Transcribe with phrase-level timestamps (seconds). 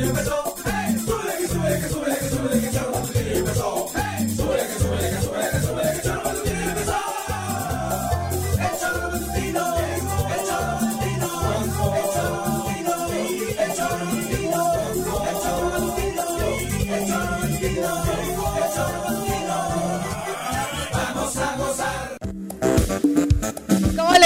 [0.00, 0.47] Empezó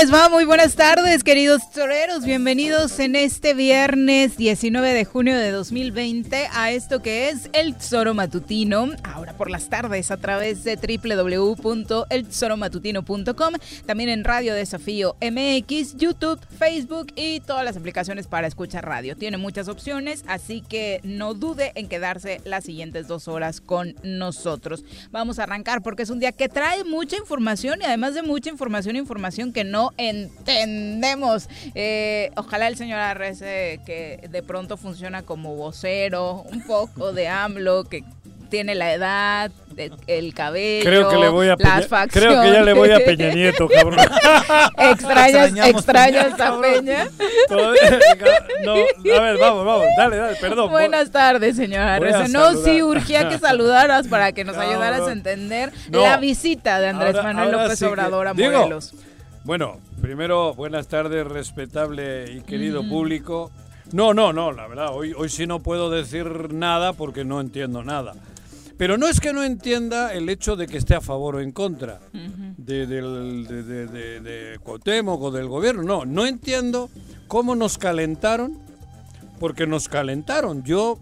[0.02, 0.28] les va?
[0.28, 2.24] Muy buenas tardes, queridos toreros.
[2.24, 8.12] Bienvenidos en este viernes 19 de junio de 2020 a esto que es el Tesoro
[8.12, 8.88] Matutino.
[9.04, 13.54] Ahora por las tardes a través de www.eltesoromatutino.com.
[13.86, 19.16] También en Radio Desafío MX, YouTube, Facebook y todas las aplicaciones para escuchar radio.
[19.16, 24.82] Tiene muchas opciones, así que no dude en quedarse las siguientes dos horas con nosotros.
[25.12, 28.50] Vamos a arrancar porque es un día que trae mucha información y además de mucha
[28.50, 31.48] información, información que no entendemos.
[31.74, 37.84] Eh, ojalá el señor Arres, que de pronto funciona como vocero, un poco de AMLO,
[37.84, 38.04] que
[38.52, 39.50] tiene la edad,
[40.06, 42.12] el cabello, creo que le voy a las facciones.
[42.12, 43.98] Creo que ya le voy a Peña Nieto, cabrón.
[44.76, 47.08] extrañas, extrañas a Peña.
[48.62, 50.70] no, a ver, vamos, vamos, dale, dale, perdón.
[50.70, 52.30] Buenas tardes, señora Arres.
[52.30, 57.14] No, sí, urgía que saludaras para que nos ayudaras a entender la visita de Andrés
[57.14, 58.92] Manuel López Obrador a Morelos.
[59.44, 63.50] Bueno, primero, buenas tardes, respetable y querido público.
[63.92, 67.82] No, no, no, la verdad, hoy, hoy sí no puedo decir nada porque no entiendo
[67.82, 68.14] nada.
[68.78, 71.50] Pero no es que no entienda el hecho de que esté a favor o en
[71.50, 72.00] contra
[72.56, 73.62] de, del, de,
[74.20, 75.82] de, o del gobierno.
[75.82, 76.88] No, no entiendo
[77.26, 78.58] cómo nos calentaron,
[79.40, 80.62] porque nos calentaron.
[80.62, 80.98] Yo,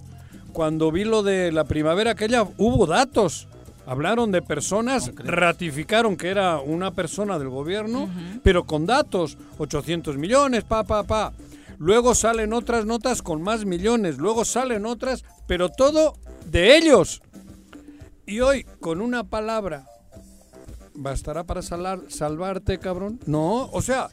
[0.55, 3.49] cuando vi lo de la primavera aquella, hubo datos
[3.87, 8.09] Hablaron de personas, ratificaron que era una persona del gobierno,
[8.43, 11.33] pero con datos, 800 millones, pa, pa, pa.
[11.79, 16.15] Luego salen otras notas con más millones, luego salen otras, pero todo
[16.47, 17.23] de ellos.
[18.27, 19.87] Y hoy, con una palabra,
[20.95, 23.19] ¿bastará para salvarte, cabrón?
[23.27, 24.09] No, o sea,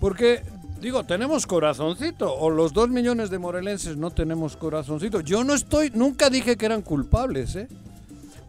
[0.00, 0.42] porque
[0.82, 5.20] Digo, tenemos corazoncito, o los dos millones de morelenses no tenemos corazoncito.
[5.20, 7.68] Yo no estoy, nunca dije que eran culpables, ¿eh?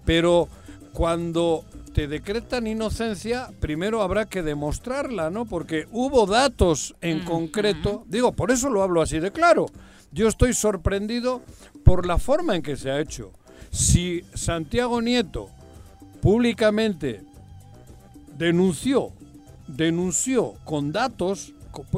[0.03, 0.50] Pero
[0.93, 5.45] cuando te decretan inocencia, primero habrá que demostrarla, ¿no?
[5.45, 9.65] Porque hubo datos en concreto, digo, por eso lo hablo así de claro.
[10.11, 11.41] Yo estoy sorprendido
[11.83, 13.31] por la forma en que se ha hecho.
[13.71, 15.49] Si Santiago Nieto
[16.21, 17.23] públicamente
[18.37, 19.11] denunció,
[19.67, 21.53] denunció con datos,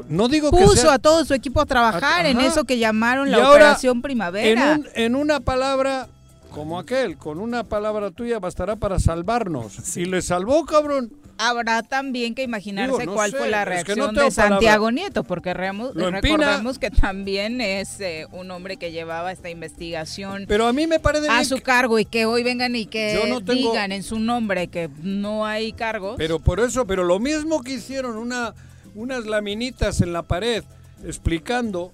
[0.07, 3.29] no digo Puso que sea, a todo su equipo a trabajar en eso que llamaron
[3.29, 4.79] la Operación Primavera.
[4.94, 6.07] en una palabra,
[6.55, 9.73] como aquel, con una palabra tuya bastará para salvarnos.
[9.95, 11.13] Si le salvó, cabrón.
[11.38, 17.61] Habrá también que imaginarse cuál fue la reacción de Santiago Nieto, porque recordemos que también
[17.61, 21.59] es eh, un hombre que llevaba esta investigación pero a, mí me parece a su
[21.61, 26.16] cargo y que hoy vengan y que digan en su nombre que no hay cargos.
[26.17, 28.53] Pero por eso, pero lo mismo que hicieron una,
[28.93, 30.63] unas laminitas en la pared
[31.05, 31.93] explicando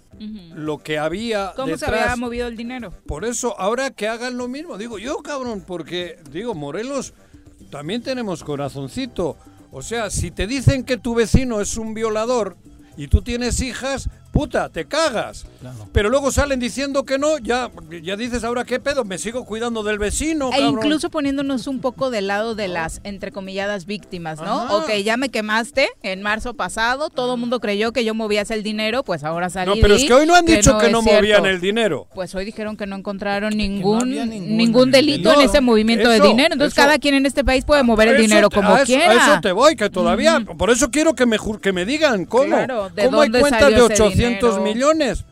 [0.54, 2.94] lo que había ¿Cómo se había movido el dinero?
[3.08, 7.14] Por eso, ahora que hagan lo mismo, digo yo, cabrón, porque, digo, Morelos,
[7.70, 9.38] también tenemos corazoncito.
[9.72, 12.58] O sea, si te dicen que tu vecino es un violador
[12.98, 15.46] y tú tienes hijas, puta, te cagas.
[15.92, 17.70] Pero luego salen diciendo que no, ya,
[18.02, 20.52] ya dices ahora qué pedo, me sigo cuidando del vecino.
[20.54, 24.78] E incluso poniéndonos un poco del lado de las entrecomilladas víctimas, ¿no?
[24.78, 28.64] Ok, ya me quemaste en marzo pasado, todo el mundo creyó que yo movías el
[28.64, 29.70] dinero, pues ahora salí.
[29.70, 32.08] No, pero es que hoy no han dicho que no, movían el dinero.
[32.14, 36.54] Pues hoy dijeron que no encontraron ningún, ningún, delito en ese movimiento de dinero.
[36.54, 39.12] Entonces cada quien en este país puede mover el dinero como quiera.
[39.12, 42.58] A eso te voy, que todavía, por eso quiero que me, que me digan cómo.
[43.04, 44.21] ¿Cómo hay cuentas de 800
[44.60, 45.26] millones?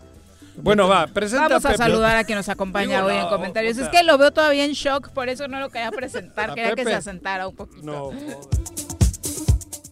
[0.61, 3.77] Bueno, va, presenta Vamos a saludar a quien nos acompaña hoy en comentarios.
[3.77, 6.83] Es que lo veo todavía en shock, por eso no lo quería presentar, quería que
[6.83, 7.85] se asentara un poquito.
[7.85, 8.11] No.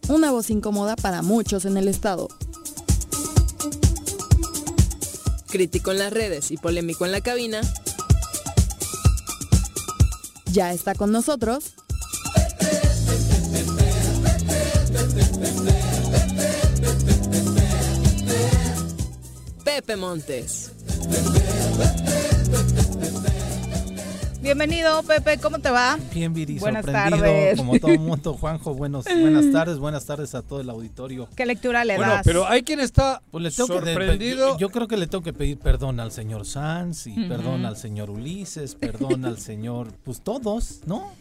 [0.10, 2.28] Una voz incómoda para muchos en el estado.
[5.50, 7.62] Crítico en las redes y polémico en la cabina.
[10.52, 11.76] Ya está con nosotros.
[19.78, 20.72] Pepe Montes.
[24.42, 26.00] Bienvenido, Pepe, ¿cómo te va?
[26.12, 27.58] Bien, Viri, Buenas sorprendido, tardes.
[27.58, 28.34] como todo el mundo.
[28.42, 31.30] Juanjo, buenos, buenas tardes, buenas tardes a todo el auditorio.
[31.36, 32.22] ¿Qué lectura le Bueno, das?
[32.26, 34.54] pero hay quien está Pues le tengo que- sorprendido.
[34.54, 37.78] yo, yo creo que le tengo que pedir perdón al señor Sanz y perdón al
[37.78, 41.12] señor Ulises, perdón al señor, pues todos, ¿no?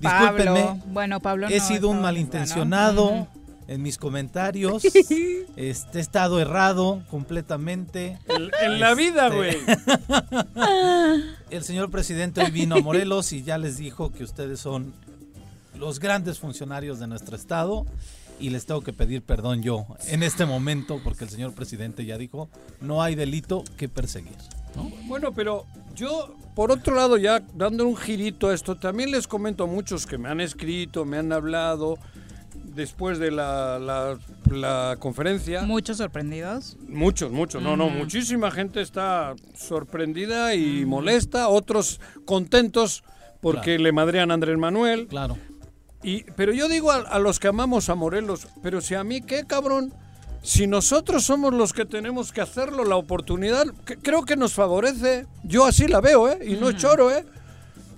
[0.00, 0.38] Pablo.
[0.54, 3.28] Discúlpenme, Bueno, Pablo he no, sido un no, malintencionado bueno.
[3.68, 4.84] En mis comentarios,
[5.56, 8.18] este, he estado errado completamente.
[8.28, 9.56] En, en la vida, Este- güey.
[11.50, 14.92] El señor presidente hoy vino a Morelos y ya les dijo que ustedes son
[15.78, 17.86] los grandes funcionarios de nuestro estado
[18.40, 22.18] y les tengo que pedir perdón yo en este momento porque el señor presidente ya
[22.18, 22.48] dijo
[22.80, 24.36] no hay delito que perseguir.
[24.74, 24.90] ¿no?
[25.06, 25.64] Bueno, pero
[25.94, 30.06] yo, por otro lado, ya dando un girito a esto, también les comento a muchos
[30.06, 31.96] que me han escrito, me han hablado
[32.76, 34.18] después de la, la-
[34.50, 35.62] la conferencia.
[35.62, 36.76] Muchos sorprendidos.
[36.88, 37.62] Muchos, muchos.
[37.62, 43.02] No, no, muchísima gente está sorprendida y molesta, otros contentos
[43.40, 43.82] porque Claro.
[43.82, 45.06] le madrean a Andrés Manuel.
[45.08, 45.36] Claro.
[46.02, 49.20] Y, pero yo digo a, a los que amamos a Morelos, pero si a mí
[49.22, 49.92] qué cabrón,
[50.42, 55.26] si nosotros somos los que tenemos que hacerlo, la oportunidad, que- creo que nos favorece.
[55.42, 56.38] Yo así la veo, ¿eh?
[56.46, 57.24] Y no es choro, ¿eh?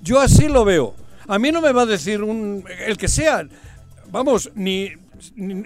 [0.02, 0.94] Yo así lo veo.
[1.26, 3.46] A mí no me va a decir un, el que sea,
[4.10, 4.90] vamos, ni,
[5.34, 5.64] ni,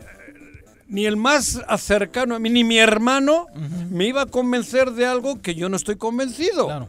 [0.89, 3.47] ni el más cercano a mí, ni mi hermano,
[3.91, 6.67] me iba a convencer de algo que yo no estoy convencido.
[6.67, 6.89] Claro.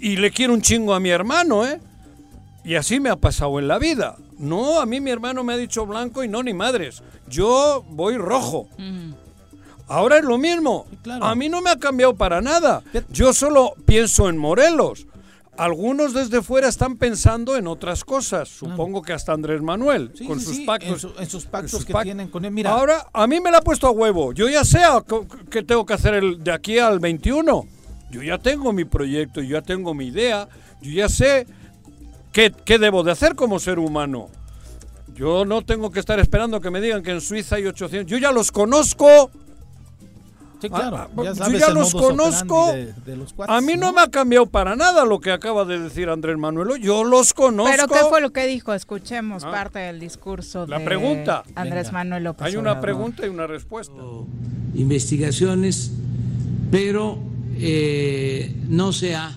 [0.00, 1.80] Y le quiero un chingo a mi hermano, ¿eh?
[2.64, 4.16] Y así me ha pasado en la vida.
[4.38, 7.02] No, a mí mi hermano me ha dicho blanco y no ni madres.
[7.28, 8.68] Yo voy rojo.
[9.88, 10.86] Ahora es lo mismo.
[11.02, 11.24] Claro.
[11.24, 12.82] A mí no me ha cambiado para nada.
[13.10, 15.06] Yo solo pienso en Morelos.
[15.60, 18.48] Algunos desde fuera están pensando en otras cosas.
[18.48, 20.88] Supongo que hasta Andrés Manuel, Sí, con sí, sus sí, pactos.
[20.90, 22.50] En, su- en sus pactos sus que tienen con él.
[22.50, 24.32] Mira, Ahora, a mí me la ha puesto a huevo.
[24.32, 24.80] Yo ya sé
[25.50, 27.66] qué tengo que hacer el, de aquí al 21.
[28.10, 30.48] Yo ya tengo mi proyecto, yo ya tengo mi idea,
[30.80, 31.46] yo ya sé
[32.32, 34.28] qué, qué debo de hacer como ser humano.
[35.14, 38.10] Yo no tengo que estar esperando que me digan que en Suiza hay 800.
[38.10, 39.30] Yo ya los conozco.
[40.60, 42.72] Sí, claro, ah, ya yo ya el los conozco.
[42.72, 45.64] de- de los cuates, A mí no me ha cambiado para nada lo que acaba
[45.64, 46.80] de decir Andrés Manuel.
[46.80, 47.70] Yo los conozco.
[47.74, 48.72] ¿Pero qué fue lo que dijo?
[48.74, 49.50] Escuchemos Ah.
[49.50, 51.42] parte del discurso La de pregunta.
[51.54, 51.98] Andrés Venga.
[51.98, 52.80] Manuel López Hay una Obrador.
[52.82, 53.94] pregunta y una respuesta.
[54.74, 55.90] investigaciones,
[56.70, 57.18] pero
[57.58, 59.36] eh, no se ha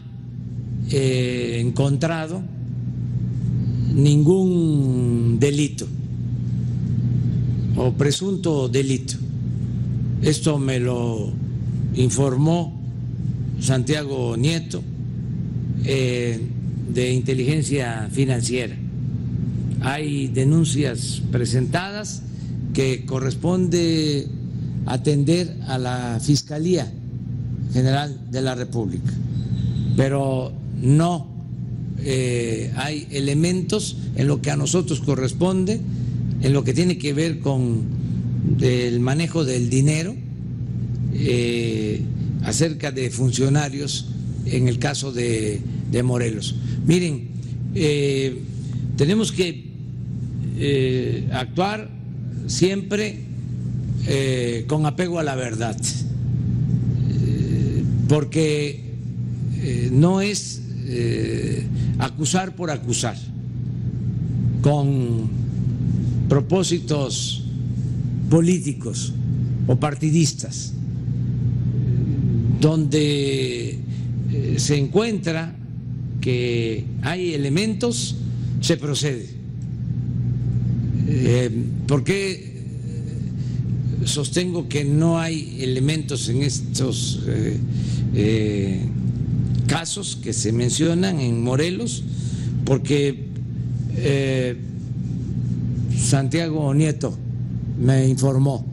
[0.92, 2.42] eh, encontrado
[3.94, 5.88] ningún delito
[7.76, 9.16] o presunto delito.
[10.24, 11.34] Esto me lo
[11.96, 12.80] informó
[13.60, 14.82] Santiago Nieto
[15.84, 16.40] eh,
[16.94, 18.74] de inteligencia financiera.
[19.82, 22.22] Hay denuncias presentadas
[22.74, 24.30] que corresponde
[24.86, 26.90] atender a la Fiscalía
[27.74, 29.12] General de la República,
[29.98, 31.28] pero no
[32.00, 35.82] eh, hay elementos en lo que a nosotros corresponde,
[36.42, 37.93] en lo que tiene que ver con
[38.62, 40.16] el manejo del dinero,
[41.14, 42.02] eh,
[42.44, 44.08] acerca de funcionarios
[44.46, 45.62] en el caso de,
[46.04, 46.56] Morelos.
[46.88, 47.28] Miren,
[47.76, 48.42] eh,
[48.98, 49.72] tenemos que
[50.58, 51.90] eh, actuar
[52.48, 53.20] siempre
[54.68, 55.78] con apego a la verdad,
[58.10, 58.84] porque
[59.92, 60.62] no es
[62.00, 63.16] acusar por acusar,
[64.62, 65.30] con
[66.28, 67.43] propósitos
[68.34, 69.14] políticos
[69.68, 70.74] o partidistas,
[72.60, 75.56] donde eh, se encuentra
[76.20, 78.16] que hay elementos,
[78.60, 79.28] se procede.
[81.08, 81.52] Eh,
[81.86, 82.64] ¿Por qué
[84.04, 87.60] sostengo que no hay elementos en estos eh,
[88.16, 88.80] eh,
[89.68, 92.04] casos que se mencionan en Morelos?
[92.66, 93.26] Porque
[93.96, 94.58] eh,
[95.96, 97.20] Santiago Nieto
[97.84, 98.66] me informó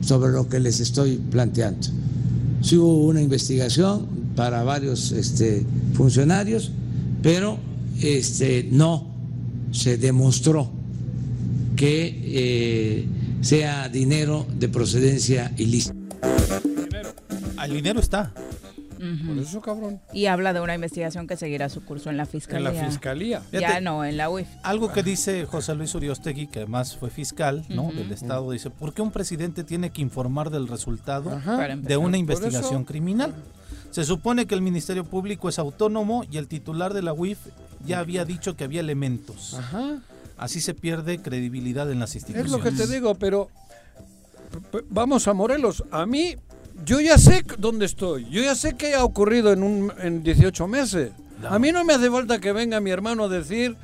[0.00, 1.88] sobre lo que les estoy planteando.
[2.62, 6.72] Sí hubo una investigación para varios este, funcionarios,
[7.22, 7.58] pero
[8.00, 9.06] este, no
[9.70, 10.70] se demostró
[11.76, 13.06] que eh,
[13.42, 15.94] sea dinero de procedencia ilícita.
[17.64, 18.32] El dinero está.
[19.26, 20.00] Por eso, cabrón.
[20.12, 22.72] Y habla de una investigación que seguirá su curso en la En fiscalía.
[22.72, 23.42] la fiscalía.
[23.52, 24.46] Ya no, en la UIF.
[24.62, 27.90] Algo que dice José Luis Uriostegui, que además fue fiscal ¿no?
[27.92, 31.40] Del Estado, dice, ¿por qué un presidente tiene que informar del resultado
[31.78, 33.34] de una investigación criminal?
[33.90, 37.38] Se supone que el Ministerio Público es autónomo y el titular de la UIF
[37.84, 39.54] ya había dicho que había elementos.
[39.54, 39.98] Ajá.
[40.38, 42.52] Así se pierde credibilidad en las Es instituciones.
[42.52, 43.48] lo que te digo, pero
[44.90, 45.84] vamos a Morelos.
[45.90, 46.36] A mí,
[46.84, 48.26] yo ya sé dónde estoy.
[48.30, 51.12] Yo ya sé qué ha ocurrido en, un, en 18 meses.
[51.48, 53.76] A mí no me hace falta que venga mi hermano a decir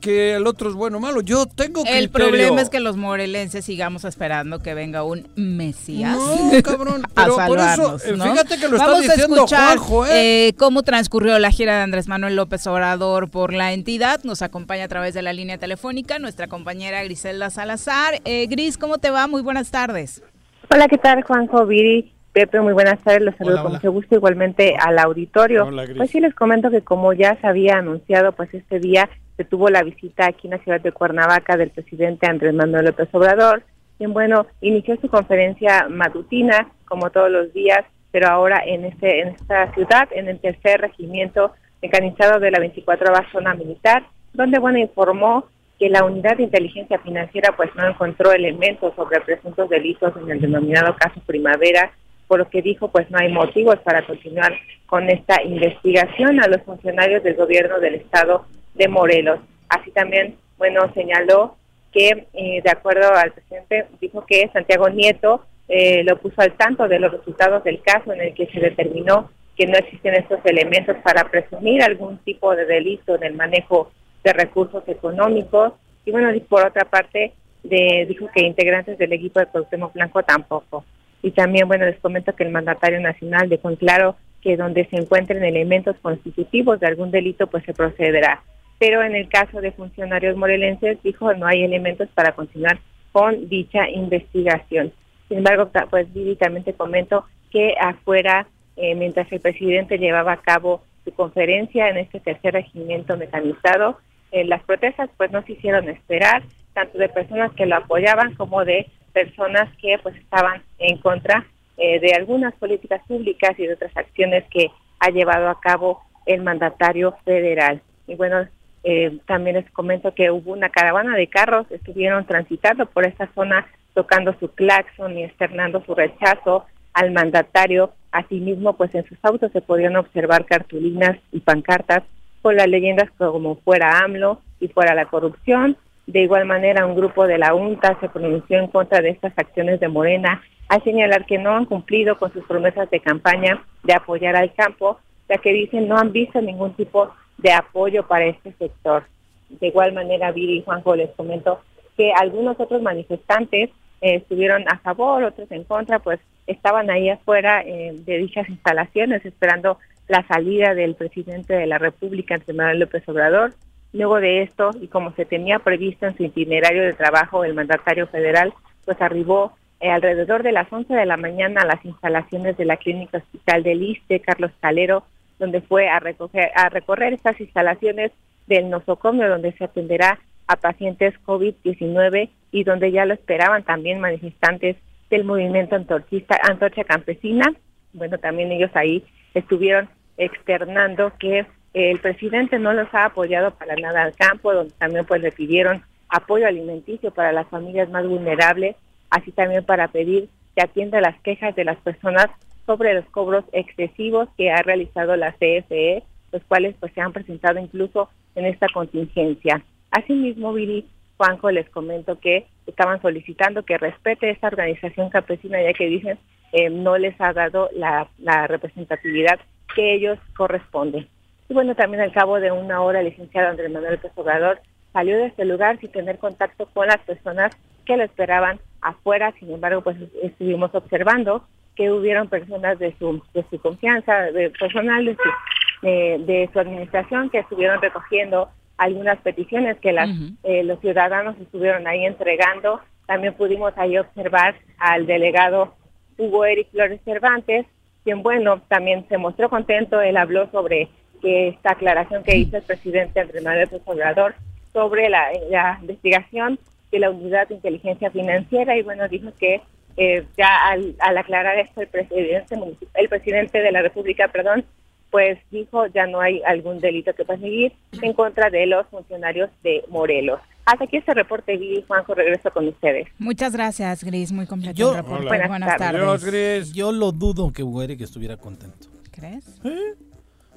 [0.00, 1.22] que el otro es bueno o malo.
[1.22, 2.04] Yo tengo criterio.
[2.04, 6.16] El problema es que los morelenses sigamos esperando que venga un mesías.
[6.16, 7.02] No, cabrón.
[7.14, 8.24] a Pero por eso, salvarnos, eh, ¿no?
[8.24, 10.48] fíjate que lo Vamos está diciendo a escuchar Juanjo, ¿eh?
[10.48, 14.22] eh, cómo transcurrió la gira de Andrés Manuel López Obrador por la entidad.
[14.24, 18.20] Nos acompaña a través de la línea telefónica nuestra compañera Griselda Salazar.
[18.26, 19.26] Eh, Gris, ¿cómo te va?
[19.26, 20.22] Muy buenas tardes.
[20.70, 22.14] Hola, ¿qué tal, Juanjo, Viri?
[22.34, 23.78] Pepe, muy buenas tardes, los saludo Hola, con hola.
[23.78, 25.66] mucho gusto igualmente al auditorio.
[25.66, 29.44] Hola, pues sí, les comento que como ya se había anunciado, pues este día se
[29.44, 33.62] tuvo la visita aquí en la ciudad de Cuernavaca del presidente Andrés Manuel López Obrador,
[33.98, 39.28] quien, bueno, inició su conferencia matutina, como todos los días, pero ahora en, este, en
[39.28, 45.46] esta ciudad, en el tercer regimiento mecanizado de la 24 zona militar, donde, bueno, informó
[45.78, 50.40] que la unidad de inteligencia financiera pues no encontró elementos sobre presuntos delitos en el
[50.40, 51.92] denominado caso Primavera,
[52.26, 54.52] por lo que dijo pues no hay motivos para continuar
[54.86, 59.40] con esta investigación a los funcionarios del gobierno del estado de Morelos.
[59.68, 61.56] Así también, bueno, señaló
[61.92, 66.88] que eh, de acuerdo al presidente dijo que Santiago Nieto eh, lo puso al tanto
[66.88, 70.96] de los resultados del caso en el que se determinó que no existen estos elementos
[71.02, 73.92] para presumir algún tipo de delito en el manejo
[74.24, 75.72] de recursos económicos.
[76.04, 80.84] Y bueno, por otra parte, de, dijo que integrantes del equipo de Cuauhtémoc Blanco tampoco.
[81.24, 84.96] Y también, bueno, les comento que el mandatario nacional dejó en claro que donde se
[84.96, 88.42] encuentren elementos constitutivos de algún delito, pues se procederá.
[88.78, 92.78] Pero en el caso de funcionarios morelenses, dijo, no hay elementos para continuar
[93.10, 94.92] con dicha investigación.
[95.28, 96.36] Sin embargo, pues Vivi
[96.76, 102.52] comento que afuera, eh, mientras el presidente llevaba a cabo su conferencia en este tercer
[102.52, 103.96] regimiento mecanizado,
[104.30, 106.42] eh, las protestas pues no se hicieron esperar,
[106.74, 111.46] tanto de personas que lo apoyaban como de personas que pues estaban en contra
[111.78, 116.42] eh, de algunas políticas públicas y de otras acciones que ha llevado a cabo el
[116.42, 117.80] mandatario federal.
[118.06, 118.46] Y bueno,
[118.82, 123.66] eh, también les comento que hubo una caravana de carros, estuvieron transitando por esta zona
[123.94, 127.92] tocando su claxon y externando su rechazo al mandatario.
[128.12, 132.02] Asimismo, pues en sus autos se podían observar cartulinas y pancartas
[132.42, 135.76] con las leyendas como fuera AMLO y fuera la corrupción.
[136.06, 139.80] De igual manera, un grupo de la UNTA se pronunció en contra de estas acciones
[139.80, 144.36] de Morena al señalar que no han cumplido con sus promesas de campaña de apoyar
[144.36, 149.04] al campo, ya que dicen no han visto ningún tipo de apoyo para este sector.
[149.48, 151.60] De igual manera, Viri y Juanjo les comento
[151.96, 153.70] que algunos otros manifestantes
[154.00, 159.24] eh, estuvieron a favor, otros en contra, pues estaban ahí afuera eh, de dichas instalaciones
[159.24, 163.54] esperando la salida del presidente de la República, Andrés López Obrador.
[163.94, 168.08] Luego de esto, y como se tenía previsto en su itinerario de trabajo, el mandatario
[168.08, 168.52] federal
[168.84, 172.76] pues arribó eh, alrededor de las 11 de la mañana a las instalaciones de la
[172.76, 175.04] Clínica Hospital del Iste, Carlos Calero,
[175.38, 178.10] donde fue a, recoger, a recorrer estas instalaciones
[178.48, 184.76] del nosocomio, donde se atenderá a pacientes COVID-19 y donde ya lo esperaban también manifestantes
[185.08, 187.46] del movimiento antorchista, Antorcha Campesina.
[187.92, 194.04] Bueno, también ellos ahí estuvieron externando que el presidente no los ha apoyado para nada
[194.04, 198.76] al campo, donde también pues le pidieron apoyo alimenticio para las familias más vulnerables,
[199.10, 202.26] así también para pedir que atienda las quejas de las personas
[202.64, 207.58] sobre los cobros excesivos que ha realizado la CFE, los cuales pues se han presentado
[207.58, 209.62] incluso en esta contingencia.
[209.90, 215.86] Asimismo, Viri Juanjo, les comento que estaban solicitando que respete esta organización campesina, ya que
[215.86, 216.18] dicen
[216.52, 219.40] eh, no les ha dado la, la representatividad
[219.74, 221.08] que ellos corresponden.
[221.54, 224.60] Y bueno, también al cabo de una hora, el licenciado Andrés Manuel López Obrador
[224.92, 227.56] salió de este lugar sin tener contacto con las personas
[227.86, 229.32] que lo esperaban afuera.
[229.38, 231.46] Sin embargo, pues estuvimos observando
[231.76, 236.58] que hubieron personas de su, de su confianza, de personal de su, de, de su
[236.58, 240.10] administración que estuvieron recogiendo algunas peticiones que las,
[240.42, 242.80] eh, los ciudadanos estuvieron ahí entregando.
[243.06, 245.76] También pudimos ahí observar al delegado
[246.18, 247.64] Hugo Eric Flores Cervantes,
[248.02, 250.00] quien, bueno, también se mostró contento.
[250.00, 250.88] Él habló sobre
[251.24, 254.34] que esta aclaración que hizo el presidente Andrés Manuel López Obrador
[254.74, 256.58] sobre la, la investigación
[256.92, 259.62] de la unidad de inteligencia financiera y, bueno, dijo que
[259.96, 262.56] eh, ya al, al aclarar esto el presidente,
[262.94, 264.64] el presidente de la República, perdón,
[265.10, 269.82] pues dijo ya no hay algún delito que perseguir en contra de los funcionarios de
[269.88, 270.40] Morelos.
[270.66, 273.06] Hasta aquí este reporte, vi Juanjo, regreso con ustedes.
[273.18, 274.32] Muchas gracias, Gris.
[274.32, 275.26] Muy completo Yo- el reporte.
[275.26, 276.00] Buenas, Buenas tardes.
[276.02, 276.72] Adiós, Gris.
[276.72, 278.88] Yo lo dudo que Hugo Eric estuviera contento.
[279.12, 279.60] ¿Crees?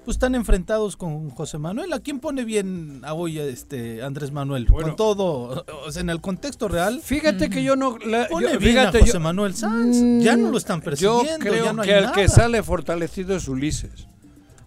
[0.08, 1.92] Pues están enfrentados con José Manuel.
[1.92, 4.66] ¿A quién pone bien a hoy este Andrés Manuel?
[4.70, 4.88] Bueno.
[4.88, 7.98] con todo, o sea, en el contexto real, Fíjate que yo no...
[7.98, 10.24] la- pone yo- bien fíjate, a José yo- Manuel Sanz.
[10.24, 12.16] ya no lo están Yo persiguiendo, creo ya no hay que el nada.
[12.16, 14.08] que sale fortalecido es Ulises.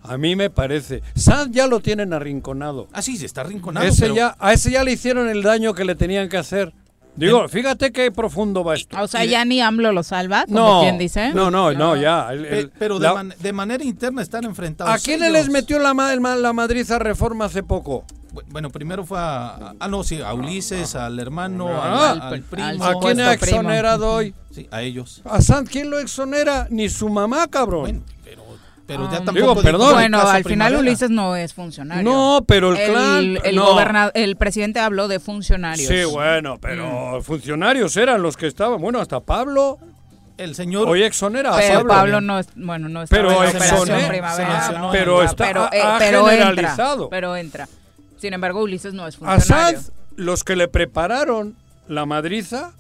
[0.03, 1.01] A mí me parece.
[1.15, 2.89] Sanz ya lo tienen arrinconado.
[2.93, 3.87] Ah, sí, se está arrinconado.
[3.87, 6.75] Ese pero- ya, a ese ya le hicieron el daño que le tenían que hacer.
[7.17, 8.97] Digo, fíjate qué profundo va esto.
[9.01, 11.33] O sea, ya ni AMLO lo salva, como No, quien dice.
[11.35, 12.29] no, no, no, ya.
[12.33, 14.95] el- Pe- el- pero de, la- man- de manera interna están enfrentados.
[14.95, 15.33] ¿A quién ellos.
[15.35, 18.05] les metió la, ma- el ma- la madriza reforma hace poco?
[18.33, 22.33] Bu- Bueno, primero fue a, ah, no, sí, a Ulises, al hermano, Ah, al, al
[22.35, 22.85] al- primo.
[22.85, 23.45] ¿A quién ha primo.
[23.57, 24.35] exonerado hoy?
[24.53, 25.21] Sí, a ellos.
[25.25, 26.69] ¿A Sanz quién lo exonera?
[26.71, 27.83] Ni su mamá, cabrón.
[27.83, 28.01] Bueno,
[28.99, 29.93] pero, ya Ah, tampoco Digo, perdón.
[29.95, 30.79] Bueno, al final Primavera.
[30.81, 32.03] Ulises no es funcionario.
[32.03, 33.39] no, pero el, el, clan.
[33.45, 33.67] el, no.
[33.73, 35.89] goberna- el presidente habló de funcionarios.
[35.89, 37.23] Sí, bueno, pero Mm.
[37.23, 38.81] funcionarios eran los que estaban.
[38.81, 39.79] Bueno, hasta Pablo.
[40.39, 41.89] El señor Hoy exonera a Pero Pablo.
[41.93, 44.91] Pablo no es, bueno, no está Pero en primavera, ¿no?
[44.91, 46.95] pero está- pero, ha- eh, ha pero generalizado.
[47.05, 47.69] entra, pero entra.
[48.19, 49.45] Sin embargo, Ulises no es funcionario.
[49.79, 51.57] Sanz, los que le prepararon
[51.89, 52.73] la madriza,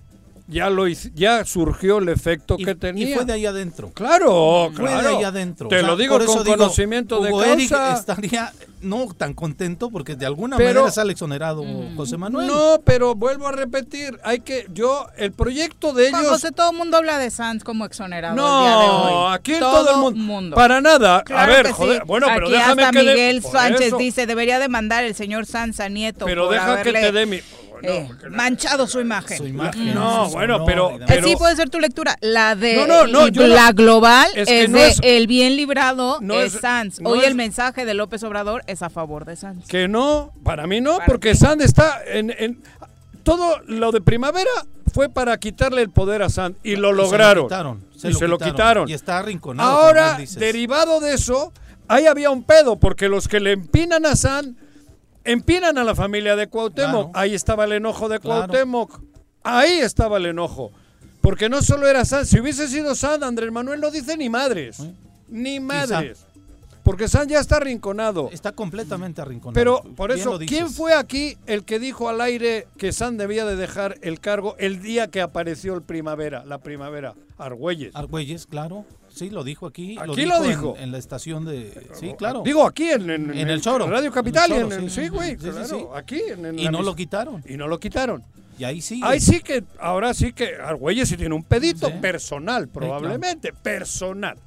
[0.50, 3.16] ya lo ya surgió el efecto y, que y tenía.
[3.16, 3.90] fue de ahí adentro.
[3.92, 5.08] Claro, Fue claro.
[5.10, 5.68] de ahí adentro.
[5.68, 7.98] Te O sea, lo digo con digo, conocimiento de Hugo Eric causa.
[7.98, 8.52] estaría
[8.82, 11.62] no tan contento porque de alguna Pero- manera sale exonerado
[11.96, 12.46] José Manuel.
[12.46, 16.76] No, pero vuelvo a repetir, hay que yo el proyecto de ellos José, todo el
[16.78, 19.12] mundo habla de Sanz como exonerado el día de hoy.
[19.12, 20.56] No, aquí en todo, el mundo.
[20.56, 21.22] Para nada.
[21.24, 21.74] Claro a ver, que sí.
[21.76, 23.96] joder, bueno, pero déjame hasta que Miguel por Sánchez eso.
[23.98, 27.40] dice, debería demandar el señor Sanz a Nieto Pero por deja que te dé mi
[27.82, 29.38] eh, manchado su imagen.
[29.38, 29.94] Su imagen.
[29.94, 32.16] No, bueno, pero- pero- sí puede ser tu lectura.
[32.20, 34.88] La de No, no, no, y yo no- la global es es, que no de
[34.88, 37.00] es- el bien librado no es, es- Sanz.
[37.00, 39.66] no Hoy es- el mensaje de López Obrador es a favor de Sanz.
[39.66, 41.38] Que no, para mí no, Para porque ti.
[41.38, 42.62] Sand está en, en-
[43.22, 44.50] todo lo de primavera
[44.92, 47.44] fue para quitarle el poder a Sand y lo Y se lograron.
[47.44, 48.88] quitaron, y se lo quitaron.
[48.88, 49.70] Y está arrinconado.
[49.70, 51.52] Ahora, derivado de eso,
[51.86, 54.56] ahí había un pedo, porque los que le empinan a San,
[55.24, 57.10] empinan a la familia de Cuauhtémoc.
[57.10, 57.10] Claro.
[57.14, 58.46] Ahí estaba el enojo de Claro.
[58.46, 59.00] Cuauhtémoc.
[59.42, 60.72] Ahí estaba el enojo.
[61.20, 64.80] Porque no solo era San, si hubiese sido San, Andrés Manuel no dice ni madres.
[64.80, 64.94] ¿Eh?
[65.28, 66.26] Ni madres.
[66.82, 68.30] Porque San ya está arrinconado.
[68.32, 69.54] Está completamente arrinconado.
[69.54, 70.38] Pero por eso.
[70.46, 74.56] ¿quién fue aquí el que dijo al aire que San debía de dejar el cargo
[74.58, 77.14] el día que apareció el primavera, la primavera?
[77.38, 77.94] Argüelles.
[77.94, 78.86] Argüelles, claro.
[79.20, 79.98] Sí, lo dijo aquí.
[80.00, 80.74] Aquí lo dijo.
[80.78, 81.88] En, la estación de.
[81.92, 82.42] Sí, claro.
[82.42, 83.86] Digo aquí en, en- En el Choro.
[83.86, 84.50] Radio Capital.
[84.50, 84.88] En el Choro, sí.
[85.02, 85.30] sí, güey.
[85.32, 85.86] Sí, sí, claro, sí.
[85.94, 86.20] Aquí.
[86.28, 87.44] en- y no mis- lo quitaron.
[87.46, 88.24] Y no lo quitaron.
[88.58, 89.00] Y ahí sí.
[89.04, 94.38] Ahí sí que, ahora sí que Argüelles sí tiene un pedito personal, probablemente, personal.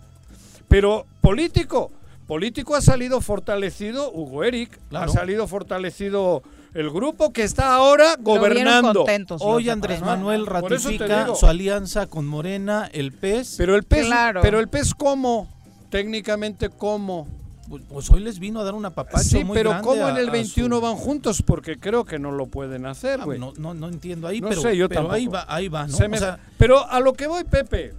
[0.67, 1.91] Pero político,
[2.27, 5.12] político ha salido fortalecido Hugo Eric, Claro.
[5.12, 6.41] ha salido fortalecido
[6.73, 9.01] el grupo que está ahora gobernando.
[9.01, 10.01] contentos, Hoy Andrés.
[10.01, 13.55] Manuel ratifica su alianza con Morena, el PES.
[13.57, 14.41] Pero el pez, Claro.
[14.41, 15.47] pero el pez cómo,
[15.89, 17.27] técnicamente cómo.
[17.69, 20.17] Pues, pues hoy les vino a dar una papacho Sí, muy pero grande cómo en
[20.17, 23.53] el a 21 su- van juntos porque creo que no lo pueden hacer, Ah, no,
[23.57, 25.47] no, no entiendo ahí, No pero, sé, yo pero ahí tampoco.
[25.47, 25.93] va, ahí va, ¿no?
[25.95, 27.93] Se O me- sea, Pero a lo que voy, Pepe,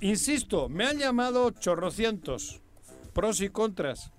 [0.00, 2.60] insisto, me han llamado chorrocientos,
[3.12, 4.12] pros y contras.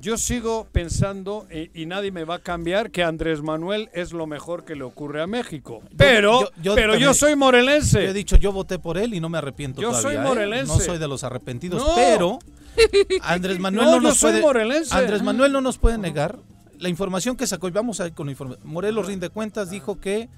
[0.00, 4.26] Yo sigo pensando, eh, y nadie me va a cambiar, que Andrés Manuel es lo
[4.26, 5.82] mejor que le ocurre a México.
[5.96, 8.12] Pero yo- yo pero yo soy yo he morelense.
[8.12, 10.08] dicho, yo voté por él y no me arrepiento Yo todavía.
[10.10, 10.28] soy ¿eh?
[10.28, 10.72] morelense.
[10.72, 11.94] No soy de los arrepentidos, No.
[11.96, 12.38] pero
[13.22, 14.94] Andrés Manuel No, no, yo nos soy puede morelense.
[14.94, 16.38] Andrés Manuel no nos puede negar
[16.78, 18.64] la información que sacó y vamos a ir con la información.
[18.70, 20.28] Morelos rinde cuentas dijo que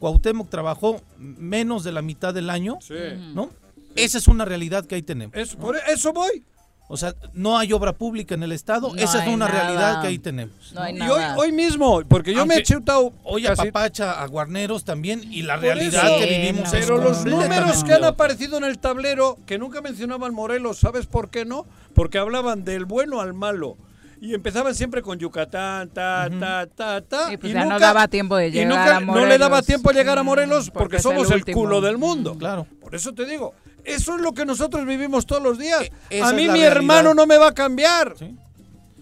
[0.00, 2.94] Cuauhtémoc trabajó menos de la mitad del año, Sí.
[3.32, 3.48] ¿no?
[3.94, 5.36] Esa es una realidad que ahí tenemos.
[5.54, 6.42] Por eso voy.
[6.86, 9.58] O sea, no hay obra pública en el estado, No esa es una nada.
[9.62, 10.54] realidad que ahí tenemos.
[10.74, 11.36] No hay Y hoy, nada.
[11.38, 15.42] hoy mismo, porque yo me he Aunque chutado Hoy casi- apapacha a Guarneros también y
[15.42, 16.18] la realidad eso.
[16.18, 16.70] que vivimos no.
[16.78, 21.30] Pero los números que han aparecido en el tablero, que nunca mencionaban Morelos, ¿sabes por
[21.30, 21.64] qué no?
[21.94, 23.78] Porque hablaban del bueno al malo.
[24.20, 27.32] Y empezaban siempre con Yucatán, ta, ta, ta, ta.
[27.32, 29.66] Y pues ya no daba tiempo de y llegar nunca- a No le daba Morelos.
[29.66, 31.60] tiempo llegar a Mm, Morelos porque porque, el somos el, último.
[31.60, 32.34] culo del mundo.
[32.38, 32.66] Claro.
[32.80, 33.52] Por eso te digo,
[33.84, 35.90] eso es lo que nosotros vivimos todos los días.
[36.10, 36.72] E- a mí mi realidad.
[36.76, 38.14] hermano no me va a cambiar.
[38.18, 38.34] Sí.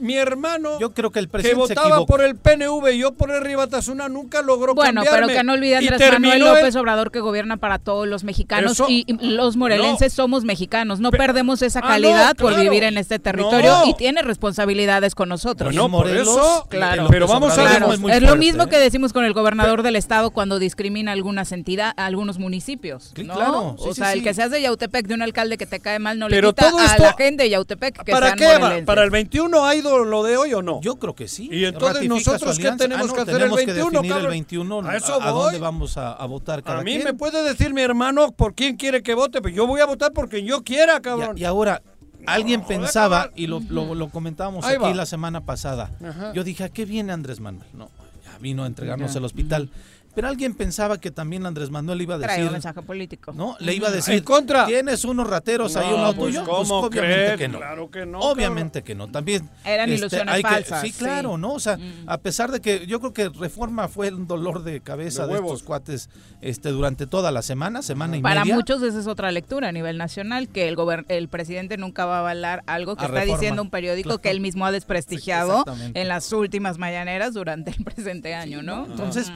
[0.03, 2.07] Mi hermano Yo creo que el que presidente se votaba equivocó.
[2.07, 5.27] por el PNV y yo por el Ribatasuna nunca logró Bueno, cambiarme.
[5.29, 8.73] pero que no olvide Andrés Manuel el- López Obrador que gobierna para todos los mexicanos
[8.73, 10.99] Eso- y, y los morelenses somos mexicanos.
[11.01, 12.63] No Pe- perdemos esa Ah, no, calidad por claro.
[12.71, 13.87] vivir en este territorio No.
[13.87, 15.69] y tiene responsabilidades con nosotros.
[15.69, 17.07] Bueno, por Morelos, eso, Claro.
[17.09, 18.69] pero vamos a Claro, es muy es lo mismo ¿eh?
[18.69, 23.35] que decimos con el gobernador del estado cuando discrimina algunas entidades, algunos municipios, Sí, ¿no?
[23.35, 24.25] claro, sí, o sí, sea, el sí.
[24.25, 26.71] que seas de Yautepec, de un alcalde que te cae mal, no Pero le quita
[26.71, 28.83] todo a la gente de Yautepec que ¿Para sean qué.
[28.83, 30.81] ¿Para el 21 ha lo de hoy o no?
[30.81, 31.49] Yo creo que sí.
[31.53, 34.05] Y entonces Ratifica nosotros, ¿qué tenemos Ah, no, que hacer el tenemos 21, que definir
[34.05, 34.31] el cabrón?
[34.31, 37.05] 21 A eso dónde vamos a, a votar cada a mí quien.
[37.05, 40.13] me puede decir mi hermano por quién quiere que vote, pero yo voy a votar
[40.13, 41.37] por quien yo quiera, cabrón.
[41.39, 41.83] Y, y ahora,
[42.27, 44.95] alguien pensaba, y lo, lo- lo comentábamos Ahí aquí va.
[44.95, 46.33] la semana pasada, Ajá.
[46.33, 47.67] yo dije, ¿a qué viene Andrés Manuel?
[47.75, 47.91] No,
[48.25, 49.19] ya vino a entregarnos Ya.
[49.19, 49.71] el hospital.
[50.15, 53.33] Pero alguien pensaba que también Andrés Manuel iba a Trae decir, un mensaje político.
[53.33, 53.57] ¿no?
[53.61, 54.67] Le iba a decir, En contra.
[54.67, 56.45] tienes unos rateros ahí No, un lado pues, tuyo.
[56.47, 57.39] ¿cómo obviamente crees?
[57.39, 57.59] que no.
[57.59, 59.09] Claro que no, Obviamente que no.
[59.09, 60.99] También Eran este, ilusiones hay que- falsas, sí, sí.
[60.99, 61.53] claro, ¿no?
[61.55, 62.05] O sea, Mm.
[62.09, 65.41] a pesar de que yo creo que Reforma fue un dolor de cabeza De de,
[65.41, 68.55] estos cuates este durante toda la semana, semana y Para media.
[68.55, 72.17] muchos esa es otra lectura a nivel nacional, que el gober- el presidente nunca va
[72.17, 73.39] a avalar algo que A está Reforma.
[73.39, 74.21] diciendo un periódico Claro.
[74.21, 78.85] que él mismo ha desprestigiado en las últimas mañaneras durante el presente año, ¿no?
[78.87, 79.33] Entonces.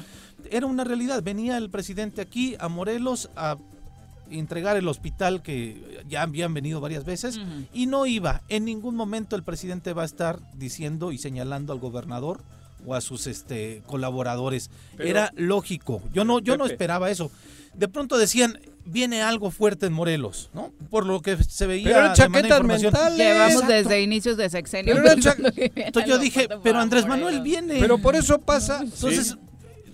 [0.51, 1.23] Era una realidad.
[1.23, 3.57] Venía el presidente aquí a Morelos a
[4.31, 7.39] entregar el hospital que ya habían venido varias veces
[7.73, 8.43] y no iba.
[8.49, 12.41] En ningún momento el presidente va a estar diciendo y señalando al gobernador
[12.85, 14.71] o a sus este colaboradores.
[14.97, 16.03] Pero- Era lógico.
[16.13, 17.31] Yo no yo no esperaba eso.
[17.75, 20.73] De pronto decían viene algo fuerte en Morelos, ¿no?
[20.91, 23.19] Por lo que se veía Pero eran chaquetas mentales.
[23.19, 23.73] Llevamos Exacto.
[23.75, 24.95] desde inicios de sexenio.
[24.95, 25.09] Pero
[25.77, 27.79] Entonces yo dije, pero Andrés Manuel viene.
[27.81, 28.81] Pero por eso pasa.
[28.83, 29.35] Entonces Sí.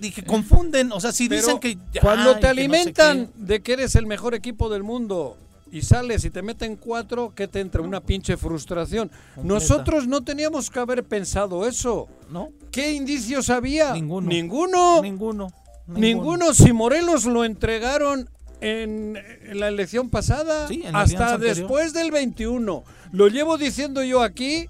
[0.03, 3.31] Dije, confunden, o sea, si Pero dicen que cuando ay, te que no sé alimentan
[3.37, 5.39] de que eres el mejor equipo del mundo
[5.71, 7.81] y sales y te meten cuatro, ¿qué te entra?
[7.81, 9.09] Una pinche frustración.
[9.09, 9.43] Completa.
[9.43, 12.09] Nosotros no teníamos que haber pensado eso.
[12.31, 12.51] ¿no?
[12.71, 13.93] ¿Qué indicios había?
[13.95, 14.29] Ninguno.
[14.29, 15.03] Ninguno.
[15.03, 15.53] Ninguno.
[15.87, 16.53] Ninguno.
[16.53, 18.29] Si Morelos lo entregaron
[18.61, 22.85] en, en la elección pasada, Sí, en la hasta después del 21.
[23.13, 24.69] Lo llevo diciendo yo aquí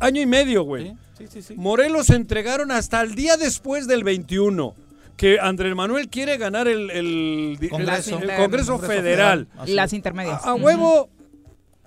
[0.00, 0.88] año y medio, güey.
[0.88, 1.54] Sí, sí, sí, sí.
[1.56, 4.74] Morelos entregaron hasta el día después del 21.
[5.16, 8.18] Que Andrés Manuel quiere ganar el, Congreso.
[8.20, 9.48] el Congreso Congreso Federal.
[9.58, 10.44] Así Las intermedias.
[10.44, 11.08] A, a huevo,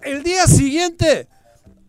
[0.04, 1.30] el día siguiente.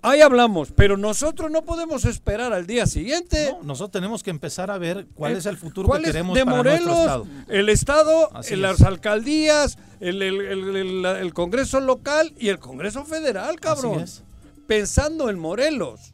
[0.04, 3.50] Ahí hablamos, pero nosotros no podemos esperar al día siguiente.
[3.52, 6.36] No, nosotros tenemos que empezar a ver cuál Eh, es el futuro ¿cuál que queremos
[6.36, 7.26] de para Morelos, nuestro estado.
[7.48, 8.86] el Estado, Así las es.
[8.86, 14.02] alcaldías, el, el- el- el- el Congreso local y el Congreso Federal, cabrón.
[14.02, 14.22] Así es.
[14.66, 16.11] Pensando en Morelos.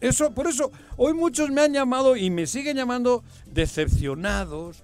[0.00, 4.82] Eso, por eso, hoy muchos me han llamado y me siguen llamando decepcionados.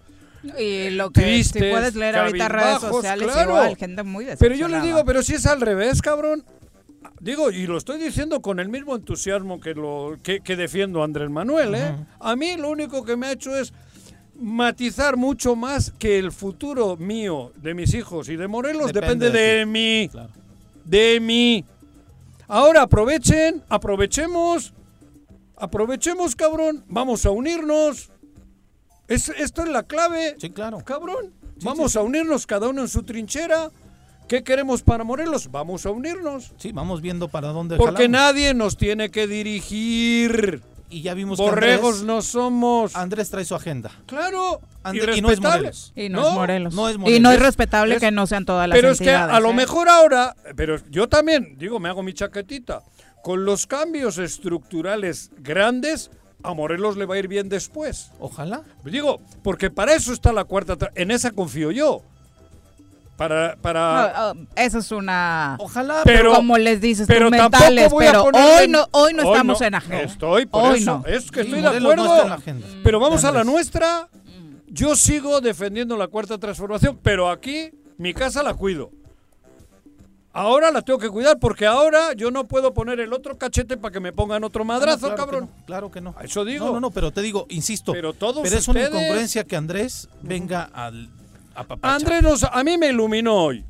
[0.59, 3.51] Y lo que Tristes, si puedes leer ahorita redes sociales, claro.
[3.51, 6.45] igual, gente muy Pero yo les digo, pero si es al revés, cabrón.
[7.21, 11.05] Digo, y lo estoy diciendo con el mismo entusiasmo que, lo, que, que defiendo a
[11.05, 11.95] Andrés Manuel, ¿eh?
[12.19, 13.75] A mí lo único que me ha hecho es
[14.41, 19.39] matizar mucho más que el futuro mío, de mis hijos y de Morelos, Depende depende,
[19.39, 20.09] de de, mí.
[20.11, 20.31] Claro.
[20.85, 21.65] De mí.
[22.49, 24.73] Ahora aprovechen, aprovechemos,
[25.61, 26.85] aprovechemos, cabrón.
[26.89, 28.11] Vamos a unirnos.
[29.09, 30.37] Es, esto es la clave.
[30.39, 30.79] Sí, claro.
[30.85, 33.71] Cabrón, Sí, vamos sí, a unirnos cada uno en su trinchera.
[34.29, 35.51] ¿Qué queremos para Morelos?
[35.51, 36.53] Vamos a unirnos.
[36.57, 38.11] Sí, vamos viendo para dónde Porque jalamos.
[38.13, 40.63] nadie nos tiene que dirigir.
[40.89, 42.97] Y ya vimos que Borregos Andrés, no somos.
[42.97, 43.91] Andrés trae su agenda.
[44.07, 44.61] Claro.
[44.83, 45.59] Andrés- y no es respetable.
[45.69, 45.93] Morelos.
[45.95, 46.75] Y no, es Morelos.
[46.75, 48.99] no es Y no es Es- respetable es- que no sean todas las Pero es
[49.01, 49.55] que a lo ¿eh?
[49.55, 52.83] mejor ahora, pero yo también, digo, me hago mi chaquetita.
[53.23, 56.11] Con los cambios estructurales grandes,
[56.43, 58.11] a Morelos le va a ir bien después.
[58.19, 58.63] Ojalá.
[58.85, 60.77] Digo, porque para eso está la cuarta.
[60.95, 62.03] En esa confío yo.
[63.17, 63.57] Para.
[63.57, 65.57] para Ah, ah, esa es una...
[65.61, 69.13] Ojalá, Pero- como les dices, pero tampoco mentales, voy a pero hoy en- no, hoy
[69.13, 70.03] no estamos en agenda.
[70.05, 71.03] Estoy, por Hoy eso.
[71.05, 71.07] no.
[71.07, 72.07] Es que Sí, estoy de no acuerdo.
[72.07, 72.67] está en la agenda.
[72.83, 74.09] Pero vamos a la nuestra.
[74.69, 78.91] Yo sigo defendiendo la cuarta transformación, pero aquí mi casa la cuido.
[80.33, 83.93] Ahora la tengo que cuidar porque ahora yo no puedo poner el otro cachete para
[83.93, 85.51] que me pongan otro madrazo, No, claro que cabrón.
[85.59, 86.15] no, claro que no.
[86.17, 86.67] A Eso digo.
[86.67, 87.93] No, no, no, pero te digo, insisto.
[87.93, 91.09] Pero todos pero es una incongruencia que Andrés venga al
[91.55, 91.97] a papachar.
[91.97, 93.65] Andrés nos- a mí me iluminó hoy.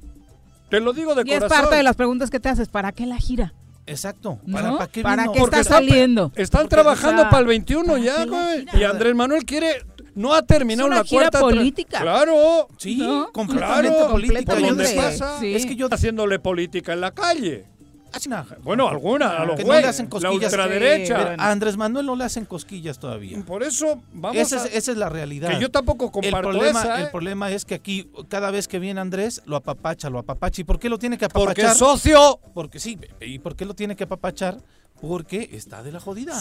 [0.69, 1.59] Te lo digo de Y es corazón.
[1.63, 2.69] parte de las preguntas que te haces.
[2.69, 3.55] ¿Para qué la gira?
[3.87, 4.39] Exacto.
[4.45, 4.53] ¿No?
[4.59, 6.31] ¿Para, ¿para qué ¿Para qué está saliendo?
[6.37, 8.67] Están Porque, trabajando o sea, para el 21 ¿para ya, güey.
[8.75, 9.85] Y Andrés Manuel quiere.
[10.21, 11.41] No ha terminado Es una la gira cuarta.
[11.41, 12.01] política.
[12.01, 12.69] Claro.
[12.77, 13.33] Sí, ¿No?
[13.33, 14.53] completamente Claro, política.
[14.55, 15.41] Por donde pasa.
[15.41, 15.55] Sí.
[15.55, 17.65] Es que yo haciéndole política en la calle.
[18.65, 20.53] Bueno, alguna, a los Que no le hacen la cosquillas.
[20.53, 21.17] ultraderecha.
[21.17, 23.41] Sí, Pero a Andrés Manuel no le hacen cosquillas todavía.
[23.47, 24.67] Por eso vamos Esa a...
[24.67, 25.51] es, esa es la realidad.
[25.51, 27.05] que yo tampoco el comparto problema, esa, ¿eh?
[27.05, 30.61] el problema es que aquí cada vez que viene Andrés lo apapacha, lo apapacha.
[30.61, 31.47] ¿Y por qué lo tiene que apapachar?
[31.55, 32.41] Porque es socio.
[32.53, 32.99] Porque sí.
[33.21, 34.59] ¿Y por qué lo tiene que apapachar?
[35.01, 36.39] Porque está de la jodida.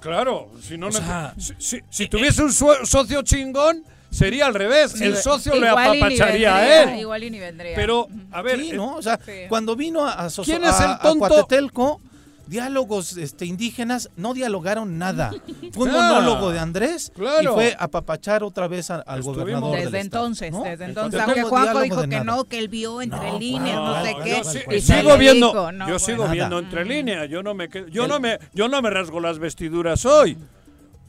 [0.00, 4.46] Claro, si no, O no- sea, si, si- si tuviese un sue- socio chingón, sería
[4.46, 5.00] al revés.
[5.00, 6.24] el socio le apapacharía
[6.54, 7.00] vendría, a él.
[7.00, 7.74] Igual y ni vendría.
[7.74, 8.94] Pero, a ver, Sí, eh, ¿no?
[8.96, 9.32] O sea, Sí.
[9.48, 11.18] cuando vino a, a, ¿Quién es el a tonto?
[11.28, 12.00] Cuatetelco,
[12.48, 15.30] diálogos este, indígenas no dialogaron nada.
[15.72, 17.42] Fue un Ah, monólogo de Andrés claro.
[17.42, 20.62] y fue apapachar otra vez a- al Estuvimos- gobernador del desde estado, entonces, ¿no?
[20.64, 22.24] desde entonces, aunque Juanjo dijo que nada.
[22.24, 24.30] no, que él vio entre No, líneas, no, ¿cuál, sé qué.
[24.30, 25.98] yo sí- y sigo viendo, dijo, no, yo bueno.
[25.98, 26.32] sigo Nada.
[26.34, 27.28] viendo entre líneas.
[27.28, 30.36] Yo no me quedo- yo El- no me yo no me rasgo las vestiduras hoy.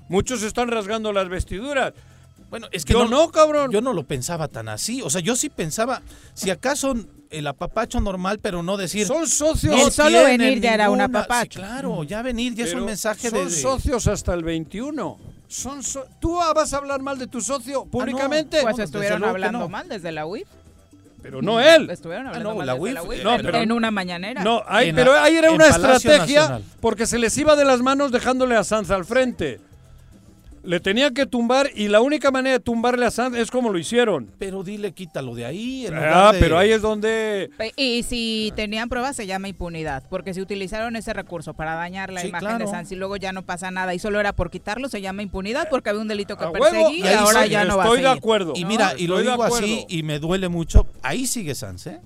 [0.10, 1.94] Muchos están rasgando las vestiduras.
[2.50, 3.72] Bueno, es que Yo no, no, cabrón.
[3.72, 5.02] yo no lo pensaba tan así.
[5.02, 6.02] O sea, yo sí pensaba,
[6.34, 6.96] si acaso
[7.30, 9.06] el apapacho normal, pero no decir.
[9.06, 9.76] Son socios.
[9.76, 11.60] No solo venir ya era un apapacho.
[11.60, 13.46] Sí, claro, ya venir ya es pero un mensaje son de.
[13.56, 15.18] de- socios hasta el 21.
[15.48, 18.62] Son so- ¿Tú vas a hablar mal de tu socio públicamente?
[18.62, 19.70] Pues desde estuvieron luego que hablando no.
[19.70, 20.48] mal desde la UIF.
[21.22, 21.90] pero no él.
[21.90, 24.44] Estuvieron hablando no, mal la desde UIF, la UIF no, en, pero- en una mañanera.
[24.44, 26.64] No, ahí- En pero ahí era una Palacio estrategia Nacional.
[26.80, 29.60] porque se les iba de las manos dejándole a Sanz al frente.
[30.70, 33.80] Le tenían que tumbar y la única manera de tumbarle a Sanz es como lo
[33.80, 34.30] hicieron.
[34.38, 35.88] Pero dile, quítalo de ahí.
[35.88, 37.50] en Ah, lugar de- pero ahí es donde...
[37.76, 42.22] Y si tenían pruebas se llama impunidad, porque si utilizaron ese recurso para dañar la
[42.22, 42.66] Sí, imagen claro.
[42.66, 45.24] de Sanz y luego ya no pasa nada y solo era por quitarlo, se llama
[45.24, 48.02] impunidad porque había un delito que perseguir y ahora sí, ya no va a Estoy
[48.04, 48.54] de acuerdo.
[48.56, 50.86] Y mira, y lo digo así y me duele mucho.
[51.02, 52.00] Ahí sigue Sanz, ¿eh?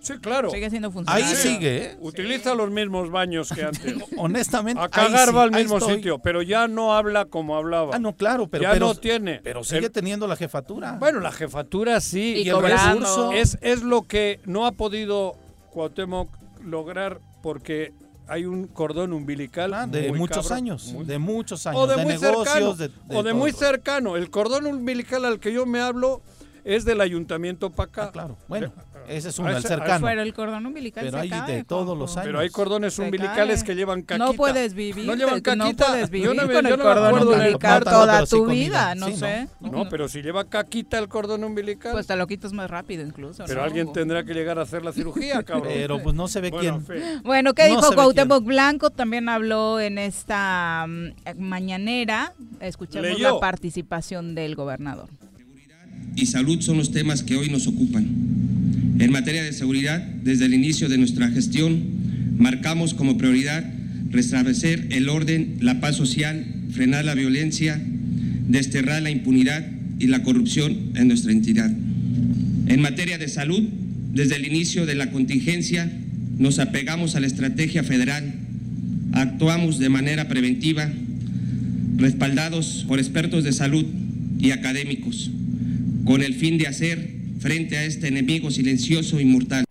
[0.00, 0.50] Sí, claro.
[0.50, 1.36] Sigue siendo Ahí funcionario.
[1.36, 1.96] sigue, ¿eh?
[2.00, 3.94] Utiliza los mismos baños que antes.
[4.16, 4.80] Honestamente.
[4.80, 5.96] A ahí cagar sí, va al ahí mismo estoy.
[5.96, 7.90] sitio, pero ya no habla como hablaba.
[7.94, 9.40] Ah, no, claro, pero, ya pero, no tiene.
[9.44, 10.96] pero sigue El- teniendo la jefatura.
[10.98, 12.42] Bueno, la jefatura sí.
[12.44, 15.36] Y el recurso es, es lo que no ha podido
[15.70, 16.28] Cuauhtémoc
[16.64, 17.92] lograr porque
[18.26, 21.96] hay un cordón umbilical Ah, de muchos cabrón, años, muy- de muchos años, o de,
[21.96, 24.16] de, muy negocios, cercano, de, o de muy cercano.
[24.16, 26.22] El cordón umbilical al que yo me hablo
[26.64, 28.04] es del ayuntamiento para acá.
[28.04, 28.36] Ah, claro.
[28.48, 28.72] Bueno,
[29.16, 30.06] ese es un a el cercano.
[30.06, 32.00] Pero el cordón umbilical Pero se hay cae, de todos Juanjo.
[32.02, 32.26] los años.
[32.26, 33.66] Pero hay cordones Se umbilicales cae.
[33.66, 34.24] que llevan caquita.
[34.26, 35.86] No puedes vivir, No llevan no caquita.
[35.86, 38.30] puedes Yo vivir no me- con yo el no me cordón umbilical No toda sí
[38.36, 39.48] tu vida, no Sí, sé.
[39.60, 41.92] No, pero si lleva caquita el cordón umbilical.
[41.92, 43.44] Pues te lo quitas más rápido incluso.
[43.46, 43.64] pero ¿no?
[43.66, 45.72] alguien tendrá que llegar a hacer la cirugía, cabrón.
[45.72, 47.22] Pero pues no se ve Bueno, quién.
[47.22, 48.90] Bueno, ¿qué No dijo Cuauhtémoc Blanco?
[48.90, 52.32] También habló en esta mm, mañanera.
[52.60, 55.08] Escuchemos la participación del gobernador.
[56.16, 58.04] y salud son los temas que hoy nos ocupan.
[58.98, 61.80] En materia de seguridad, desde el inicio de nuestra gestión,
[62.38, 63.64] marcamos como prioridad
[64.10, 67.80] restablecer el orden, la paz social, frenar la violencia,
[68.48, 69.66] desterrar la impunidad
[69.98, 71.70] y la corrupción en nuestra entidad.
[72.66, 73.62] En materia de salud,
[74.12, 75.90] desde el inicio de la contingencia,
[76.38, 78.34] nos apegamos a la estrategia federal,
[79.12, 80.90] actuamos de manera preventiva,
[81.96, 83.84] respaldados por expertos de salud
[84.40, 85.30] y académicos,
[86.04, 89.64] con el fin de hacer frente a este enemigo silencioso y mortal.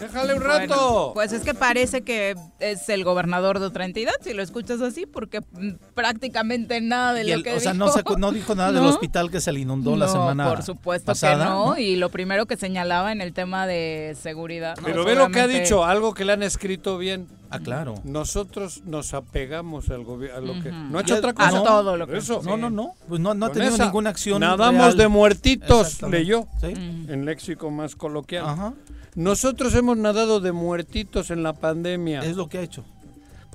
[0.00, 1.10] Déjale un Bueno, rato.
[1.14, 5.04] pues es que parece que es el gobernador de otra entidad, si lo escuchas así,
[5.06, 7.84] porque mm, prácticamente nada de Y lo el- que o sea, dijo.
[7.86, 10.62] no, se- no dijo nada del hospital que se le inundó la No, semana por
[10.62, 11.44] supuesto pasada.
[11.44, 14.76] que no, y lo primero que señalaba en el tema de seguridad.
[14.84, 17.26] Pero ve lo que ha dicho, algo que le han escrito bien.
[17.50, 17.94] Ah, claro.
[18.04, 21.50] Nosotros nos apegamos al gobierno, a lo que no ha hecho otra A cosa.
[21.52, 22.40] no, todo lo que Eso.
[22.44, 22.94] No, no, no.
[23.08, 24.40] Pues no, no ha tenido esa, ninguna acción.
[24.40, 24.96] Nadamos real.
[24.96, 26.68] de muertitos, leyó Sí.
[26.68, 28.46] En léxico más coloquial.
[28.46, 28.74] Ajá.
[29.14, 32.84] Nosotros hemos nadado de muertitos en la pandemia, Es lo que ha hecho.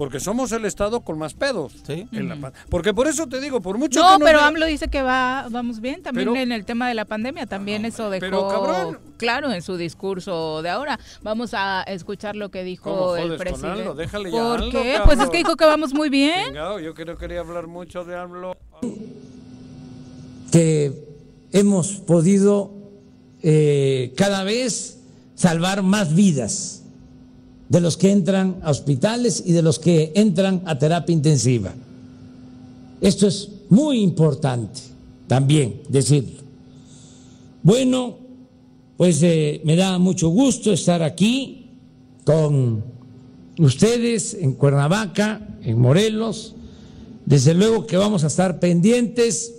[0.01, 1.73] Porque somos el estado con más pedos.
[1.85, 2.07] Sí.
[2.11, 4.65] en la pa- porque por eso te digo, por mucho No, que nos pero AMLO
[4.65, 6.01] dice que va, vamos bien.
[6.01, 8.97] También Pero- en el tema de la pandemia, también eso dejó pero, cabrón.
[9.17, 10.99] claro en su discurso de ahora.
[11.21, 13.81] Vamos a escuchar lo que dijo ¿Cómo el presidente.
[13.81, 13.93] AMLO?
[13.93, 14.97] Déjale ya ¿Por qué?
[15.05, 16.47] Pues es que dijo que vamos muy bien.
[16.47, 18.57] Chingado, yo que no quería hablar mucho de AMLO.
[20.51, 20.93] que
[21.51, 22.71] hemos podido
[23.43, 24.99] eh, cada vez
[25.35, 26.80] salvar más vidas
[27.71, 31.73] de los que entran a hospitales y de los que entran a terapia intensiva.
[32.99, 34.81] Esto es muy importante
[35.25, 36.41] también decirlo.
[37.63, 38.17] Bueno,
[38.97, 41.67] pues eh, me da mucho gusto estar aquí
[42.25, 42.83] con
[43.57, 46.55] ustedes en Cuernavaca, en Morelos.
[47.25, 49.53] Desde luego que vamos a estar pendientes.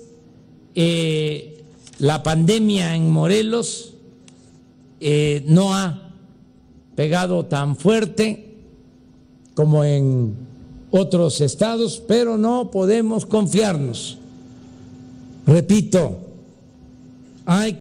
[0.74, 1.64] Eh,
[1.98, 3.94] la pandemia en Morelos
[5.00, 6.01] eh, no ha
[6.94, 8.54] pegado tan fuerte
[9.54, 10.34] como en
[10.90, 14.18] otros estados, pero no podemos confiarnos.
[15.46, 16.18] Repito,
[17.44, 17.78] hay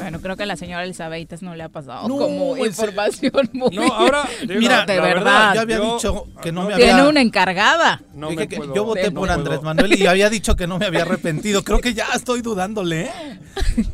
[0.00, 3.74] Bueno, creo que a la señora Elizabeth no le ha pasado No, como información muy
[3.76, 5.54] No, ahora, digo, Mira, de la verdad.
[5.54, 7.08] Yo había yo- dicho que no me Tiene había...
[7.08, 8.02] una encargada.
[8.14, 9.62] No Dije que puedo- yo voté por Andrés.
[9.62, 11.62] Manuel y había dicho que no me había arrepentido.
[11.64, 13.10] Creo que ya estoy dudándole, ¿eh?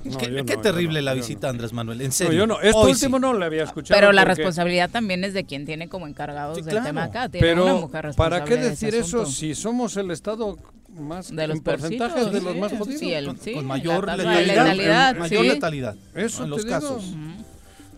[0.05, 2.33] No, qué qué terrible no, la visita a Andrés Manuel, en No, serio.
[2.41, 2.61] yo no.
[2.61, 3.21] Esto Hoy último sí.
[3.23, 3.99] no le había escuchado.
[3.99, 7.29] Pero la responsabilidad también es de quien tiene como encargados Sí, del tema acá.
[7.29, 9.31] Tiene una Pero, mujer ¿para qué responsable de ese decir eso asunto.
[9.31, 10.57] si somos el estado
[10.97, 13.01] más de los en porcentajes de los sí, más jodidos?
[13.01, 14.47] sí, el- Con, sí, con mayor la letalidad.
[14.65, 15.49] letalidad, mayor sí.
[15.49, 16.71] letalidad Eso en los digo.
[16.71, 17.05] casos.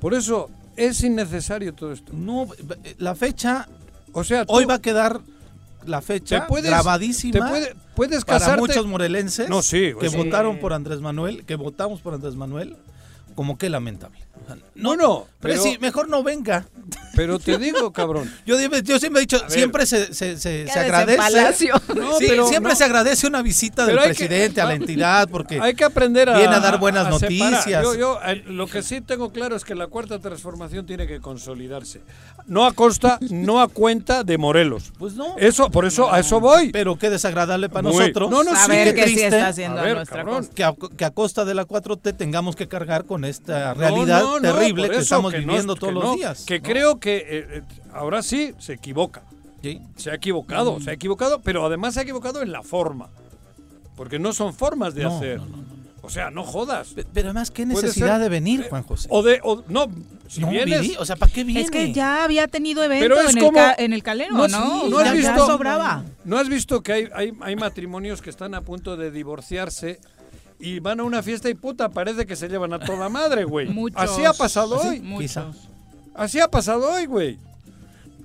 [0.00, 2.12] Por eso es innecesario todo esto.
[2.14, 2.46] No,
[2.98, 3.68] la fecha,
[4.12, 5.20] O sea, tú hoy va a quedar
[5.86, 10.16] la te fecha puedes, grabadísima te puede- puedes para muchos morelenses No, sí, que sí.
[10.16, 12.76] votaron por Andrés Manuel, que votamos por Andrés Manuel.
[13.34, 14.18] como que lamentable.
[14.74, 16.64] No, no, pero, pero, sí, mejor no venga.
[17.16, 18.32] pero te digo, cabrón.
[18.46, 18.82] Yo, siempre he
[19.24, 19.50] dicho, ver.
[19.50, 21.18] siempre se, se, agradece.
[21.18, 21.74] Palacio.
[21.94, 22.76] No, Sí, pero siempre no.
[22.78, 26.38] se agradece una visita del que- presidente a la entidad porque Hay que aprender a,
[26.38, 27.66] Viene a dar buenas a noticias.
[27.66, 31.20] Yo, yo, eh, lo que sí tengo claro es que la cuarta transformación tiene que
[31.20, 32.00] consolidarse.
[32.46, 34.92] No a costa, no a cuenta de Morelos.
[34.98, 35.36] pues no.
[35.38, 36.70] Eso, por eso, a eso voy.
[36.70, 38.30] Pero qué desagradable para Muy- nosotros.
[38.30, 40.24] No, no, sí, Saber qué que sí está haciendo A ver, nuestra
[40.54, 44.22] que a, que a costa de la 4T tengamos que cargar con esta No, realidad
[44.34, 46.44] no, terrible que estamos que viviendo que todos no, los días.
[46.44, 46.68] Que ¿no?
[46.68, 47.62] creo que eh, eh,
[47.92, 49.22] ahora sí se equivoca.
[49.62, 49.80] Sí.
[49.96, 50.82] Se ha equivocado, Mm.
[50.82, 53.08] se ha equivocado, pero además se ha equivocado en la forma.
[53.96, 55.38] Porque no son formas de No, hacer.
[55.40, 56.90] no, no, O sea, no jodas.
[56.94, 59.08] Pe- Pero además, ¿qué necesidad ser- de venir, eh, Juan José?
[59.10, 59.88] O de, o, no,
[60.28, 61.60] si no, vienes, o sea, ¿para qué viene?
[61.60, 64.34] Es que ya había tenido evento Pero es en, como- el ca- en el calero,
[64.34, 64.48] No, ¿no?
[64.48, 66.04] sí, O no sea, has ya visto- sobraba.
[66.24, 69.98] ¿No has visto que hay, hay, hay matrimonios que están a punto de divorciarse
[70.58, 73.68] y van a una fiesta y puta, parece que se llevan a toda madre, güey?
[73.72, 74.00] Muchos.
[74.00, 75.00] Así ha pasado ¿Ah, hoy.
[75.00, 75.68] Muchos.
[76.14, 77.38] Así ha pasado hoy, güey.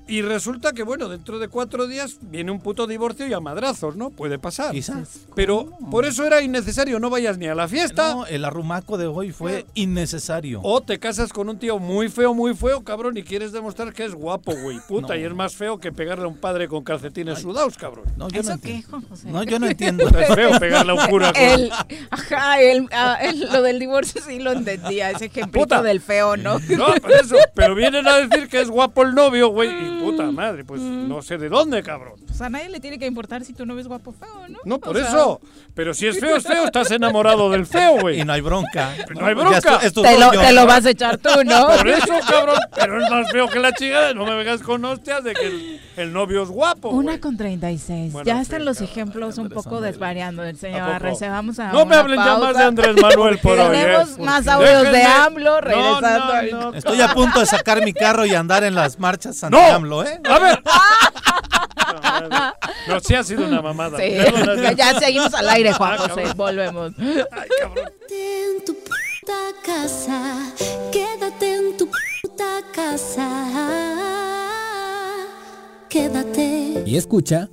[0.05, 3.95] Y resulta que, bueno, dentro de cuatro días viene un puto divorcio y a madrazos,
[3.95, 4.09] ¿no?
[4.09, 4.71] Puede pasar.
[4.73, 5.21] Quizás.
[5.33, 8.13] Pero por eso era innecesario, no vayas ni a la fiesta.
[8.13, 10.59] No, el arrumaco de hoy fue innecesario.
[10.63, 14.03] O te casas con un tío muy feo, muy feo, cabrón, y quieres demostrar que
[14.03, 14.79] es guapo, güey.
[14.87, 15.15] Puta, No.
[15.15, 18.05] y es más feo que pegarle a un padre con calcetines sudados, cabrón.
[18.17, 18.87] No, yo no ¿Eso qué, entiendo.
[18.89, 19.29] Juan José?
[19.31, 20.07] No, yo no entiendo.
[20.19, 21.41] Es feo pegarle a un cura con...
[21.41, 21.71] El,
[22.11, 25.81] ajá, el, ah, el- lo del divorcio sí lo entendía, ese ejemplito Puta.
[25.81, 26.59] del feo, ¿no?
[26.59, 27.35] No, por eso.
[27.55, 29.92] Pero vienen a decir que es guapo el novio, güey.
[30.01, 32.13] Puta madre, pues no sé de dónde, cabrón.
[32.25, 34.59] Pues a nadie le tiene que importar si tu novio es guapo o feo, ¿no?
[34.65, 35.41] No, por O sea, eso.
[35.73, 36.65] Pero si es feo, es feo.
[36.65, 38.21] Estás enamorado del feo, güey.
[38.21, 38.91] Y no hay bronca.
[39.19, 39.57] No hay bronca.
[39.57, 41.67] es tu- es tu Te lo, te lo vas a echar tú, ¿no?
[41.67, 42.57] Por eso, cabrón.
[42.75, 44.13] Pero es más feo que la chingada.
[44.13, 46.89] No me vengas con hostias de que el, el novio es guapo.
[46.89, 47.19] Una güey.
[47.19, 48.13] con 36.
[48.13, 50.81] Bueno, ya están los cabrón, ejemplos un poco desvariando del señor.
[50.81, 51.29] Arrece.
[51.29, 53.71] Vamos a No me hablen ya más de Andrés Manuel por hoy.
[53.77, 54.21] Tenemos ¿eh?
[54.21, 56.01] más audios de AMLO regresando.
[56.25, 56.73] No, al- no, no.
[56.73, 59.57] Estoy a punto de sacar mi carro y andar en las marchas ¡No!
[59.83, 60.19] anti-AMLO, ¿eh?
[60.25, 60.63] A ver.
[62.87, 63.97] No, sí ha sido una mamada.
[63.97, 64.13] Sí,
[64.75, 66.09] ya seguimos al aire, Juan Ah, José.
[66.15, 66.37] cabrón.
[66.37, 66.91] Volvemos.
[66.99, 67.85] Ay, cabrón.
[68.09, 70.39] En tu puta casa,
[70.91, 71.89] quédate en tu
[72.21, 73.29] puta casa,
[75.89, 76.83] quédate.
[76.85, 77.49] Y escucha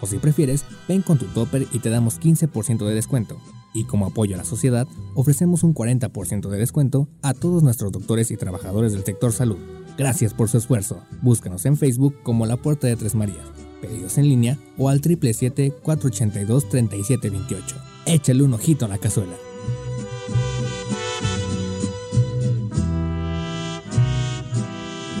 [0.00, 3.36] O si prefieres, ven con tu topper y te damos 15% de descuento.
[3.74, 8.30] Y como apoyo a la sociedad, ofrecemos un 40% de descuento a todos nuestros doctores
[8.30, 9.58] y trabajadores del sector salud.
[9.96, 11.00] Gracias por su esfuerzo.
[11.22, 13.46] Búscanos en Facebook como La Puerta de Tres Marías.
[13.80, 17.62] Pedidos en línea o al 777-482-3728.
[18.06, 19.36] Échale un ojito a la cazuela.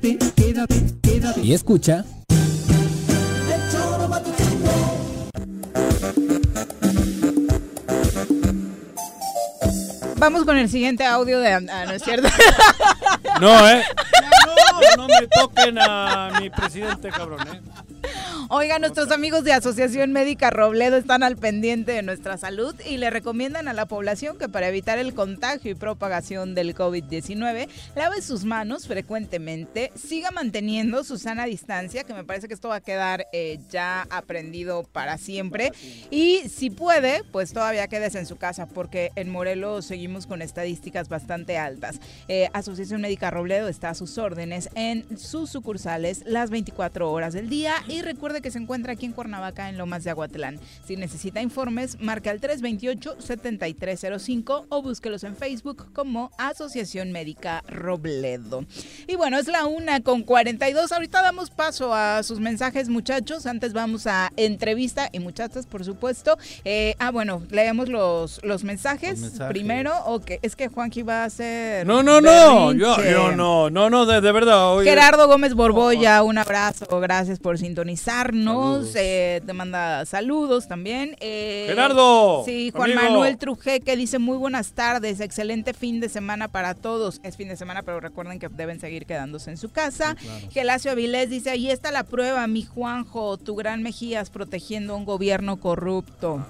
[0.00, 1.40] Quédate, quédate, quédate.
[1.42, 2.02] Y escucha.
[10.16, 11.52] Vamos con el siguiente audio de...
[11.52, 12.26] Ah, no es cierto.
[13.40, 13.82] No, ¿eh?
[14.96, 17.60] No, no me toquen a mi presidente, cabrón, ¿eh?
[18.54, 23.08] Oiga, nuestros amigos de Asociación Médica Robledo están al pendiente de nuestra salud y le
[23.08, 28.44] recomiendan a la población que para evitar el contagio y propagación del COVID-19, lave sus
[28.44, 33.26] manos frecuentemente, siga manteniendo su sana distancia, que me parece que esto va a quedar
[33.32, 35.72] eh, ya aprendido para siempre.
[36.10, 41.08] Y si puede, pues todavía quédese en su casa, porque en Morelos seguimos con estadísticas
[41.08, 42.00] bastante altas.
[42.28, 47.48] Eh, Asociación Médica Robledo está a sus órdenes en sus sucursales las 24 horas del
[47.48, 50.60] día y recuerde que se encuentra aquí en Cuernavaca, en Lomas de Aguatlán.
[50.86, 58.64] Si necesita informes, marca al 328-7305 o búsquelos en Facebook como Asociación Médica Robledo.
[59.06, 60.92] Y bueno, es la una con 42.
[60.92, 63.46] Ahorita damos paso a sus mensajes, muchachos.
[63.46, 66.36] Antes vamos a entrevista y muchachas, por supuesto.
[66.64, 69.92] Eh, ah, bueno, leemos los, los mensajes, primero.
[70.06, 71.86] O que es que Juanji va a hacer.
[71.86, 72.72] No, no, no.
[72.72, 74.74] Yo, yo no, no, no, de, de verdad.
[74.74, 74.90] oye.
[74.90, 77.58] Gerardo Gómez Borboya, un abrazo, gracias por
[78.32, 78.92] sintonizarnos.
[78.96, 81.16] eh, te manda saludos también.
[81.20, 83.10] Eh, Gerardo, Sí, Juan amigo.
[83.10, 87.20] Manuel Trujeque dice muy buenas tardes, excelente fin de semana para todos.
[87.22, 90.16] Es fin de semana, pero recuerden que deben seguir quedándose en su casa.
[90.50, 95.04] Gelacio Avilés dice, ahí está la prueba, mi Juanjo, tu gran Mejías protegiendo a un
[95.04, 96.44] gobierno corrupto.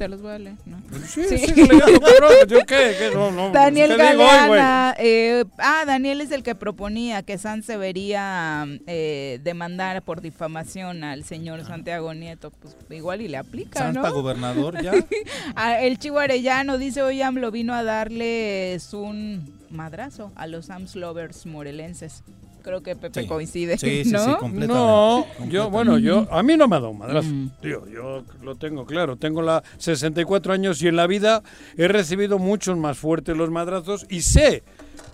[0.00, 0.78] Te los voy a leer, ¿no?
[1.06, 2.00] Sí, sí, legal,
[2.48, 2.96] ¿yo qué?
[2.98, 3.10] ¿Qué?
[3.12, 4.58] No, no, Daniel ¿qué digo hoy, güey?
[4.58, 11.04] Galeana, eh, ah, Daniel es el que proponía que San debería eh, demandar por difamación
[11.04, 14.10] al señor Santiago Nieto, pues igual y le aplica, Sanz ¿no?
[14.10, 14.92] gobernador ya.
[15.54, 20.96] Ah, el Chivo Arellano dice, hoy AMLO vino a darles un madrazo a los AMS
[20.96, 22.24] lovers morelenses.
[22.62, 23.26] Creo que Pepe Sí.
[23.28, 24.18] coincide, Sí, sí, ¿no?
[24.24, 24.66] sí, completamente.
[24.74, 27.28] No, yo, bueno, yo, a mí no me ha dado un madrazo.
[27.28, 27.50] Mm.
[27.62, 29.16] Tío, yo lo tengo claro.
[29.16, 31.42] Tengo la 64 años y en la vida
[31.76, 34.62] he recibido muchos más fuertes los madrazos y sé,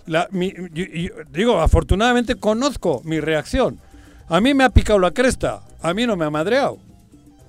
[0.06, 3.78] la, mi- y- y- digo, afortunadamente conozco mi reacción.
[4.28, 6.78] A mí me ha picado la cresta, a mí no me ha madreado.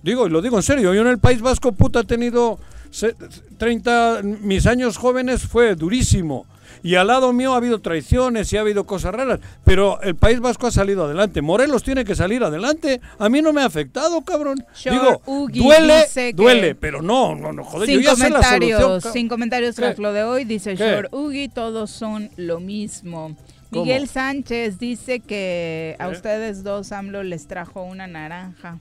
[0.03, 2.59] Digo, y lo digo en serio, yo en el País Vasco, puta, he tenido
[2.91, 3.15] se-
[3.57, 6.45] 30, mis años jóvenes fue durísimo.
[6.83, 10.39] Y al lado mío ha habido traiciones y ha habido cosas raras, pero el País
[10.39, 11.41] Vasco ha salido adelante.
[11.41, 13.01] Morelos tiene que salir adelante.
[13.19, 14.63] A mí no me ha afectado, cabrón.
[14.75, 18.35] Shor Digo, Ugi duele, duele, pero no, no, no, joder, sin yo ya sé la
[18.39, 19.13] comentarios, solución.
[19.13, 20.83] sin comentarios tras lo de hoy, dice ¿Qué?
[20.83, 23.35] Shor Ugi, todos son lo mismo.
[23.71, 23.83] ¿Cómo?
[23.83, 26.11] Miguel Sánchez dice que a ¿Eh?
[26.11, 28.79] ustedes dos AMLO les trajo una naranja.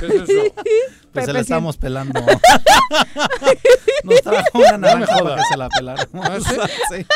[0.00, 0.54] ¿Qué es eso?
[1.10, 2.20] Pues se la estamos pelando.
[4.04, 5.22] Nos trajo una No naranja jodas.
[5.22, 6.26] para que se la peláramos.
[6.28, 6.56] ¿Ah, sí?
[6.98, 7.06] Sí.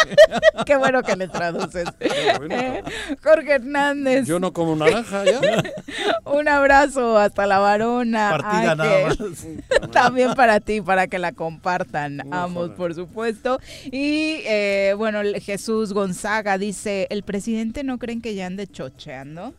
[0.67, 1.85] Qué bueno que le traduces.
[2.39, 2.55] bueno.
[2.55, 2.83] Eh,
[3.23, 5.41] Jorge Hernández, Yo no como naranja ya.
[6.25, 8.31] un abrazo hasta la varona.
[8.31, 9.19] Partida nada más.
[9.93, 13.61] También para ti, para que la compartan No ambos, por supuesto.
[13.85, 19.55] Y eh, bueno, Jesús Gonzaga dice, ¿el presidente no creen que ya ande chocheando?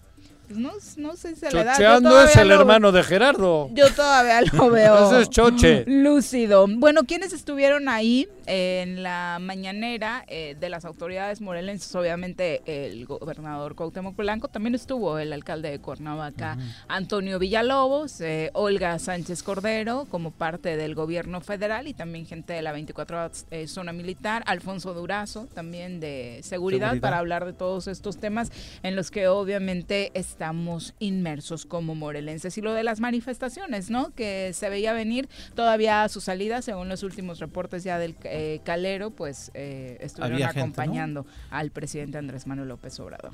[0.54, 1.74] Pues no, no sé si se le da.
[1.74, 3.70] Chocheando es el lo- hermano de Gerardo.
[3.74, 5.12] Yo todavía lo veo.
[5.12, 5.84] Ese es choche.
[5.88, 6.68] Lúcido.
[6.70, 11.93] Bueno, quienes estuvieron ahí en la mañanera eh, de las autoridades morelenses?
[11.95, 18.97] Obviamente el gobernador Cuauhtémoc Blanco, también estuvo el alcalde de Cuernavaca, Antonio Villalobos, eh, Olga
[18.99, 23.93] Sánchez Cordero, como parte del gobierno federal y también gente de la 24 eh, zona
[23.93, 27.01] militar, Alfonso Durazo, también de seguridad, Seguridad.
[27.01, 28.51] para hablar de todos estos temas
[28.83, 32.57] en los que obviamente estamos inmersos como morelenses.
[32.57, 34.13] Y lo de las manifestaciones, ¿no?
[34.13, 38.61] Que se veía venir todavía a su salida, según los últimos reportes ya del eh,
[38.63, 43.34] Calero, pues eh, estuvieron acompañando al presidente Andrés Manuel López Obrador.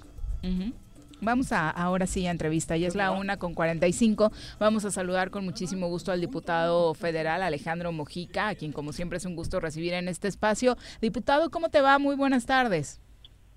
[1.22, 4.32] Vamos a ahora sí a entrevista, y es la una con 45.
[4.60, 9.18] Vamos a saludar con muchísimo gusto al diputado federal Alejandro Mojica, a quien como siempre
[9.18, 10.78] es un gusto recibir en este espacio.
[11.02, 12.00] Diputado, ¿cómo te va?
[12.00, 13.02] Muy buenas tardes.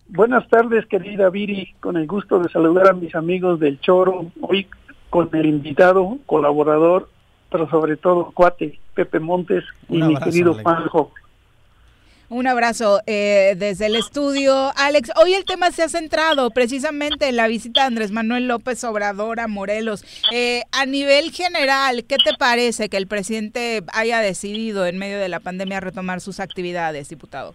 [0.09, 1.74] Buenas tardes, querida Viri.
[1.78, 4.26] Con el gusto de saludar a mis amigos del Choro.
[4.40, 4.66] Hoy
[5.11, 7.09] con el invitado, colaborador,
[7.51, 10.55] pero sobre todo cuate, Pepe Montes y mi querido.
[10.55, 11.12] Juanjo.
[12.33, 14.70] Un abrazo eh, desde el estudio.
[14.78, 18.83] Alex, hoy el tema se ha centrado precisamente en la visita de Andrés Manuel López
[18.85, 20.03] Obrador a Morelos.
[20.33, 25.28] Eh, a nivel general, ¿qué te parece que el presidente haya decidido en medio de
[25.28, 27.53] la pandemia retomar sus actividades, diputado?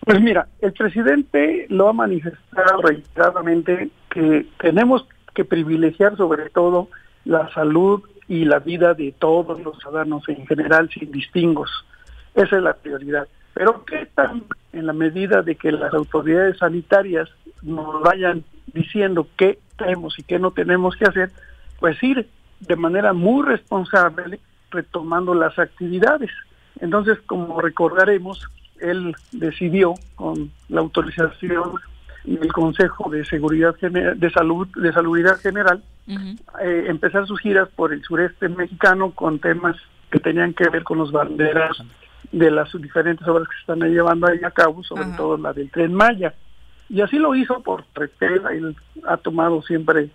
[0.00, 6.90] Pues mira, el presidente lo ha manifestado reiteradamente que tenemos que privilegiar sobre todo
[7.24, 11.70] la salud y la vida de todos los ciudadanos en general sin distingos.
[12.34, 13.26] Esa es la prioridad.
[13.54, 14.42] Pero ¿qué tal
[14.72, 17.28] en la medida de que las autoridades sanitarias
[17.62, 21.30] nos vayan diciendo qué tenemos y qué no tenemos que hacer?
[21.80, 22.28] Pues ir
[22.60, 24.40] de manera muy responsable
[24.70, 26.30] retomando las actividades.
[26.80, 28.44] Entonces, como recordaremos,
[28.80, 31.74] él decidió con la autorización
[32.24, 35.82] del Consejo de Seguridad Gene- de Salud de Salubridad General
[36.60, 39.76] eh, empezar sus giras por el sureste mexicano con temas
[40.10, 41.76] que tenían que ver con los banderas
[42.38, 45.16] de las diferentes obras que se están llevando ahí a cabo, sobre Ajá.
[45.16, 46.34] todo la del Tren Maya.
[46.88, 48.76] Y así lo hizo por retela, él
[49.06, 50.10] ha tomado siempre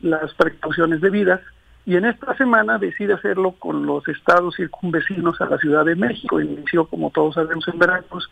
[0.00, 1.40] las precauciones debidas
[1.86, 6.40] y en esta semana decide hacerlo con los estados circunvecinos a la Ciudad de México.
[6.40, 8.30] Inició, como todos sabemos, en Veracruz,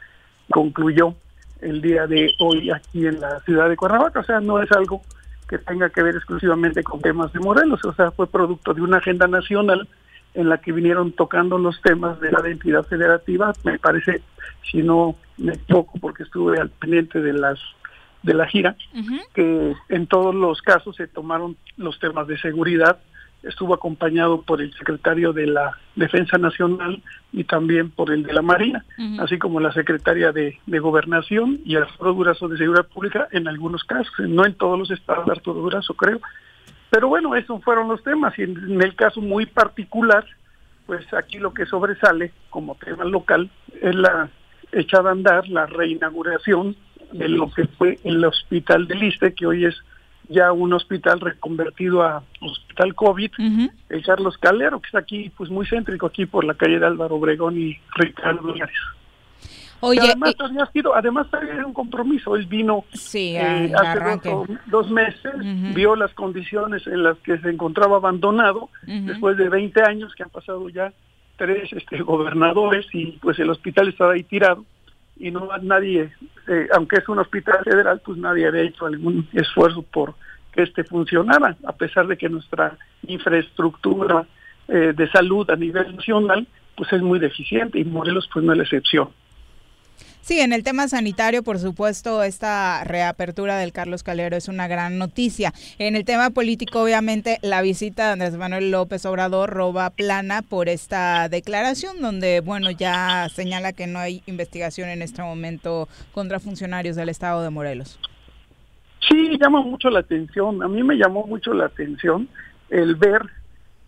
[0.50, 1.14] concluyó
[1.60, 4.20] el día de hoy aquí en la ciudad de Cuernavaca.
[4.20, 5.02] O sea, no es algo
[5.48, 8.96] que tenga que ver exclusivamente con temas de Morelos, o sea, fue producto de una
[8.98, 9.86] agenda nacional
[10.34, 14.22] en la que vinieron tocando los temas de la identidad federativa, me parece,
[14.70, 17.58] si no me equivoco, porque estuve al pendiente de las
[18.22, 18.76] de la gira,
[19.34, 23.00] que en todos los casos se tomaron los temas de seguridad,
[23.42, 27.02] estuvo acompañado por el secretario de la Defensa Nacional
[27.32, 28.84] y también por el de la Marina,
[29.18, 33.82] así como la secretaria de, de Gobernación y Arturo Durazo de Seguridad Pública en algunos
[33.82, 36.20] casos, no en todos los estados de Arturo Durazo creo.
[36.92, 38.38] Pero bueno, esos fueron los temas.
[38.38, 40.26] Y en, el caso muy particular,
[40.84, 44.28] pues aquí lo que sobresale como tema local es la
[44.72, 46.76] echada a andar, la reinauguración
[47.12, 49.74] de lo que fue el hospital de Liste, que hoy es
[50.28, 53.30] ya un hospital reconvertido a hospital COVID,
[53.88, 57.14] el Carlos Calero, que está aquí pues muy céntrico, aquí por la calle de Álvaro
[57.14, 58.76] Obregón y Ricardo Linares.
[59.84, 64.48] Oye, Que además había sido, además había un compromiso, él vino Sí, eh, hace dos,
[64.66, 65.32] dos meses,
[65.74, 70.30] vio las condiciones en las que se encontraba abandonado, después de 20 años que han
[70.30, 70.92] pasado ya
[71.36, 74.64] tres este, gobernadores y pues el hospital estaba ahí tirado
[75.18, 76.12] y no nadie,
[76.48, 80.14] eh, aunque es un hospital federal, pues nadie había hecho algún esfuerzo por
[80.52, 82.76] que este funcionara, a pesar de que nuestra
[83.06, 84.26] infraestructura
[84.68, 88.58] eh, de salud a nivel nacional pues es muy deficiente y Morelos pues no es
[88.58, 89.10] la excepción.
[90.24, 94.96] Sí, en el tema sanitario, por supuesto, esta reapertura del Carlos Calero es una gran
[94.96, 95.52] noticia.
[95.78, 100.68] En el tema político, obviamente, la visita de Andrés Manuel López Obrador roba plana por
[100.68, 106.94] esta declaración, donde, bueno, ya señala que no hay investigación en este momento contra funcionarios
[106.94, 107.98] del Estado de Morelos.
[109.08, 110.62] Sí, llama mucho la atención.
[110.62, 112.28] A mí me llamó mucho la atención
[112.70, 113.22] el ver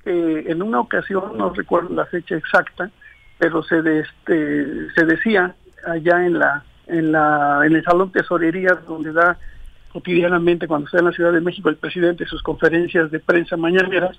[0.02, 2.90] que en una ocasión, no recuerdo la fecha exacta,
[3.38, 5.54] pero se, de- este, se decía
[5.86, 9.38] allá en la en la en el salón tesorería donde da
[9.92, 14.18] cotidianamente cuando está en la Ciudad de México el presidente sus conferencias de prensa mañaneras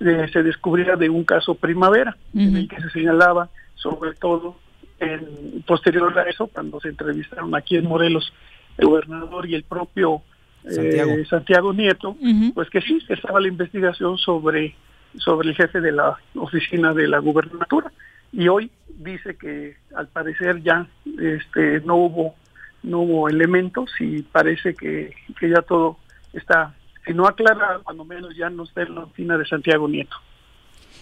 [0.00, 4.56] eh, se descubría de un caso primavera, en el que se señalaba sobre todo
[4.98, 8.32] en, posterior a eso, cuando se entrevistaron aquí en Morelos
[8.76, 10.22] el gobernador y el propio
[10.64, 12.16] eh, Santiago, Nieto,
[12.54, 14.74] pues que sí, que estaba la investigación sobre,
[15.16, 17.92] sobre el jefe de la oficina de la gubernatura.
[18.36, 22.34] Y hoy dice que al parecer ya este, no hubo
[22.82, 25.96] no hubo elementos y parece que, que ya todo
[26.34, 26.74] está,
[27.06, 30.16] si no aclarado, cuando menos ya no está en la oficina de Santiago Nieto.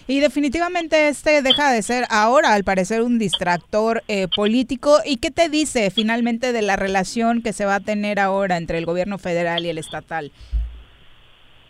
[0.07, 4.99] Y definitivamente este deja de ser ahora, al parecer, un distractor eh, político.
[5.05, 8.77] ¿Y qué te dice finalmente de la relación que se va a tener ahora entre
[8.77, 10.31] el gobierno federal y el estatal?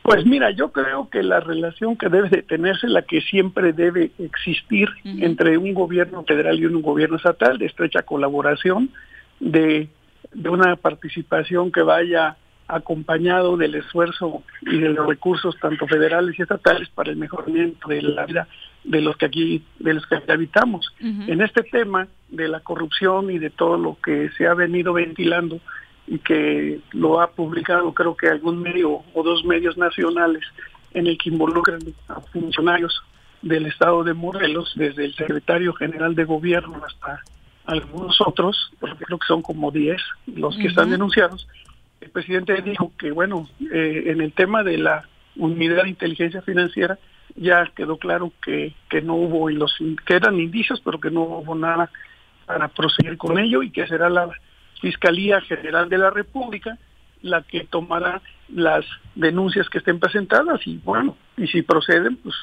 [0.04, 4.12] Pues mira, yo creo que la relación que debe de tenerse, la que siempre debe
[4.20, 8.90] existir entre un gobierno federal y un gobierno estatal, de estrecha colaboración,
[9.40, 9.88] de,
[10.34, 12.36] de una participación que vaya
[12.68, 18.02] acompañado del esfuerzo y de los recursos tanto federales y estatales para el mejoramiento de
[18.02, 18.48] la vida
[18.84, 20.94] de los que aquí de los que aquí habitamos.
[21.00, 25.60] En este tema de la corrupción y de todo lo que se ha venido ventilando
[26.08, 30.44] y que lo ha publicado creo que algún medio o dos medios nacionales
[30.94, 33.02] en el que involucran a funcionarios
[33.42, 37.22] del estado de Morelos, desde el secretario general de gobierno hasta
[37.66, 40.02] algunos otros, porque creo que son como 10
[40.36, 41.48] los que están denunciados,
[42.02, 47.00] el presidente dijo que, bueno, eh, en el tema de la unidad de inteligencia financiera
[47.36, 49.76] ya quedó claro que, que no hubo, y los
[50.06, 51.90] que eran indicios, pero que no hubo nada
[52.46, 54.30] para proseguir con ello y que será la
[54.84, 56.78] Fiscalía General de la República
[57.22, 58.84] la que tomará las
[59.16, 62.36] denuncias que estén presentadas y bueno, y si proceden, pues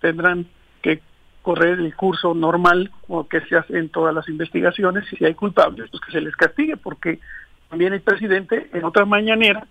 [0.00, 0.46] tendrán
[0.82, 1.00] que
[1.40, 5.34] correr el curso normal o que se hace en todas las investigaciones y si hay
[5.34, 7.20] culpables, pues que se les castigue porque
[7.70, 9.64] también el presidente en otra mañanera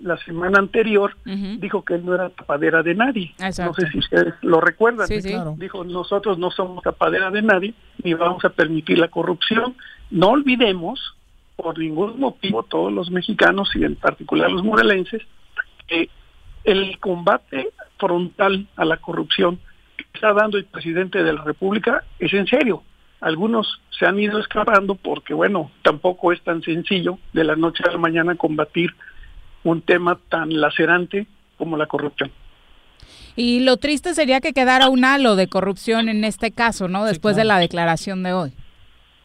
[0.00, 3.34] la semana anterior dijo que él no era tapadera de nadie.
[3.38, 5.08] No sé si ustedes lo recuerdan.
[5.56, 9.74] Dijo, nosotros no somos tapadera de nadie ni vamos a permitir la corrupción.
[10.10, 11.13] No olvidemos,
[11.56, 15.22] por ningún motivo, todos los mexicanos y en particular los morelenses,
[15.86, 16.08] que
[16.64, 19.58] el combate frontal a la corrupción
[19.96, 22.82] que está dando el presidente de la República es en serio.
[23.20, 27.92] Algunos se han ido escapando porque, bueno, tampoco es tan sencillo de la noche a
[27.92, 28.94] la mañana combatir
[29.62, 31.26] un tema tan lacerante
[31.56, 32.30] como la corrupción.
[33.36, 37.04] Y lo triste sería que quedara un halo de corrupción en este caso, ¿no?
[37.04, 38.52] Después de la declaración de hoy,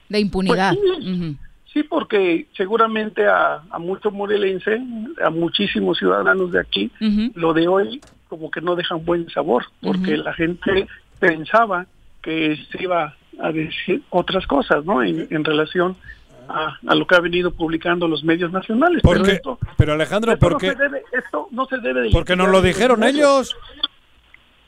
[0.10, 0.76] de impunidad.
[0.76, 4.82] Pues sí, porque seguramente a, a muchos morelenses,
[5.24, 6.92] a muchísimos ciudadanos de aquí,
[7.36, 10.88] lo de hoy como que no deja un buen sabor, porque la gente
[11.20, 11.88] pensaba
[12.22, 15.02] que se iba a decir otras cosas, ¿no?
[15.04, 15.96] En, relación
[16.48, 19.02] a, lo que ha venido publicando los medios nacionales.
[19.04, 20.76] pero, esto, pero Alejandro, ¿por qué?
[21.12, 23.58] esto no se debe Porque nos lo dijeron ellos.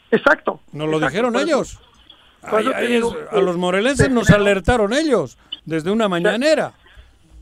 [0.09, 0.59] Exacto.
[0.73, 1.79] Nos lo dijeron ellos.
[2.41, 6.73] a los morelenses nos alertaron ellos desde una mañanera.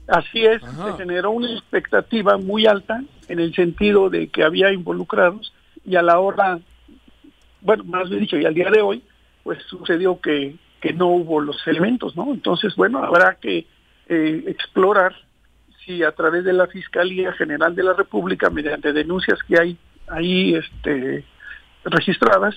[0.09, 5.53] Así es, se generó una expectativa muy alta en el sentido de que había involucrados
[5.85, 6.59] y a la hora,
[7.61, 9.03] bueno, más bien dicho, y al día de hoy,
[9.43, 12.33] pues sucedió que que no hubo los elementos, ¿no?
[12.33, 13.67] Entonces, bueno, habrá que
[14.07, 15.13] eh, explorar
[15.85, 20.55] si a través de la Fiscalía General de la República, mediante denuncias que hay ahí
[20.55, 21.25] este,
[21.83, 22.55] registradas,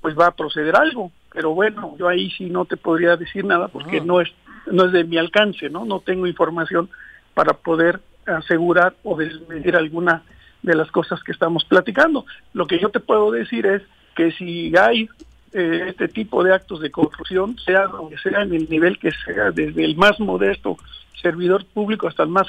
[0.00, 1.12] pues va a proceder algo.
[1.32, 4.28] Pero bueno, yo ahí sí no te podría decir nada porque no es
[4.66, 5.84] no es de mi alcance, ¿no?
[5.84, 6.88] No tengo información
[7.34, 10.22] para poder asegurar o desmentir alguna
[10.62, 12.26] de las cosas que estamos platicando.
[12.52, 13.82] Lo que yo te puedo decir es
[14.14, 15.08] que si hay
[15.52, 19.50] eh, este tipo de actos de corrupción, sea donde sea, en el nivel que sea,
[19.50, 20.76] desde el más modesto
[21.20, 22.48] servidor público hasta el más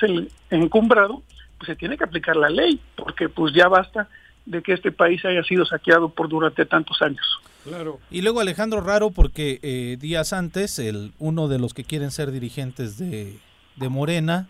[0.50, 1.22] encumbrado,
[1.58, 4.08] pues se tiene que aplicar la ley, porque pues ya basta
[4.46, 7.26] de que este país haya sido saqueado por durante tantos años.
[7.64, 8.00] Claro.
[8.10, 12.32] Y luego Alejandro Raro, porque eh, días antes, el, uno de los que quieren ser
[12.32, 13.38] dirigentes de,
[13.76, 14.48] de Morena,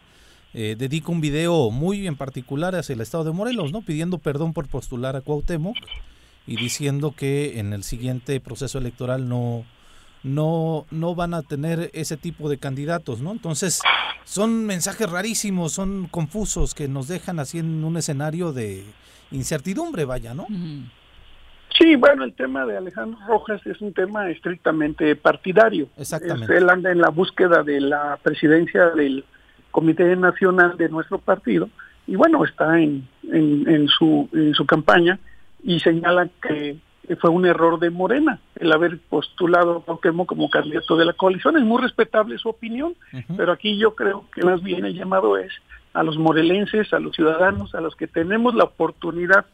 [0.53, 3.81] eh, dedica un video muy en particular hacia el estado de Morelos, ¿no?
[3.81, 5.77] Pidiendo perdón por postular a Cuauhtémoc
[6.45, 9.63] y diciendo que en el siguiente proceso electoral no,
[10.23, 13.31] no, no van a tener ese tipo de candidatos, ¿no?
[13.31, 13.81] Entonces,
[14.25, 18.83] son mensajes rarísimos, son confusos que nos dejan así en un escenario de
[19.32, 20.47] incertidumbre, vaya, ¿no?
[21.77, 25.88] Sí, bueno, el tema de Alejandro Rojas es un tema estrictamente partidario.
[25.97, 26.57] Exactamente.
[26.57, 29.23] él anda en la búsqueda de la presidencia del
[29.71, 31.69] Comité Nacional de nuestro partido
[32.07, 35.17] y bueno, está en, en, en su, en su campaña
[35.63, 36.77] y señala que
[37.19, 41.57] fue un error de Morena el haber postulado a Cuauhtémoc como candidato de la coalición.
[41.57, 42.95] Es muy respetable su opinión,
[43.36, 45.51] pero aquí yo creo que más bien el llamado es
[45.93, 49.45] a los morelenses, a los ciudadanos, a los que tenemos la oportunidad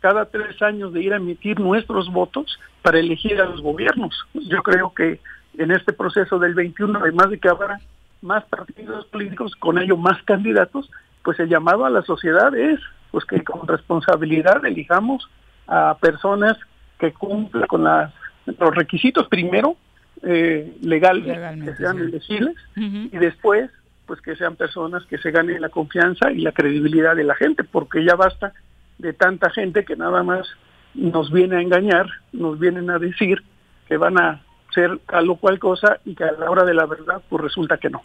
[0.00, 4.26] cada tres años de ir a emitir nuestros votos para elegir a los gobiernos.
[4.34, 5.20] Yo creo que
[5.58, 7.80] en este proceso del 21, además de que habrá
[8.20, 10.90] más partidos políticos, con ello más candidatos,
[11.22, 12.80] pues el llamado a la sociedad es
[13.12, 15.28] pues que con responsabilidad elijamos
[15.68, 16.56] a personas
[16.98, 18.12] que cumplan con las,
[18.46, 19.76] los requisitos primero
[20.22, 23.70] eh, legales, que sean elegibles, y después
[24.06, 27.64] pues que sean personas que se ganen la confianza y la credibilidad de la gente,
[27.64, 28.52] porque ya basta
[28.98, 30.46] de tanta gente que nada más
[30.94, 33.42] nos viene a engañar, nos vienen a decir
[33.88, 34.42] que van a
[34.74, 37.78] ser tal o cual cosa y que a la hora de la verdad pues resulta
[37.78, 38.02] que no.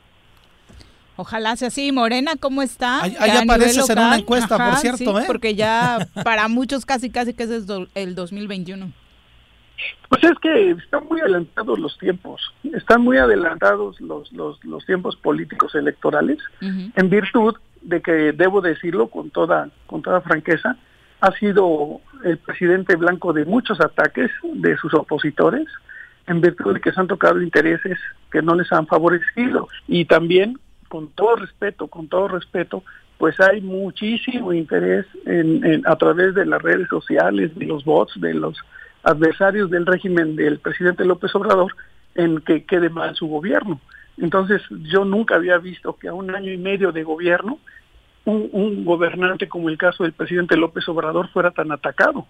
[1.16, 1.92] Ojalá sea así.
[1.92, 3.02] Morena, ¿cómo está?
[3.02, 5.24] Ahí, ahí apareces en una encuesta, por cierto, ¿eh?
[5.26, 7.50] Porque ya para muchos casi casi que es
[7.96, 8.92] el 2021.
[10.10, 15.16] Pues es que están muy adelantados los tiempos, están muy adelantados los, los, los tiempos
[15.18, 20.78] políticos electorales, en virtud de que, debo decirlo con toda, con toda franqueza,
[21.20, 25.68] ha sido el presidente blanco de muchos ataques de sus opositores,
[26.28, 27.98] en virtud de que se han tocado intereses
[28.32, 29.68] que no les han favorecido.
[29.88, 30.60] Y también,
[30.90, 32.84] con todo respeto, con todo respeto,
[33.18, 38.34] pues hay muchísimo interés en, a través de las redes sociales, de los bots, de
[38.34, 38.58] los
[39.08, 41.74] adversarios del régimen del presidente López Obrador
[42.16, 43.80] en que quede mal su gobierno.
[44.18, 47.60] Entonces yo nunca había visto que a un año y medio de gobierno
[48.26, 52.28] un, un, gobernante como el caso del presidente López Obrador fuera tan atacado.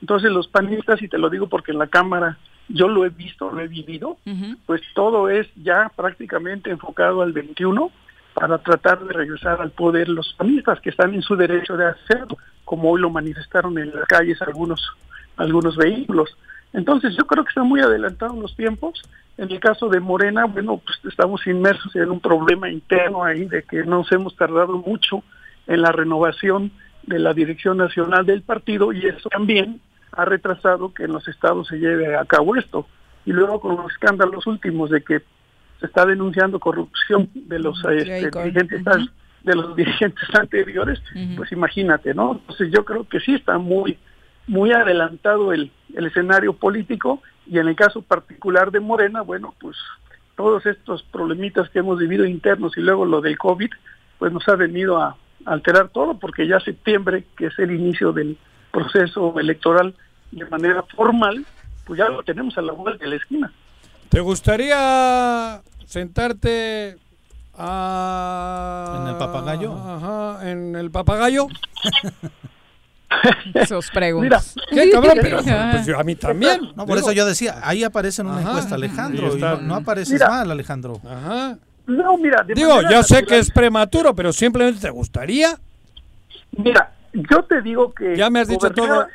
[0.00, 3.50] Entonces los panistas, y te lo digo porque en la Cámara yo lo he visto,
[3.50, 4.16] lo he vivido,
[4.64, 7.90] pues todo es ya prácticamente enfocado al 21
[8.32, 12.38] para tratar de regresar al poder los panistas que están en su derecho de hacerlo,
[12.64, 14.80] como hoy lo manifestaron en las calles algunos
[15.36, 16.36] algunos vehículos.
[16.72, 19.00] Entonces yo creo que están muy adelantados los tiempos.
[19.36, 23.62] En el caso de Morena, bueno, pues estamos inmersos en un problema interno ahí de
[23.62, 25.22] que nos hemos tardado mucho
[25.66, 26.72] en la renovación
[27.06, 29.80] de la dirección nacional del partido y eso también
[30.12, 32.86] ha retrasado que en los estados se lleve a cabo esto.
[33.26, 35.22] Y luego con los escándalos últimos de que
[35.80, 38.84] se está denunciando corrupción de los este, dirigentes
[39.42, 41.00] de los dirigentes anteriores,
[41.36, 42.32] pues imagínate, ¿no?
[42.32, 43.98] Entonces yo creo que sí está muy
[44.46, 49.76] muy adelantado el, el escenario político y en el caso particular de Morena, bueno, pues
[50.36, 53.70] todos estos problemitas que hemos vivido internos y luego lo del COVID,
[54.18, 58.38] pues nos ha venido a alterar todo porque ya septiembre, que es el inicio del
[58.72, 59.94] proceso electoral
[60.30, 61.44] de manera formal,
[61.86, 63.52] pues ya lo tenemos a la vuelta de la esquina.
[64.08, 66.96] ¿Te gustaría sentarte
[67.56, 69.00] a...
[69.00, 69.72] en el papagayo?
[69.72, 71.46] Ajá, en el papagayo.
[73.54, 74.54] Esos preguntas.
[74.70, 75.18] Mira, ¿Qué cabrón?
[75.20, 76.60] Pero, pues yo, a mí también.
[76.74, 77.08] No, por digo.
[77.08, 79.36] eso yo decía, ahí aparece en una Ajá, encuesta Alejandro.
[79.36, 81.00] Y no, no, apareces mira, mal, Alejandro.
[81.04, 81.58] Ajá.
[81.86, 82.44] No, mira.
[82.54, 85.58] digo, yo sé natural, que es prematuro, pero simplemente te gustaría.
[86.52, 88.16] Mira, yo te digo que.
[88.16, 89.06] Ya me has dicho gobernar, todo.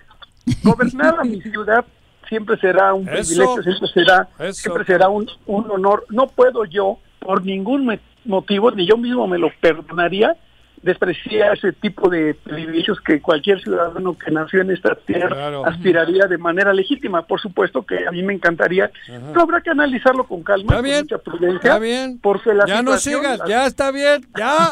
[0.63, 1.85] Gobernar a mi ciudad
[2.27, 4.53] siempre será un eso, privilegio, siempre será, eso.
[4.53, 6.05] siempre será un, un honor.
[6.09, 10.35] No puedo yo, por ningún motivo, ni yo mismo me lo perdonaría,
[10.81, 15.65] despreciar ese tipo de privilegios que cualquier ciudadano que nació en esta tierra claro.
[15.65, 17.23] aspiraría de manera legítima.
[17.23, 21.01] Por supuesto que a mí me encantaría, pero habrá que analizarlo con calma, con bien,
[21.01, 21.57] mucha prudencia.
[21.57, 22.19] Está bien.
[22.21, 24.71] Porque la ya no sigas, ya está bien, ya.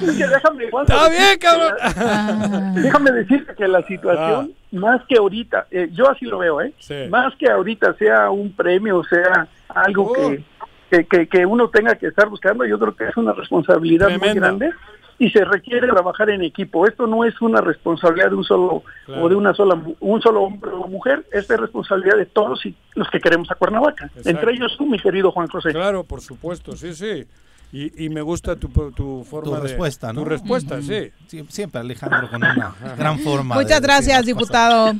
[0.00, 2.74] déjame, está bien, cabrón.
[2.74, 4.66] déjame decirte que la situación, ah.
[4.72, 6.72] más que ahorita, eh, yo así lo veo, ¿eh?
[6.78, 6.94] Sí.
[7.10, 10.12] Más que ahorita sea un premio, sea algo oh.
[10.12, 10.44] que
[10.90, 14.34] que, que, que, uno tenga que estar buscando, yo creo que es una responsabilidad muy
[14.34, 14.70] grande
[15.18, 16.86] y se requiere trabajar en equipo.
[16.86, 19.24] Esto no es una responsabilidad de un solo claro.
[19.24, 22.74] o de una sola un solo hombre o mujer, esta es responsabilidad de todos y
[22.94, 24.06] los que queremos a Cuernavaca.
[24.06, 24.30] Exacto.
[24.30, 25.72] Entre ellos tú, mi querido Juan José.
[25.72, 27.26] Claro, por supuesto, sí, sí.
[27.70, 30.22] Y, y me gusta tu, tu forma tu respuesta, de, ¿no?
[30.22, 31.10] Tu respuesta, sí.
[31.48, 33.56] Siempre Alejandro con una gran forma.
[33.56, 34.94] Muchas de gracias, diputado.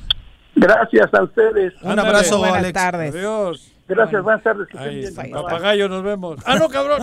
[0.55, 1.73] Gracias a ustedes.
[1.81, 2.09] Un Ándale.
[2.09, 2.73] abrazo, Buenas Alex.
[2.75, 3.15] tardes.
[3.15, 3.78] Adiós.
[3.89, 4.69] Gracias, buenas tardes.
[4.77, 6.39] Ahí, papagayo, nos vemos.
[6.45, 7.01] Ah, no, cabrón.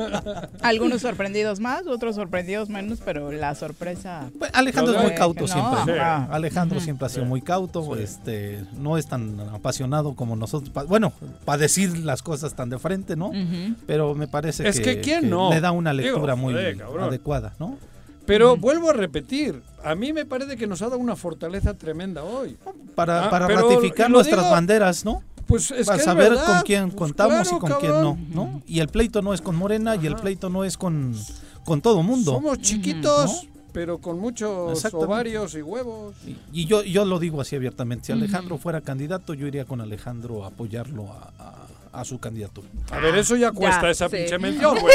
[0.62, 4.30] Algunos sorprendidos más, otros sorprendidos menos, pero la sorpresa.
[4.34, 5.94] Bueno, Alejandro es muy cauto no, siempre.
[5.94, 5.98] Sí.
[5.98, 7.28] Ah, Alejandro siempre ha sido sí.
[7.30, 7.82] muy cauto.
[7.94, 8.02] Sí.
[8.02, 10.70] Este, no es tan apasionado como nosotros.
[10.86, 11.14] Bueno,
[11.46, 13.28] para decir las cosas tan de frente, ¿no?
[13.28, 13.76] Uh -huh.
[13.86, 15.48] Pero me parece es que, que, ¿quién que no?
[15.50, 17.78] le da una lectura Digo, muy joder, adecuada, ¿no?
[18.26, 22.22] Pero vuelvo a repetir, a mí me parece que nos ha dado una fortaleza tremenda
[22.22, 22.58] hoy.
[22.94, 25.22] Para, ah, para ratificar nuestras digo, banderas, ¿no?
[25.48, 28.16] Pues es para que saber con quién pues contamos claro, y con cabrón.
[28.16, 28.62] quién no, ¿no?
[28.66, 30.02] Y el pleito no es con Morena Ajá.
[30.02, 31.16] y el pleito no es con,
[31.64, 32.32] con todo mundo.
[32.34, 33.44] Somos chiquitos.
[33.44, 33.58] ¿no?
[33.72, 36.16] pero con muchos ovarios y huevos.
[36.26, 38.62] Y, y, yo, yo lo digo así abiertamente, si Alejandro uh -huh.
[38.62, 42.68] fuera candidato, yo iría con Alejandro a apoyarlo a, a a su candidatura.
[42.90, 44.16] A ver, eso ya cuesta Ya, esa sí.
[44.16, 44.94] pinche mención, güey.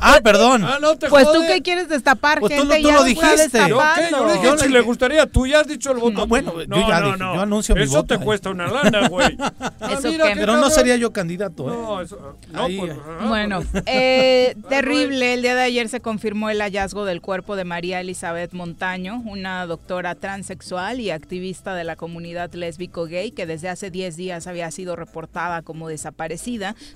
[0.00, 0.64] Ah, perdón.
[0.64, 1.46] Ah, no te Pues tú jode.
[1.48, 3.58] qué quieres destapar, Pues tú gente, lo- tú ya lo dijiste.
[3.68, 4.10] ¿Yo qué?
[4.10, 6.12] Yo dije Yo si le- gustaría, tú ya has dicho el voto.
[6.20, 7.34] No, bueno, no, yo ya no, dije, no.
[7.34, 8.20] yo anuncio mi Eso voto te ahí.
[8.20, 9.36] cuesta una lana, güey.
[9.80, 10.34] Ah, ¿Eso mira, qué?
[10.34, 11.76] qué Pero no sería yo candidato, ¿eh?
[11.76, 12.98] No, eso, no, Ahí, pues, eh.
[13.20, 15.34] ah, Bueno, pues, eh, terrible.
[15.34, 19.66] El día de ayer se confirmó el hallazgo del cuerpo de María Elizabeth Montaño, una
[19.66, 24.96] doctora transexual y activista de la comunidad lésbico-gay que desde hace 10 días había sido
[24.96, 26.43] reportada como desaparecida.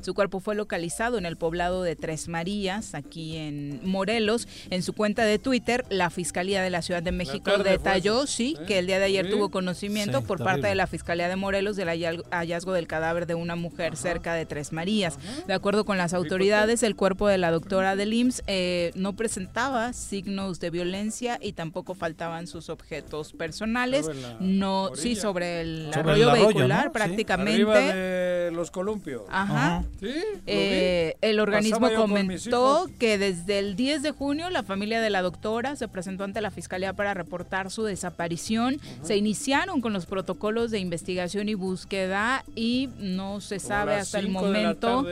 [0.00, 4.46] Su cuerpo fue localizado en el poblado de Tres Marías, aquí en Morelos.
[4.70, 8.56] En su cuenta de Twitter, la Fiscalía de la Ciudad de México fue detalló, sí,
[8.60, 8.64] ¿eh?
[8.66, 9.30] que el día de ayer Sí.
[9.32, 13.34] tuvo conocimiento Sí, por parte de la Fiscalía de Morelos del hallazgo- del cadáver de
[13.34, 15.18] una mujer cerca de Tres Marías.
[15.46, 19.92] De acuerdo con las autoridades, el cuerpo de la doctora del IMSS eh, no presentaba
[19.92, 24.08] signos de violencia y tampoco faltaban sus objetos personales.
[24.40, 26.90] No, sí, sobre el Sobre arroyo el arroyo, vehicular ¿no?
[26.90, 26.94] Sí.
[26.94, 27.52] prácticamente.
[27.54, 29.22] Arriba de los columpios.
[29.30, 29.84] Ajá.
[30.00, 30.14] ¿Sí?
[30.46, 35.22] Eh, el organismo con comentó que desde el 10 de junio la familia de la
[35.22, 38.80] doctora se presentó ante la fiscalía para reportar su desaparición.
[39.02, 44.28] Se iniciaron con los protocolos de investigación y búsqueda y no se sabe hasta el
[44.28, 45.06] momento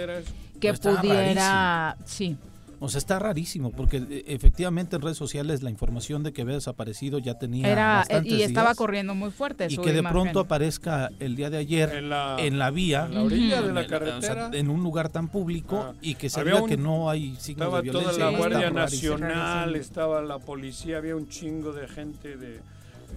[0.61, 2.37] que pudiera, sí,
[2.87, 6.55] O sea, está rarísimo, porque eh, efectivamente en redes sociales la información de que había
[6.55, 9.93] desaparecido ya tenía era eh, bastantes y estaba días, corriendo muy fuerte y su que
[9.93, 10.13] de imagen.
[10.23, 13.67] pronto aparezca el día de ayer En la, en la vía, en la orilla Ujú.
[13.69, 14.51] de la en el- o sea, carretera.
[14.53, 15.95] en un lugar tan público Ah.
[16.01, 18.13] y que se vea que no hay signos Estaba de violencia.
[18.13, 19.19] la Sí, está Guardia rarísimo.
[19.19, 22.61] Nacional, estaba la policía, había un chingo de gente de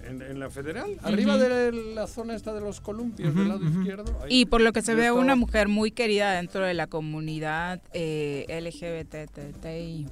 [0.08, 4.16] en, en la federal, arriba de la zona esta de los columpios del lado izquierdo.
[4.22, 4.40] ahí.
[4.40, 7.80] Y por lo que se ve estaba- una mujer muy querida dentro de la comunidad
[7.92, 10.06] eh, LGBTTI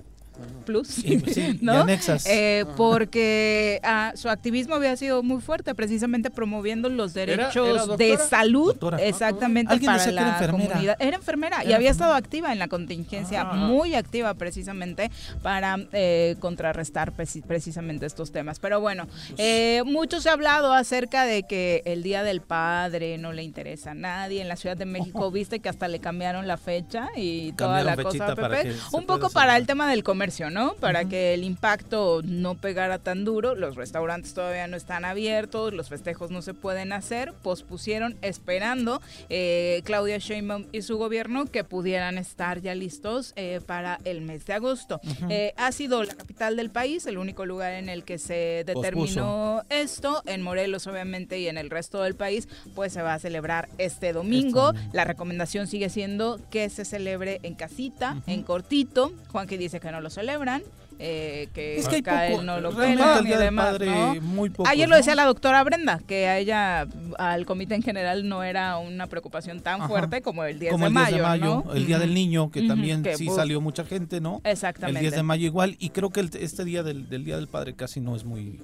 [0.65, 1.73] plus, Sí, sí, y ¿no?
[1.83, 2.27] anexas.
[2.27, 8.17] Eh, porque ah, su activismo había sido muy fuerte, precisamente promoviendo los derechos era de
[8.19, 8.99] salud, Doctora.
[8.99, 10.69] exactamente Alguien para era la enfermera.
[10.69, 10.97] comunidad.
[11.01, 11.91] Era enfermera y Era había enfermera.
[11.91, 13.55] estado activa en la contingencia, Ajá.
[13.55, 15.11] muy activa precisamente
[15.43, 18.59] para eh, contrarrestar preci- precisamente estos temas.
[18.59, 19.07] Pero bueno,
[19.39, 23.93] eh, mucho se ha hablado acerca de que el Día del Padre no le interesa
[23.93, 24.43] a nadie.
[24.43, 27.97] En la Ciudad de México, viste que hasta le cambiaron la fecha y toda Cambiaron
[27.97, 28.75] la cosa, Pepe.
[28.93, 30.75] Un poco para el tema del comercio, ¿no?
[30.75, 33.55] Para que el impacto no pegara tan duro.
[33.55, 37.33] Los restaurantes todavía no están abiertos, los festejos no se pueden hacer.
[37.43, 39.01] Pospusieron esperando
[39.31, 44.45] eh, Claudia Sheinbaum y su gobierno que pudieran estar ya listos eh, para el mes
[44.47, 45.01] de agosto.
[45.31, 49.63] Eh, ha sido la capital del país, el único lugar en el que se determinó
[49.71, 50.23] esto.
[50.27, 54.13] En Morelos, obviamente, y en el resto del país, pues se va a celebrar este
[54.13, 54.73] domingo.
[54.93, 59.13] La recomendación sigue siendo que se celebre en casita, en cortito.
[59.33, 60.63] Juanqui dice que no lo celebran.
[61.01, 64.15] eh, que, Es que poco, él no lo pelan y demás, Padre, ¿no?
[64.21, 64.97] muy pocos, Ayer lo ¿no?
[64.97, 66.89] decía la doctora Brenda, que a ella,
[67.19, 69.89] al comité en general, no era una preocupación tan Ajá.
[69.89, 71.73] fuerte como el 10 Como de el 10 mayo, de mayo, ¿no?
[71.75, 72.15] el Día del.
[72.15, 74.41] Niño, que también que, sí pues, salió mucha gente, ¿no?
[74.43, 74.99] Exactamente.
[74.99, 77.47] El 10 de mayo igual, y creo que el- este día del, del Día del
[77.47, 78.61] Padre casi no es muy...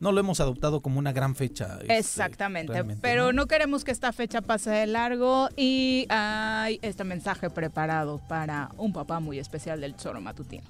[0.00, 1.78] No lo hemos adoptado como una gran fecha.
[1.80, 3.46] este, Exactamente, pero ¿no?
[3.46, 9.18] queremos que esta fecha pase de largo y hay este mensaje preparado para un papá
[9.20, 10.62] muy especial del Choro Matutino.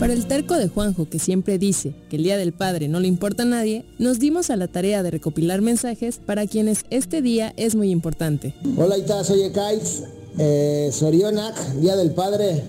[0.00, 3.06] Para el terco de Juanjo, que siempre dice que el Día del Padre no le
[3.06, 7.52] importa a nadie, nos dimos a la tarea de recopilar mensajes para quienes este día
[7.58, 8.54] es muy importante.
[8.78, 10.04] Hola Ita, soy Ekaitz,
[10.38, 12.64] eh, Sorionak, Día del Padre.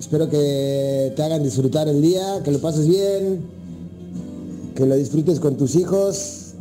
[0.00, 3.42] Espero que te hagan disfrutar el día, que lo pases bien,
[4.74, 6.54] que lo disfrutes con tus hijos,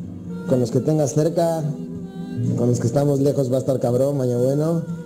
[0.47, 1.63] con los que tengas cerca,
[2.55, 5.02] con los que estamos lejos va a estar cabrón, mañana bueno.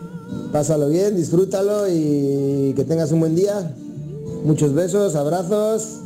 [0.51, 3.73] Pásalo bien, disfrútalo y que tengas un buen día.
[4.45, 5.99] Muchos besos, abrazos.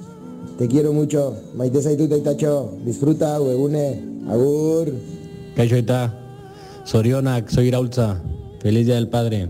[0.58, 1.36] Te quiero mucho.
[1.56, 2.72] Maite Saituta Itacho.
[2.86, 4.12] Disfruta, huevune.
[4.30, 4.92] Agur.
[5.56, 6.14] Kaixo eta,
[6.86, 8.22] Sorionak, soy Iraulza,
[8.62, 9.50] feliz día del padre.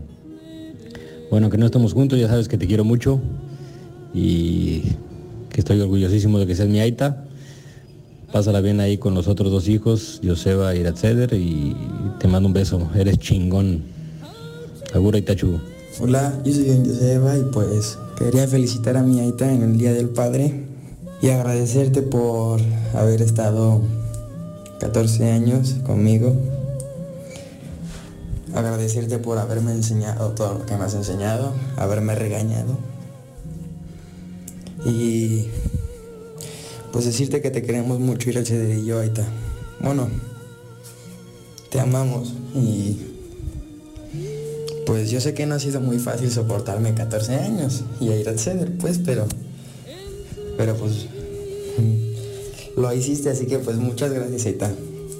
[1.29, 3.19] Bueno, que no estamos juntos, ya sabes que te quiero mucho
[4.13, 4.81] y
[5.49, 7.25] que estoy orgullosísimo de que seas mi Aita.
[8.31, 11.75] Pásala bien ahí con los otros dos hijos, Joseba y Iratseder, y
[12.19, 13.83] te mando un beso, eres chingón.
[14.93, 15.59] Agur Aitachu.
[16.01, 19.93] Hola, yo soy Don Joseba y pues quería felicitar a mi Aita en el Día
[19.93, 20.65] del Padre
[21.21, 22.59] y agradecerte por
[22.93, 23.81] haber estado
[24.81, 26.35] 14 años conmigo.
[28.53, 32.77] Agradecerte por haberme enseñado todo lo que me has enseñado, haberme regañado.
[34.83, 35.47] Y
[36.91, 39.25] pues decirte que te queremos mucho ir al CD y yo, Aita.
[39.79, 40.09] Bueno,
[41.69, 43.10] te amamos y
[44.85, 48.27] pues yo sé que no ha sido muy fácil soportarme 14 años y a ir
[48.27, 49.27] al ceder, pues, pero.
[50.57, 51.07] Pero pues.
[52.77, 54.71] Lo hiciste, así que pues muchas gracias, Aita.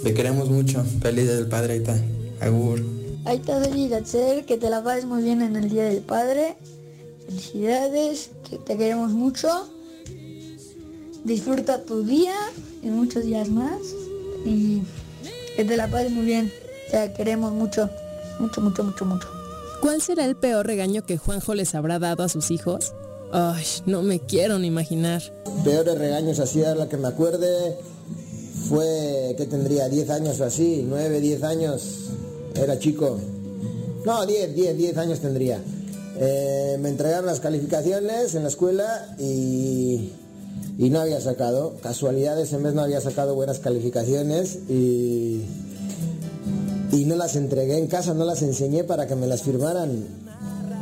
[0.04, 0.84] Te queremos mucho.
[1.02, 1.96] Feliz del Padre, Aita.
[2.40, 2.82] Agur.
[3.26, 3.62] Aita
[3.98, 6.56] hacer que te la pases muy bien en el Día del Padre.
[7.28, 9.70] Felicidades, que te queremos mucho.
[11.24, 12.34] Disfruta tu día
[12.82, 13.80] y muchos días más.
[14.46, 14.82] Y
[15.56, 16.52] que te la pases muy bien.
[16.90, 17.90] Te queremos mucho.
[18.40, 19.41] Mucho, mucho, mucho, mucho.
[19.82, 22.94] ¿Cuál será el peor regaño que Juanjo les habrá dado a sus hijos?
[23.32, 25.24] Ay, no me quiero ni imaginar.
[25.64, 27.78] Peores regaños así, a la que me acuerde,
[28.70, 31.82] fue que tendría 10 años o así, 9, 10 años,
[32.54, 33.18] era chico.
[34.06, 35.60] No, 10, 10, 10 años tendría.
[36.20, 40.12] Eh, me entregaron las calificaciones en la escuela y,
[40.78, 45.42] y no había sacado, casualidad ese mes no había sacado buenas calificaciones y,
[46.92, 50.32] y no las entregué en casa, no las enseñé para que me las firmaran.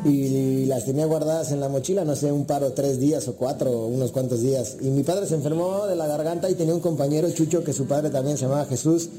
[0.05, 3.85] Y las tenía guardadas en la mochila, no sé, un paro tres días o cuatro,
[3.87, 4.77] unos cuantos días.
[4.79, 7.85] Y mi padre se enfermó de la garganta y tenía un compañero Chucho que su
[7.85, 9.09] padre también se llamaba Jesús,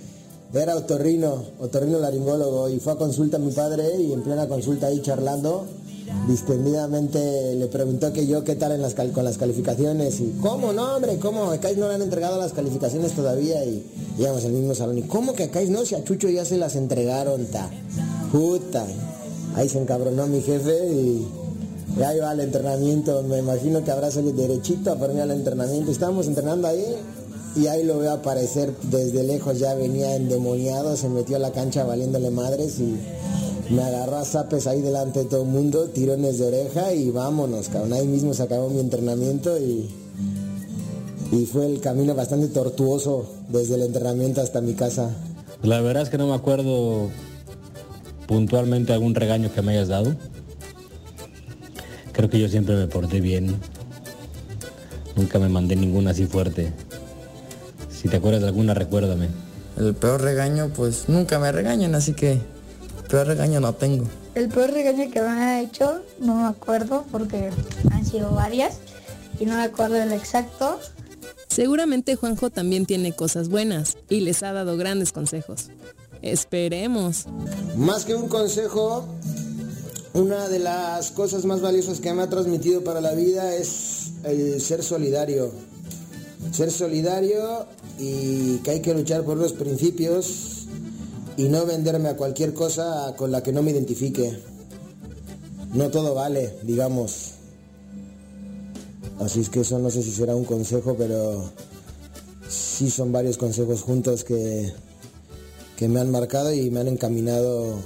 [0.55, 4.87] era otorrino, otorrino laringólogo, y fue a consulta a mi padre y en plena consulta
[4.87, 5.67] ahí charlando,
[6.29, 10.97] distendidamente le preguntó que yo qué tal en las con las calificaciones y cómo no
[10.97, 13.85] hombre cómo a no le han entregado las calificaciones todavía y
[14.19, 14.99] íbamos al mismo salón.
[14.99, 17.69] Y cómo que a no si a Chucho ya se las entregaron ta.
[18.33, 18.87] Puta.
[19.57, 21.27] Ahí se encabronó mi jefe y,
[22.05, 23.23] ahí va al entrenamiento.
[23.25, 25.91] Me imagino que habrá salido derechito a ponerme al entrenamiento.
[25.91, 26.97] Estábamos entrenando ahí
[27.57, 31.83] y ahí lo veo aparecer desde lejos, ya venía endemoniado, se metió a la cancha
[31.83, 32.97] valiéndole madres y
[33.71, 37.69] me agarró a zapes ahí delante de todo el mundo, tirones de oreja y vámonos,
[37.69, 37.93] cabrón.
[37.93, 39.89] Ahí mismo se acabó mi entrenamiento y,
[41.31, 45.11] y fue el camino bastante tortuoso desde el entrenamiento hasta mi casa.
[45.63, 47.11] La verdad es que no me acuerdo
[48.27, 50.17] puntualmente algún regaño que me hayas dado.
[52.13, 53.55] Creo que yo siempre me porté bien.
[55.15, 56.73] Nunca me mandé ninguna así fuerte.
[57.91, 59.29] Si te acuerdas de alguna, recuérdame.
[59.79, 62.41] El peor regaño, pues nunca me regañan, así que
[63.11, 64.07] peor regaño no tengo.
[64.35, 67.51] El peor regaño que me ha hecho, no me acuerdo porque
[67.91, 68.79] han sido varias
[69.39, 70.79] y no me acuerdo el exacto.
[71.49, 75.71] Seguramente Juanjo también tiene cosas buenas y les ha dado grandes consejos.
[76.23, 77.27] Esperemos.
[77.77, 79.07] Más que un consejo,
[80.13, 84.61] una de las cosas más valiosas que me ha transmitido para la vida es el
[84.61, 85.51] ser solidario.
[86.53, 87.67] Ser solidario
[87.99, 90.60] y que hay que luchar por los principios
[91.37, 94.39] y no venderme a cualquier cosa con la que no me identifique.
[95.73, 97.33] No todo vale, digamos.
[99.21, 101.51] Así es que eso no sé si será un consejo, pero
[102.49, 104.73] sí son varios consejos juntos que,
[105.77, 107.77] que me han marcado y me han encaminado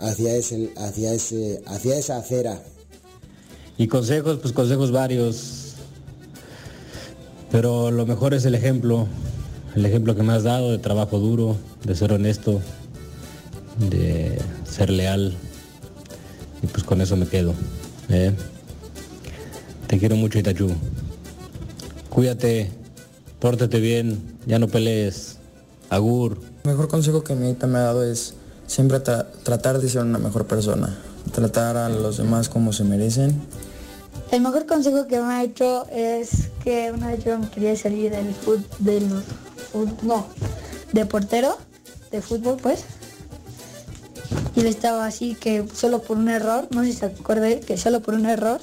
[0.00, 2.62] hacia ese, hacia ese, hacia esa acera.
[3.78, 5.74] Y consejos, pues consejos varios.
[7.50, 9.06] Pero lo mejor es el ejemplo,
[9.74, 12.60] el ejemplo que me has dado de trabajo duro, de ser honesto,
[13.88, 15.36] de ser leal.
[16.62, 17.54] Y pues con eso me quedo.
[18.08, 18.32] ¿eh?
[19.86, 20.70] Te quiero mucho, Itachú.
[22.10, 22.70] Cuídate,
[23.38, 25.38] pórtate bien, ya no pelees.
[25.88, 26.38] Agur.
[26.64, 28.34] El mejor consejo que mi me ha dado es
[28.66, 30.96] siempre tratar de ser una mejor persona,
[31.32, 33.40] tratar a los demás como se merecen.
[34.30, 38.12] El mejor consejo que me ha hecho es que una vez yo me quería salir
[38.12, 39.08] del fútbol, del
[40.02, 40.26] no,
[40.92, 41.58] de portero,
[42.12, 42.84] de fútbol pues.
[44.54, 47.76] Y le estaba así que solo por un error, no sé si se acuerde, que
[47.76, 48.60] solo por un error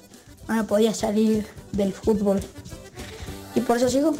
[0.47, 2.39] no me podía salir del fútbol.
[3.55, 4.13] Y por eso sigo.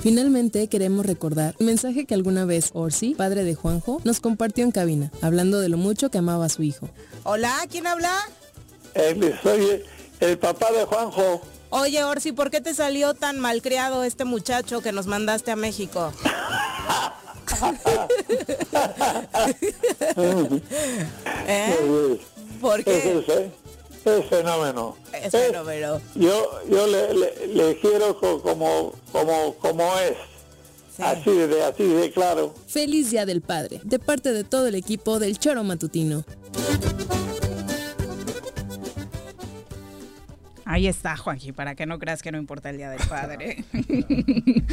[0.00, 4.70] Finalmente queremos recordar el mensaje que alguna vez Orsi, padre de Juanjo, nos compartió en
[4.70, 6.88] cabina, hablando de lo mucho que amaba a su hijo.
[7.24, 8.12] Hola, ¿quién habla?
[8.94, 9.82] Eh, soy
[10.20, 11.42] el papá de Juanjo.
[11.70, 16.12] Oye, Orsi, ¿por qué te salió tan malcriado este muchacho que nos mandaste a México?
[21.46, 22.18] ¿Eh?
[22.60, 23.22] ¿Por qué?
[24.04, 24.96] es fenómeno.
[25.12, 26.00] Es fenómeno.
[26.14, 30.16] Yo, yo le, quiero como, como, como es.
[30.98, 32.54] Así de, así de claro.
[32.68, 36.24] Feliz Día del Padre, de parte de todo el equipo del Choro Matutino.
[40.64, 43.64] Ahí está, Juanji, para que no creas que no importa el Día del Padre.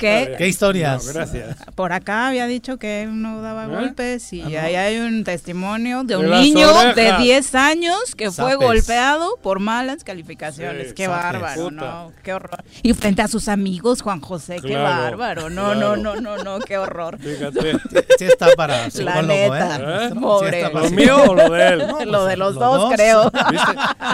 [0.00, 1.12] ¿Qué, historias?
[1.12, 1.56] gracias.
[1.74, 3.68] Por acá había dicho que no daba ¿Eh?
[3.68, 8.54] golpes y ah, ahí hay un testimonio de un niño de 10 años que fue
[8.54, 10.94] golpeado por malas calificaciones.
[10.94, 12.12] qué bárbaro, ¿no?
[12.22, 12.64] Qué horror.
[12.82, 15.50] Y frente a sus amigos, Juan José, qué bárbaro.
[15.50, 17.18] No, no, no, no, no, qué horror.
[17.18, 17.72] Fíjate.
[18.18, 20.08] Sí está para psicólogo, La ¿eh?
[20.08, 20.14] ¿Eh?
[20.20, 20.70] Pobre.
[20.72, 21.78] ¿Lo mío o lo de él?
[21.78, 23.30] lo pues, de los, dos, creo.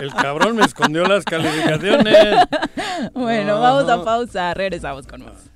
[0.01, 2.47] El cabrón me escondió las calificaciones.
[3.14, 4.55] bueno, vamos a pausa.
[4.55, 5.55] Regresamos con más.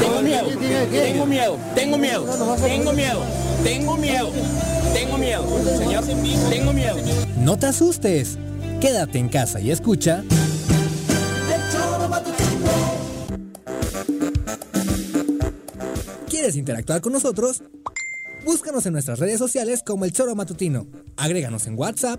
[0.00, 0.48] Tengo miedo,
[0.92, 2.26] tengo miedo, tengo miedo,
[2.62, 3.22] tengo miedo,
[3.62, 4.32] tengo miedo,
[4.92, 6.04] tengo miedo, señor,
[6.50, 6.96] tengo miedo.
[7.38, 8.38] No te asustes.
[8.80, 10.24] Quédate en casa y escucha.
[16.28, 17.62] ¿Quieres interactuar con nosotros?
[18.46, 20.86] Búscanos en nuestras redes sociales como El Choro Matutino.
[21.16, 22.18] Agréganos en WhatsApp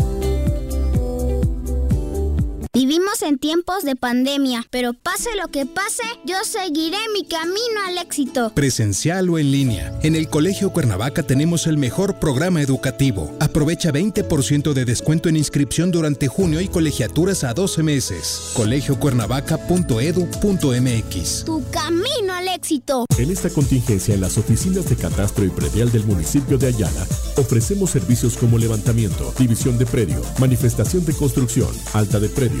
[2.73, 7.97] Vivimos en tiempos de pandemia, pero pase lo que pase, yo seguiré mi camino al
[7.97, 8.53] éxito.
[8.55, 9.91] Presencial o en línea.
[10.03, 13.35] En el Colegio Cuernavaca tenemos el mejor programa educativo.
[13.41, 18.53] Aprovecha 20% de descuento en inscripción durante junio y colegiaturas a 12 meses.
[18.55, 21.43] colegiocuernavaca.edu.mx.
[21.43, 23.05] Tu camino al éxito.
[23.17, 27.05] En esta contingencia, en las oficinas de catastro y predial del municipio de Ayala,
[27.35, 32.60] ofrecemos servicios como levantamiento, división de predio, manifestación de construcción, alta de predio,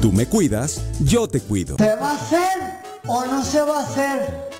[0.00, 1.76] Tú me cuidas, yo te cuido.
[1.78, 2.58] ¿Se va a hacer
[3.06, 4.50] o no se va a hacer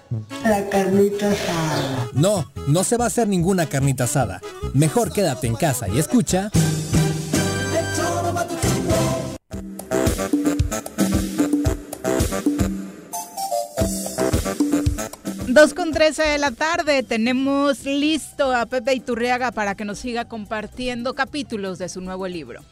[0.43, 2.09] la carnita asada?
[2.15, 4.41] No, no se va a hacer ninguna carnita asada.
[4.73, 6.51] Mejor quédate en casa y escucha.
[15.55, 20.25] Dos con 13 de la tarde tenemos listo a Pepe Iturriaga para que nos siga
[20.25, 22.63] compartiendo capítulos de su nuevo libro.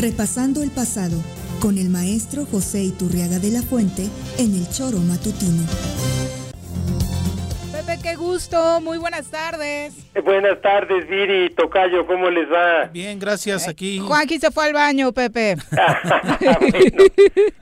[0.00, 1.18] Repasando el pasado
[1.60, 5.62] con el maestro José Iturriaga de la Fuente en el Choro Matutino.
[7.70, 9.92] Pepe, qué gusto, muy buenas tardes.
[10.24, 12.86] Buenas tardes, Viri, Tocayo, ¿cómo les va?
[12.86, 13.98] Bien, gracias, aquí.
[13.98, 15.56] Juanqui se fue al baño, Pepe.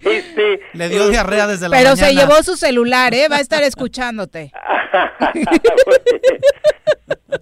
[0.01, 2.09] Este, Le dio eh, diarrea desde la Pero mañana.
[2.09, 3.27] se llevó su celular, ¿eh?
[3.29, 4.53] Va a estar escuchándote.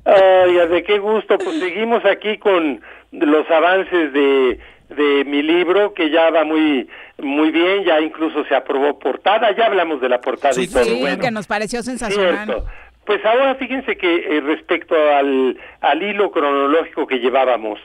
[0.05, 2.81] Ay, de qué gusto, pues seguimos aquí con
[3.13, 4.59] los avances de
[4.89, 6.89] de mi libro que ya va muy
[7.19, 10.85] muy bien, ya incluso se aprobó portada, ya hablamos de la portada y todo.
[10.85, 12.45] Sí, bueno, que nos pareció sensacional.
[12.45, 12.67] cierto.
[13.07, 17.79] Pues ahora fíjense que eh, respecto al, al hilo cronológico que llevábamos,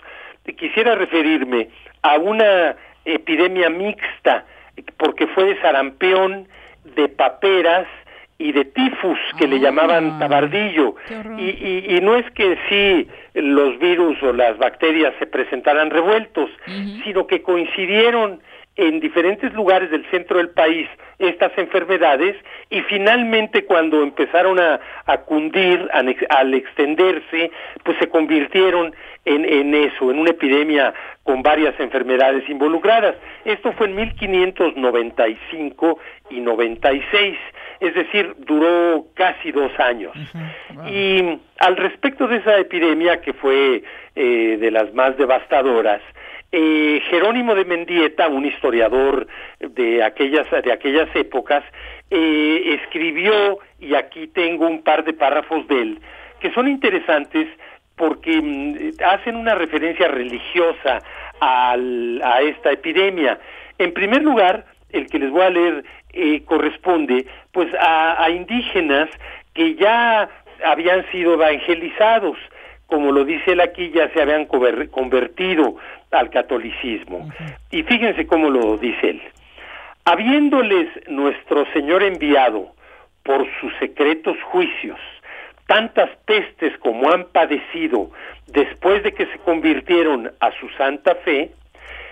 [0.57, 1.69] quisiera referirme
[2.01, 2.75] a una
[3.05, 4.45] epidemia mixta,
[4.97, 6.47] porque fue de sarampión,
[6.95, 7.87] de paperas
[8.39, 10.95] y de tifus, que le llamaban tabardillo.
[11.37, 16.49] Y, y, y no es que sí los virus o las bacterias se presentaran revueltos,
[17.03, 18.41] sino que coincidieron
[18.75, 20.87] en diferentes lugares del centro del país
[21.19, 22.35] estas enfermedades
[22.69, 26.03] y finalmente cuando empezaron a, a cundir, a
[26.37, 27.51] al extenderse,
[27.83, 28.93] pues se convirtieron
[29.25, 30.93] en, en eso, en una epidemia
[31.23, 33.15] con varias enfermedades involucradas.
[33.45, 35.99] Esto fue en 1595
[36.31, 37.37] y 96,
[37.81, 40.13] es decir, duró casi dos años.
[40.87, 43.83] Y al respecto de esa epidemia, que fue
[44.15, 46.01] eh, de las más devastadoras,
[46.53, 49.25] eh, Jerónimo de Mendieta, un historiador
[49.59, 51.63] de aquellas, de aquellas épocas,
[52.09, 55.99] eh, escribió, y aquí tengo un par de párrafos de él,
[56.39, 57.47] que son interesantes
[57.95, 60.99] porque mm, hacen una referencia religiosa
[61.39, 63.39] al- a esta epidemia.
[63.77, 65.83] En primer lugar, el que les voy a leer
[66.13, 69.09] eh, corresponde pues a, a indígenas
[69.53, 70.29] que ya
[70.63, 72.37] habían sido evangelizados,
[72.87, 75.77] como lo dice él aquí, ya se habían convertido
[76.11, 77.29] al catolicismo.
[77.71, 79.21] Y fíjense cómo lo dice él.
[80.05, 82.73] Habiéndoles nuestro Señor enviado
[83.23, 84.99] por sus secretos juicios
[85.71, 88.11] tantas pestes como han padecido
[88.47, 91.51] después de que se convirtieron a su santa fe,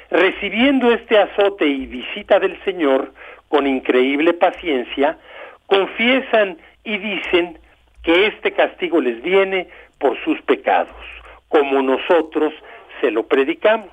[0.09, 3.11] recibiendo este azote y visita del Señor
[3.49, 5.17] con increíble paciencia,
[5.65, 7.59] confiesan y dicen
[8.03, 9.67] que este castigo les viene
[9.97, 10.95] por sus pecados,
[11.49, 12.53] como nosotros
[13.01, 13.91] se lo predicamos.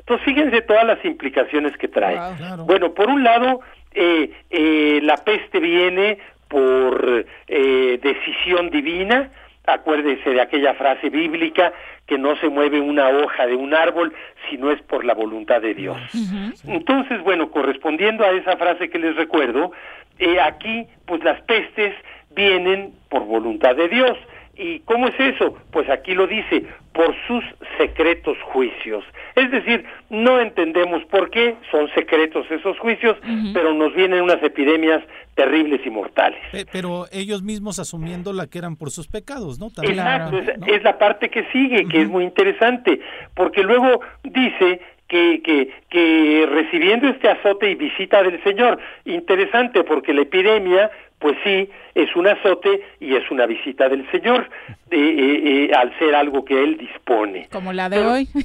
[0.00, 2.18] Entonces fíjense todas las implicaciones que trae.
[2.64, 3.60] Bueno, por un lado,
[3.92, 6.18] eh, eh, la peste viene
[6.48, 9.30] por eh, decisión divina,
[9.66, 11.72] acuérdese de aquella frase bíblica
[12.06, 14.14] que no se mueve una hoja de un árbol
[14.48, 15.98] si no es por la voluntad de Dios.
[16.66, 19.72] Entonces, bueno, correspondiendo a esa frase que les recuerdo,
[20.18, 21.94] eh, aquí pues las pestes
[22.34, 24.16] vienen por voluntad de Dios.
[24.58, 25.54] ¿Y cómo es eso?
[25.70, 27.44] Pues aquí lo dice, por sus
[27.76, 29.04] secretos juicios.
[29.34, 33.16] Es decir, no entendemos por qué son secretos esos juicios,
[33.52, 35.02] pero nos vienen unas epidemias
[35.34, 36.40] terribles y mortales.
[36.52, 39.68] Pe- Pero ellos mismos asumiendo la que eran por sus pecados, ¿no?
[39.70, 43.00] También, Exacto, es la parte que sigue, que es muy interesante,
[43.34, 50.12] porque luego dice que, que, que recibiendo este azote y visita del Señor, interesante porque
[50.12, 54.50] la epidemia, pues sí, es un azote y es una visita del Señor,
[54.90, 57.48] eh, eh, eh, al ser algo que Él dispone.
[57.50, 58.28] Como la de hoy.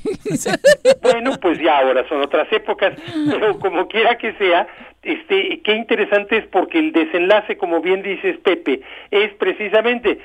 [1.02, 2.94] Bueno, pues ya ahora son otras épocas,
[3.30, 4.68] pero como quiera que sea,
[5.04, 10.20] este, qué interesante es porque el desenlace, como bien dices Pepe, es precisamente,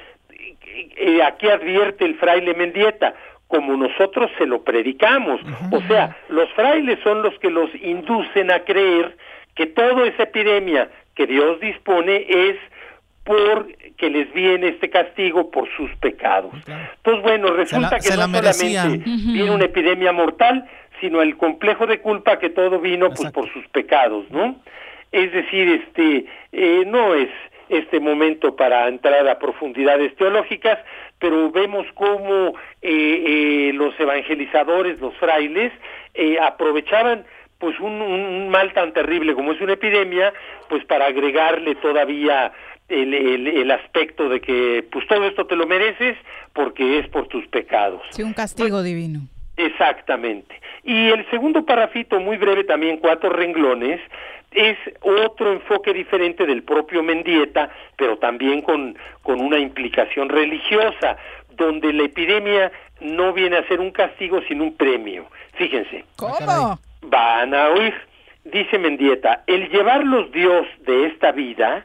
[0.97, 3.15] eh, aquí advierte el fraile Mendieta,
[3.48, 5.40] como nosotros se lo predicamos,
[5.70, 9.16] o sea, los frailes son los que los inducen a creer
[9.55, 12.56] que toda esa epidemia que Dios dispone es
[13.24, 13.66] por
[13.97, 16.52] que les viene este castigo por sus pecados.
[16.97, 18.23] Entonces, bueno, resulta la- que no
[18.55, 20.68] solamente viene una epidemia mortal,
[21.01, 24.56] sino el complejo de culpa que todo vino pues por sus pecados, ¿no?
[25.12, 27.28] Es decir, este eh, no es
[27.68, 30.78] este momento para entrar a profundidades teológicas,
[31.19, 33.25] pero vemos cómo eh,
[33.71, 35.73] eh, los evangelizadores, los frailes,
[36.15, 37.25] eh, aprovechaban
[37.59, 40.33] pues un, un mal tan terrible como es una epidemia,
[40.69, 42.53] pues para agregarle todavía
[42.89, 46.17] el, el, el aspecto de que pues todo esto te lo mereces
[46.53, 48.03] porque es por tus pecados.
[48.11, 49.21] Sí, un castigo divino.
[49.57, 50.61] Exactamente.
[50.87, 54.01] Y el segundo parrafito, muy breve también, cuatro renglones,
[54.53, 61.17] es otro enfoque diferente del propio Mendieta, pero también con, con una implicación religiosa,
[61.57, 65.27] donde la epidemia no viene a ser un castigo, sino un premio.
[65.55, 66.05] Fíjense.
[66.17, 66.79] ¿Cómo?
[67.03, 67.95] Van a oír.
[68.45, 71.85] Dice Mendieta, el llevarlos Dios de esta vida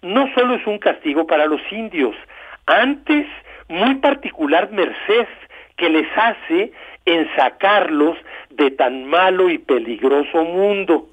[0.00, 2.16] no solo es un castigo para los indios,
[2.64, 3.26] antes
[3.68, 5.28] muy particular merced
[5.76, 6.72] que les hace
[7.08, 8.16] en sacarlos
[8.50, 11.08] de tan malo y peligroso mundo.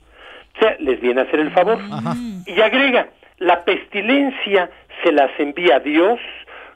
[0.56, 1.80] O sea, les viene a hacer el favor.
[2.46, 3.08] Y agrega,
[3.38, 4.70] la pestilencia
[5.04, 6.20] se las envía Dios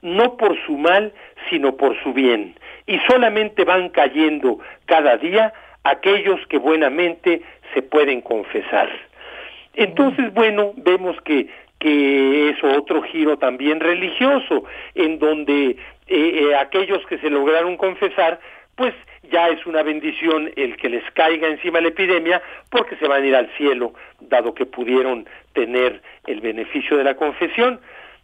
[0.01, 1.11] no por su mal,
[1.49, 2.55] sino por su bien.
[2.87, 7.41] Y solamente van cayendo cada día aquellos que buenamente
[7.73, 8.89] se pueden confesar.
[9.75, 11.47] Entonces, bueno, vemos que,
[11.79, 14.63] que es otro giro también religioso,
[14.95, 15.77] en donde eh,
[16.07, 18.39] eh, aquellos que se lograron confesar,
[18.75, 18.93] pues
[19.31, 23.25] ya es una bendición el que les caiga encima la epidemia porque se van a
[23.25, 27.79] ir al cielo, dado que pudieron tener el beneficio de la confesión.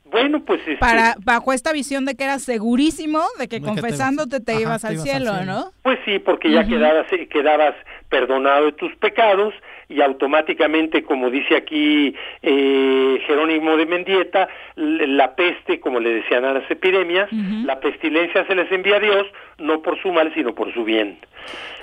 [0.06, 4.62] Bueno, pues este, Para, bajo esta visión de que era segurísimo de que confesándote te,
[4.62, 5.72] ibas, al, cielo, ¿no?
[5.82, 7.74] Pues sí, porque ya quedabas, quedabas
[8.10, 9.54] perdonado de tus pecados
[9.90, 16.54] y automáticamente, como dice aquí eh, Jerónimo de Mendieta, la peste, como le decían a
[16.54, 20.74] las epidemias, la pestilencia se les envía a Dios, no por su mal, sino por
[20.74, 21.18] su bien.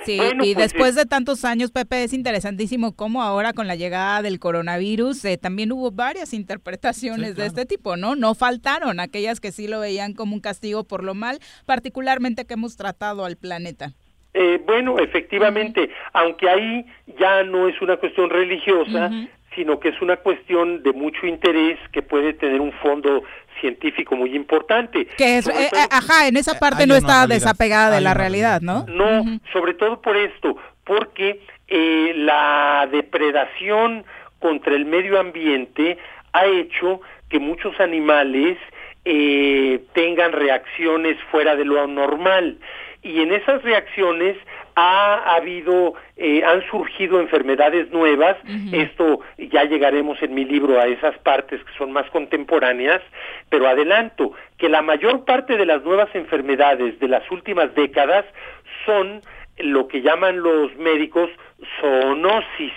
[0.05, 4.21] Sí, y pues, después de tantos años, Pepe, es interesantísimo cómo ahora con la llegada
[4.21, 8.15] del coronavirus eh, también hubo varias interpretaciones de este tipo, ¿no?
[8.15, 12.55] No faltaron aquellas que sí lo veían como un castigo por lo mal, particularmente que
[12.55, 13.93] hemos tratado al planeta.
[14.33, 16.85] Eh, bueno, efectivamente, aunque ahí
[17.19, 19.11] ya no es una cuestión religiosa,
[19.53, 23.23] sino que es una cuestión de mucho interés que puede tener un fondo
[23.61, 25.05] científico muy importante.
[25.17, 28.85] Que es, eh, ajá, en esa parte no está desapegada de la realidad, ¿no?
[28.87, 34.03] No, sobre todo por esto, porque eh, la depredación
[34.39, 35.99] contra el medio ambiente
[36.33, 38.57] ha hecho que muchos animales
[39.93, 42.57] tengan reacciones fuera de lo normal
[43.03, 44.37] y en esas reacciones
[44.75, 48.37] ha habido, eh, han surgido enfermedades nuevas,
[48.71, 53.01] esto ya llegaremos en mi libro a esas partes que son más contemporáneas,
[53.49, 58.25] pero adelanto que la mayor parte de las nuevas enfermedades de las últimas décadas
[58.85, 59.21] son
[59.59, 61.29] lo que llaman los médicos
[61.79, 62.73] zoonosis,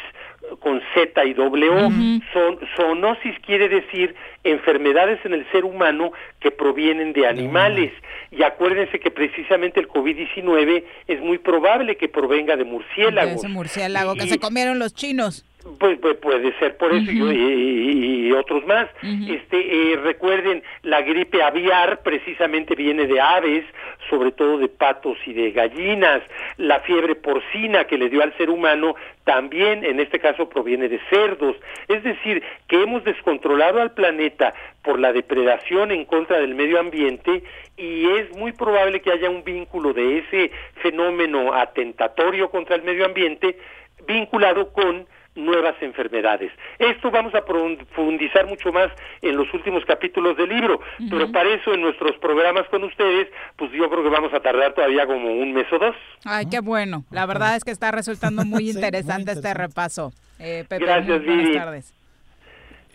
[0.61, 2.21] con Z y W.
[2.33, 4.15] Son, zoonosis quiere decir
[4.45, 7.93] enfermedades en el ser humano que provienen de animales.
[8.31, 13.49] Y acuérdense que precisamente el COVID-19 es muy probable que provenga de murciélagos.
[13.49, 15.46] murciélago que se comieron los chinos.
[15.79, 18.89] Pues, pues, puede ser por eso y, otros más.
[19.03, 23.65] Este, eh, recuerden, la gripe aviar precisamente viene de aves,
[24.11, 26.23] sobre todo de patos y de gallinas.
[26.57, 28.95] La fiebre porcina que le dio al ser humano
[29.25, 31.57] también, en este caso, proviene de cerdos.
[31.89, 37.43] Es decir, que hemos descontrolado al planeta por la depredación en contra del medio ambiente
[37.77, 43.05] y es muy probable que haya un vínculo de ese fenómeno atentatorio contra el medio
[43.05, 43.59] ambiente
[44.07, 45.07] vinculado con
[45.37, 46.51] nuevas enfermedades.
[46.79, 48.89] Esto vamos a profundizar mucho más
[49.23, 50.81] en los últimos capítulos del libro,
[51.11, 54.75] pero para eso en nuestros programas con ustedes, pues yo creo que vamos a tardar
[54.75, 55.95] todavía como un mes o dos.
[56.25, 57.05] Ay, qué bueno.
[57.11, 60.13] La verdad es que está resultando muy interesante, este repaso.
[60.39, 61.95] Eh, Pepe, gracias, Buenas tardes.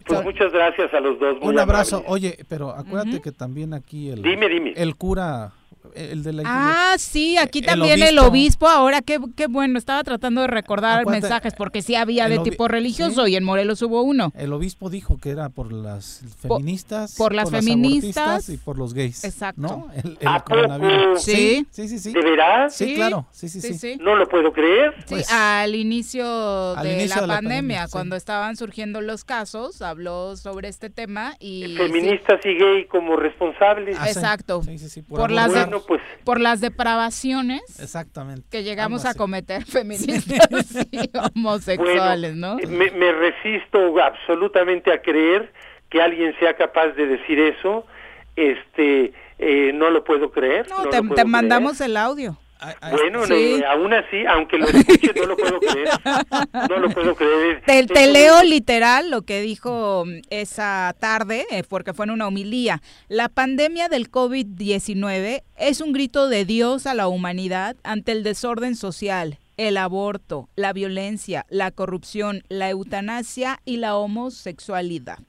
[0.05, 1.38] Pues muchas gracias a los dos.
[1.41, 2.03] un abrazo.
[2.07, 4.73] Oye, pero acuérdate que también aquí el, dime, dime.
[4.76, 5.51] el cura
[5.95, 10.41] el de la Ah, sí, aquí también el obispo, ahora qué, qué bueno, estaba tratando
[10.41, 14.32] de recordar mensajes porque sí había de tipo religioso y en Morelos hubo uno.
[14.36, 19.24] El obispo dijo que era por las feministas, por, las feministas y por los gays.
[19.24, 19.62] Exacto.
[19.62, 19.88] ¿no?
[20.03, 20.18] El,
[21.18, 21.66] Sí.
[21.72, 22.14] sí, sí, sí.
[22.14, 22.70] ¿De verdad?
[22.70, 23.28] Sí, claro.
[23.32, 24.94] Sí, sí, sí, No lo puedo creer.
[24.99, 30.90] Sí, pues, al inicio, de, la pandemia, cuando estaban surgiendo los casos, habló sobre este
[30.90, 33.98] tema y feministas y gay como responsables.
[33.99, 34.62] Ah, Exacto.
[35.08, 38.43] por, por las pues, por las depravaciones Exactamente.
[38.49, 42.57] que llegamos a cometer feministas y homosexuales, ¿no?
[42.57, 45.52] Me, me, resisto absolutamente a creer
[45.89, 47.85] que alguien sea capaz de decir eso.
[48.35, 50.68] Este, eh, no lo puedo creer.
[50.69, 52.38] No, te, mandamos el audio.
[52.92, 53.24] Bueno,
[53.70, 55.90] aún así, aunque lo escuche, no lo puedo creer.
[56.70, 57.62] No lo puedo creer.
[57.66, 62.82] Te, leo literal lo que dijo mm, esa tarde, eh, porque fue en una homilía.
[63.08, 68.76] La pandemia del COVID-19 es un grito de Dios a la humanidad ante el desorden
[68.76, 75.20] social, el aborto, la violencia, la corrupción, la eutanasia y la homosexualidad.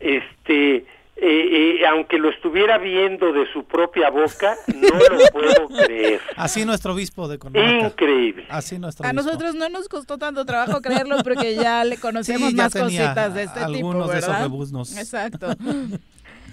[0.00, 0.84] Este
[1.22, 6.20] eh, eh, aunque lo estuviera viendo de su propia boca, no lo puedo creer.
[6.36, 7.38] Así nuestro obispo de
[7.84, 8.46] Increíble.
[8.48, 12.72] Así nuestro A nosotros no nos costó tanto trabajo creerlo porque ya le conocemos más
[12.72, 14.48] cositas de este tipo, ¿verdad?
[14.48, 15.48] De esos Exacto.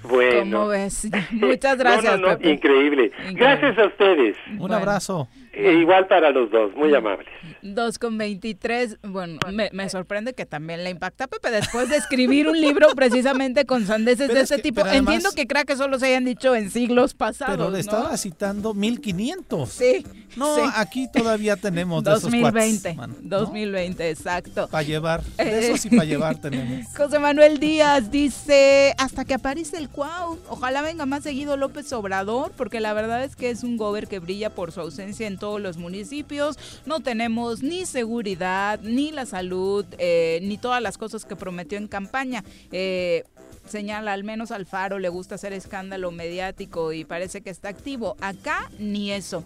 [0.04, 0.60] Bueno.
[0.60, 1.08] ¿Cómo ves?
[1.32, 3.12] Muchas gracias, no, no, Increíble.
[3.34, 4.38] Gracias a ustedes.
[4.58, 5.28] Un abrazo.
[5.60, 7.28] Eh, igual para los dos, muy amables.
[7.64, 12.48] Dos con veintitrés, bueno, me, sorprende que también le impacta a Pepe después de escribir
[12.48, 14.86] un libro precisamente con sandeces de este tipo.
[14.86, 17.58] Entiendo que crea que solo se hayan dicho en siglos pasados.
[17.58, 19.68] Pero le estaba citando 1500.
[19.68, 20.06] Sí.
[20.36, 22.90] No, aquí todavía tenemos de 2020.
[22.90, 24.68] Esos 2020, exacto.
[24.68, 26.86] Para llevar, de eso sí para llevar tenemos.
[26.96, 32.52] José Manuel Díaz dice, hasta que aparece el cuau, ojalá venga más seguido López Obrador,
[32.56, 35.47] porque la verdad es que es un gober que brilla por su ausencia en todo
[35.58, 41.36] los municipios, no tenemos ni seguridad, ni la salud, eh, ni todas las cosas que
[41.36, 42.44] prometió en campaña.
[42.72, 43.24] Eh,
[43.68, 48.16] señala, al menos al Faro le gusta hacer escándalo mediático y parece que está activo.
[48.22, 49.44] Acá ni eso.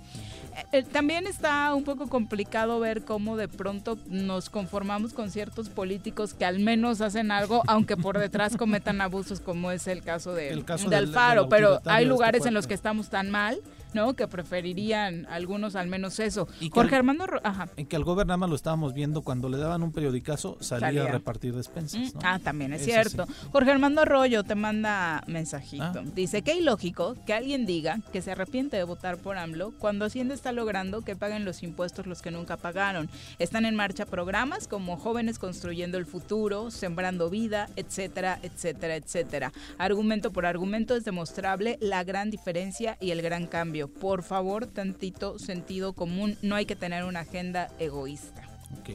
[0.74, 6.34] Eh, también está un poco complicado ver cómo de pronto nos conformamos con ciertos políticos
[6.34, 10.64] que al menos hacen algo, aunque por detrás cometan abusos, como es el caso de,
[10.92, 11.48] Alfaro.
[11.48, 13.60] pero hay lugares en los que estamos tan mal
[13.94, 14.14] ¿no?
[14.14, 16.48] Que preferirían algunos al menos eso.
[16.72, 17.70] Jorge Armando, ajá.
[17.78, 21.54] En que al gobernador lo estábamos viendo cuando le daban un periodicazo, salía, a repartir
[21.54, 22.14] despensas.
[22.14, 23.26] Mm, ah, también es cierto.
[23.52, 25.84] Jorge Armando Arroyo te manda mensajito.
[25.84, 26.04] Ah.
[26.16, 30.34] Dice que ilógico que alguien diga que se arrepiente de votar por AMLO cuando Hacienda
[30.34, 33.10] está logrando que paguen los impuestos los que nunca pagaron.
[33.40, 39.52] Están en marcha programas como Jóvenes Construyendo el Futuro, Sembrando Vida, etcétera, etcétera, etcétera.
[39.78, 45.40] Argumento por argumento es demostrable la gran diferencia y el gran cambio por favor, tantito
[45.40, 46.38] sentido común.
[46.42, 48.44] No hay que tener una agenda egoísta.
[48.80, 48.92] Ok.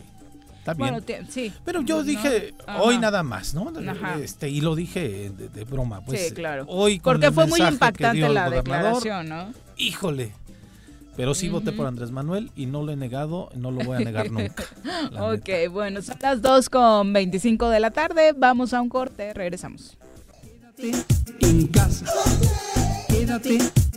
[0.59, 1.31] Está bien.
[1.31, 1.53] sí.
[1.65, 3.73] Pero yo dije hoy nada más, ¿no?
[4.21, 6.01] Este, y lo dije de, broma.
[6.01, 6.65] Pues, sí, claro.
[6.69, 9.53] Hoy Porque fue muy impactante la declaración, ¿no?
[9.77, 10.33] Híjole.
[11.17, 14.01] Pero sí voté por Andrés Manuel y no lo he negado, no lo voy a
[14.01, 14.65] negar nunca.
[15.19, 18.35] ok, bueno, son las 2 con 25 de la tarde.
[18.37, 19.97] Vamos a un corte, regresamos.
[20.77, 21.05] Quédate
[21.41, 22.05] en casa.
[23.09, 23.59] Quédate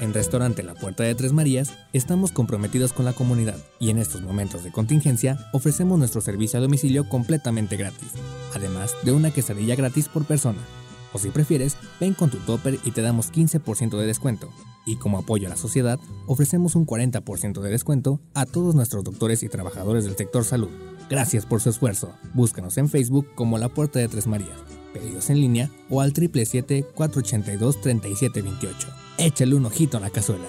[0.00, 4.22] En Restaurante La Puerta de Tres Marías estamos comprometidos con la comunidad y en estos
[4.22, 8.08] momentos de contingencia ofrecemos nuestro servicio a domicilio completamente gratis,
[8.54, 10.58] además de una quesadilla gratis por persona.
[11.12, 14.48] O si prefieres, ven con tu topper y te damos 15% de descuento.
[14.86, 19.42] Y como apoyo a la sociedad, ofrecemos un 40% de descuento a todos nuestros doctores
[19.42, 20.70] y trabajadores del sector salud.
[21.10, 22.14] Gracias por su esfuerzo.
[22.32, 28.72] Búscanos en Facebook como La Puerta de Tres Marías pedidos en línea o al 777-482-3728.
[29.18, 30.48] Échale un ojito a la cazuela.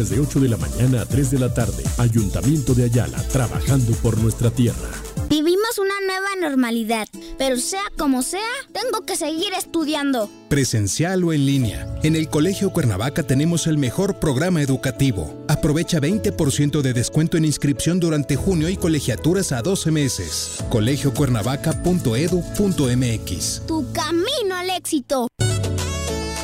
[0.09, 1.83] de 8 de la mañana a 3 de la tarde.
[1.97, 4.89] Ayuntamiento de Ayala, trabajando por nuestra tierra.
[5.29, 7.07] Vivimos una nueva normalidad,
[7.37, 8.41] pero sea como sea,
[8.73, 10.29] tengo que seguir estudiando.
[10.49, 11.87] Presencial o en línea.
[12.03, 15.45] En el Colegio Cuernavaca tenemos el mejor programa educativo.
[15.47, 20.57] Aprovecha 20% de descuento en inscripción durante junio y colegiaturas a 12 meses.
[20.69, 23.61] colegiocuernavaca.edu.mx.
[23.67, 25.29] Tu camino al éxito.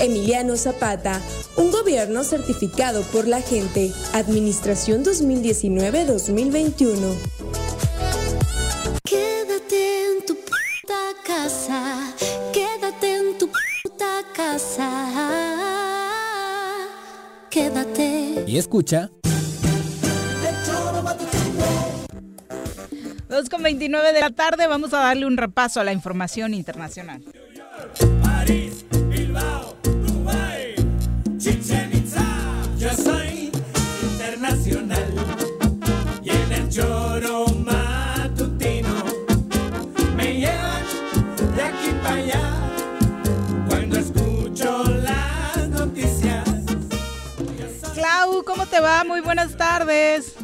[0.00, 1.20] Emiliano Zapata,
[1.56, 6.96] un gobierno certificado por la gente, Administración 2019-2021.
[9.04, 12.14] Quédate en tu puta casa,
[12.52, 13.50] quédate en tu
[13.82, 14.88] puta casa,
[17.50, 18.44] quédate.
[18.46, 19.10] Y escucha.
[23.28, 27.22] 2.29 de la tarde, vamos a darle un repaso a la información internacional.
[49.06, 50.36] Muy buenas tardes.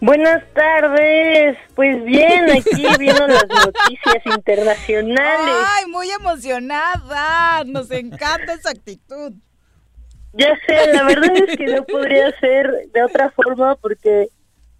[0.00, 5.54] Buenas tardes, pues bien, aquí viendo las noticias internacionales.
[5.68, 9.32] Ay, muy emocionada, nos encanta esa actitud.
[10.32, 14.28] Ya sé, la verdad es que no podría ser de otra forma porque,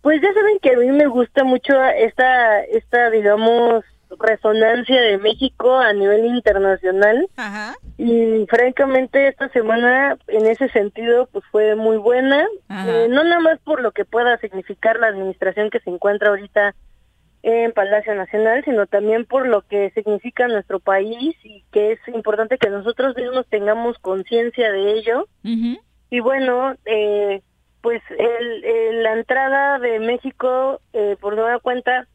[0.00, 3.84] pues ya saben que a mí me gusta mucho esta, esta digamos,
[4.18, 7.28] resonancia de México a nivel internacional.
[7.36, 7.74] Ajá.
[7.98, 12.46] Y francamente esta semana en ese sentido pues fue muy buena.
[12.70, 16.74] Eh, no nada más por lo que pueda significar la administración que se encuentra ahorita
[17.42, 22.58] en Palacio Nacional, sino también por lo que significa nuestro país y que es importante
[22.58, 25.28] que nosotros mismos tengamos conciencia de ello.
[26.10, 27.42] Y bueno, eh,
[27.82, 32.08] pues el, el- la entrada de México, eh, por nueva cuenta,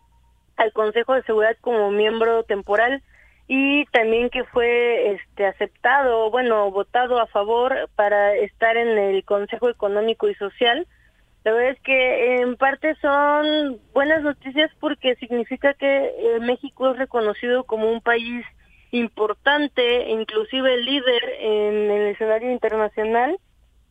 [0.62, 3.02] al Consejo de Seguridad como miembro temporal
[3.48, 9.70] y también que fue este aceptado, bueno, votado a favor para estar en el Consejo
[9.70, 10.88] Económico y Social.
[11.44, 16.98] La verdad es que en parte son buenas noticias porque significa que eh, México es
[16.98, 18.46] reconocido como un país
[18.92, 23.38] importante, inclusive líder en el escenario internacional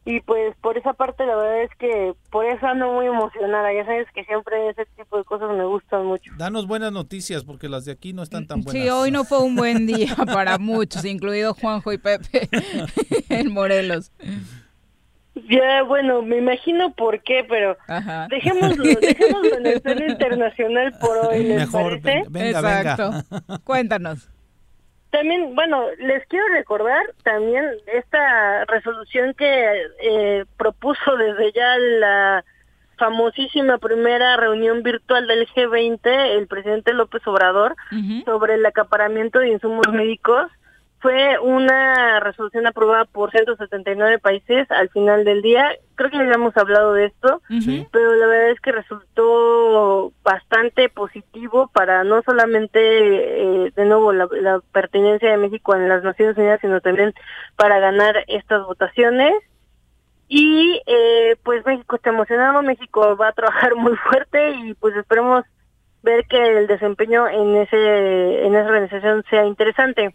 [0.04, 3.84] y pues por esa parte la verdad es que por eso ando muy emocionada, ya
[3.84, 6.32] sabes que siempre ese tipo de cosas me gustan mucho.
[6.38, 8.82] Danos buenas noticias porque las de aquí no están tan buenas.
[8.82, 12.48] Sí, hoy no fue un buen día para muchos, incluido Juanjo y Pepe
[13.28, 14.10] en Morelos.
[15.48, 18.26] Ya, bueno, me imagino por qué, pero Ajá.
[18.28, 22.24] dejémoslo, dejémoslo en el plano internacional por hoy, ¿les Mejor, parece?
[22.28, 23.60] venga, venga, Exacto.
[23.64, 24.28] Cuéntanos.
[25.10, 32.44] También, bueno, les quiero recordar también esta resolución que eh, propuso desde ya la
[32.96, 37.74] famosísima primera reunión virtual del G20 el presidente López Obrador
[38.26, 40.50] sobre el acaparamiento de insumos médicos.
[41.00, 45.70] Fue una resolución aprobada por 179 países al final del día.
[45.94, 47.40] Creo que ya habíamos hablado de esto,
[47.90, 54.28] pero la verdad es que resultó bastante positivo para no solamente, eh, de nuevo, la,
[54.42, 57.14] la pertenencia de México en las Naciones Unidas, sino también
[57.56, 59.32] para ganar estas votaciones.
[60.28, 65.44] Y eh, pues México está emocionado, México va a trabajar muy fuerte y pues esperemos
[66.02, 70.14] ver que el desempeño en ese en esa organización sea interesante.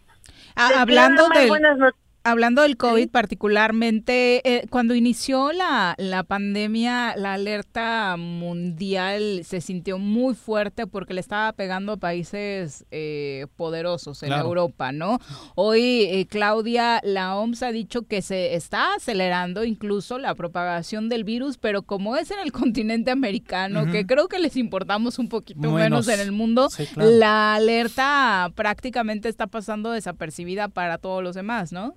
[0.56, 1.94] Ah, Les hablando del, buenas not-
[2.26, 9.98] hablando del COVID particularmente, eh, cuando inició la, la pandemia, la alerta mundial se sintió
[9.98, 14.46] muy fuerte porque le estaba pegando a países eh, poderosos en Claro.
[14.48, 15.18] Europa, ¿no?
[15.54, 21.24] Hoy, eh, Claudia, la OMS ha dicho que se está acelerando incluso la propagación del
[21.24, 25.60] virus, pero como es en el continente americano, que creo que les importamos un poquito
[25.60, 25.78] Menos.
[25.80, 27.10] menos en el mundo, Sí, claro.
[27.10, 31.94] la alerta prácticamente está pasando desapercibida para todos los demás, ¿no?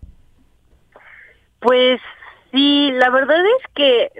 [1.59, 1.99] Pues
[2.51, 4.11] sí, la verdad es que,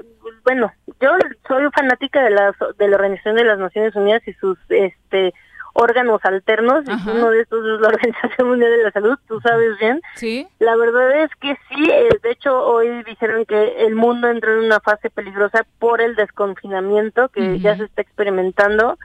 [0.43, 1.11] bueno, yo
[1.47, 5.33] soy fanática de la, de la Organización de las Naciones Unidas y sus este
[5.73, 9.77] órganos alternos, y uno de estos es la Organización Mundial de la Salud, tú sabes
[9.79, 10.01] bien.
[10.15, 10.47] Sí.
[10.59, 14.65] La verdad es que sí, eh, de hecho hoy dijeron que el mundo entró en
[14.65, 18.97] una fase peligrosa por el desconfinamiento que ya se está experimentando.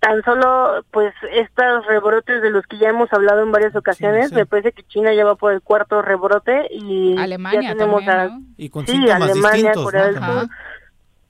[0.00, 4.46] Tan solo, pues, estos rebrotes de los que ya hemos hablado en varias ocasiones, me
[4.46, 8.28] parece que China ya va por el cuarto rebrote y Alemania ya tenemos también, a,
[8.28, 8.42] ¿no?
[8.56, 10.12] Y con sí, síntomas Alemania, distintos, Corea ¿no?
[10.12, 10.22] del.
[10.22, 10.48] Sur,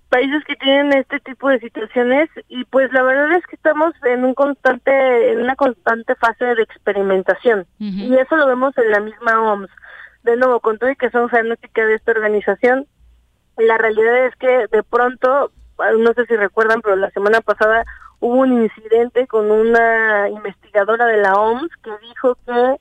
[0.09, 4.25] países que tienen este tipo de situaciones y pues la verdad es que estamos en
[4.25, 9.41] un constante en una constante fase de experimentación y eso lo vemos en la misma
[9.41, 9.71] OMS
[10.23, 12.87] de nuevo con todo y que son fanática de esta organización
[13.59, 15.53] la realidad es que de pronto
[15.99, 17.85] no sé si recuerdan pero la semana pasada
[18.21, 22.77] hubo un incidente con una investigadora de la OMS que dijo que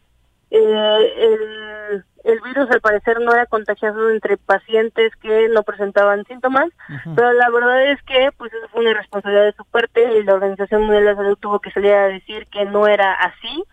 [0.49, 6.67] eh, el, el virus al parecer no era contagioso entre pacientes que no presentaban síntomas,
[7.15, 10.33] pero la verdad es que pues eso fue una responsabilidad de su parte y la
[10.33, 13.63] Organización Mundial de la Salud tuvo que salir a decir que no era así,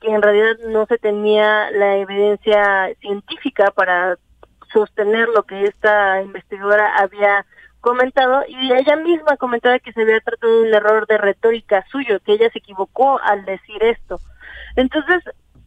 [0.00, 4.16] que en realidad no se tenía la evidencia científica para
[4.72, 7.44] sostener lo que esta investigadora había
[7.80, 12.20] comentado y ella misma comentaba que se había tratado de un error de retórica suyo,
[12.20, 14.20] que ella se equivocó al decir esto.
[14.76, 15.22] Entonces,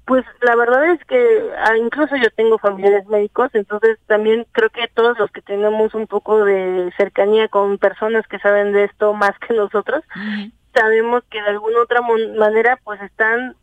[0.05, 4.87] pues la verdad es que ah, incluso yo tengo familiares médicos, entonces también creo que
[4.93, 9.31] todos los que tenemos un poco de cercanía con personas que saben de esto más
[9.39, 10.03] que nosotros,
[10.73, 13.55] sabemos que de alguna otra manera pues están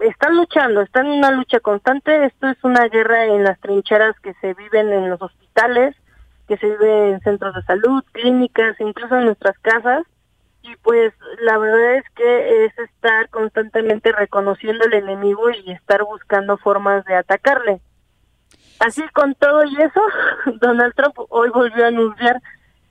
[0.00, 4.34] están luchando, están en una lucha constante, esto es una guerra en las trincheras que
[4.40, 5.94] se viven en los hospitales,
[6.50, 10.04] que se vive en centros de salud, clínicas, incluso en nuestras casas
[10.62, 16.58] y pues la verdad es que es estar constantemente reconociendo el enemigo y estar buscando
[16.58, 17.80] formas de atacarle.
[18.80, 20.02] Así con todo y eso,
[20.60, 22.42] Donald Trump hoy volvió a anunciar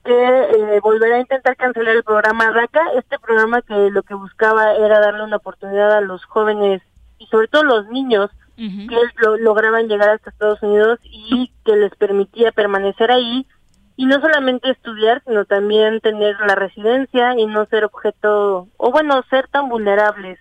[0.05, 4.71] que eh, volverá a intentar cancelar el programa DACA, este programa que lo que buscaba
[4.75, 6.81] era darle una oportunidad a los jóvenes
[7.17, 8.95] y sobre todo los niños que
[9.39, 13.47] lograban llegar hasta Estados Unidos y que les permitía permanecer ahí
[13.95, 19.23] y no solamente estudiar, sino también tener la residencia y no ser objeto, o bueno,
[19.29, 20.39] ser tan vulnerables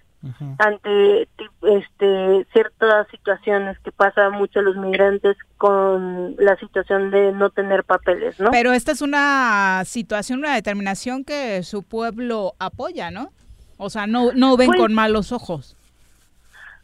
[0.59, 1.29] ante
[1.63, 7.85] este ciertas situaciones que pasa mucho a los migrantes con la situación de no tener
[7.85, 8.51] papeles, ¿no?
[8.51, 13.31] Pero esta es una situación, una determinación que su pueblo apoya, ¿no?
[13.77, 15.77] O sea, no no ven Pues- con malos ojos.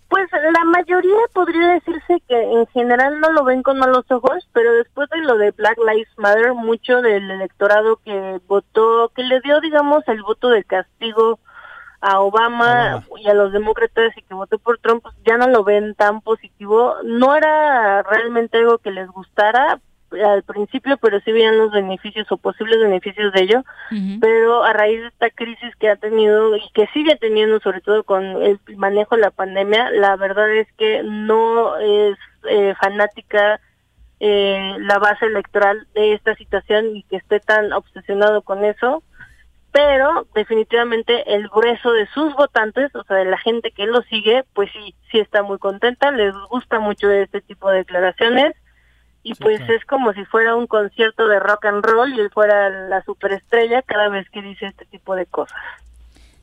[0.08, 4.72] Pues la mayoría podría decirse que en general no lo ven con malos ojos, pero
[4.74, 9.60] después de lo de Black Lives Matter, mucho del electorado que votó, que le dio,
[9.60, 11.38] digamos, el voto de castigo
[12.00, 15.64] a Obama, y a los demócratas y que votó por Trump, pues ya no lo
[15.64, 16.96] ven tan positivo.
[17.02, 19.80] No era realmente algo que les gustara
[20.22, 23.64] al principio, pero sí veían los beneficios o posibles beneficios de ello.
[24.20, 28.04] Pero a raíz de esta crisis que ha tenido y que sigue teniendo, sobre todo
[28.04, 32.16] con el manejo de la pandemia, la verdad es que no es
[32.48, 33.60] eh, fanática
[34.20, 39.02] eh, la base electoral de esta situación y que esté tan obsesionado con eso.
[39.72, 44.44] Pero definitivamente el grueso de sus votantes, o sea, de la gente que lo sigue,
[44.52, 48.54] pues sí, sí está muy contenta, les gusta mucho este tipo de declaraciones
[49.24, 52.68] y pues es como si fuera un concierto de rock and roll y él fuera
[52.88, 55.58] la superestrella cada vez que dice este tipo de cosas.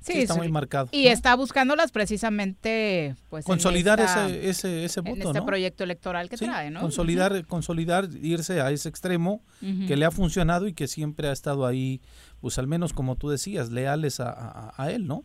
[0.02, 0.40] Sí, está sí.
[0.40, 0.90] muy marcado.
[0.92, 5.46] Y está buscándolas precisamente pues en Consolidar esta- ese, ese, ese en voto, este ¿no?
[5.46, 6.82] proyecto electoral que Sí, trae, ¿no?
[6.82, 9.42] Consolidar, consolidar, irse a ese extremo
[9.88, 12.02] que le ha funcionado y que siempre ha estado ahí,
[12.40, 15.24] pues al menos como tú decías, leales a, a- a él, ¿no?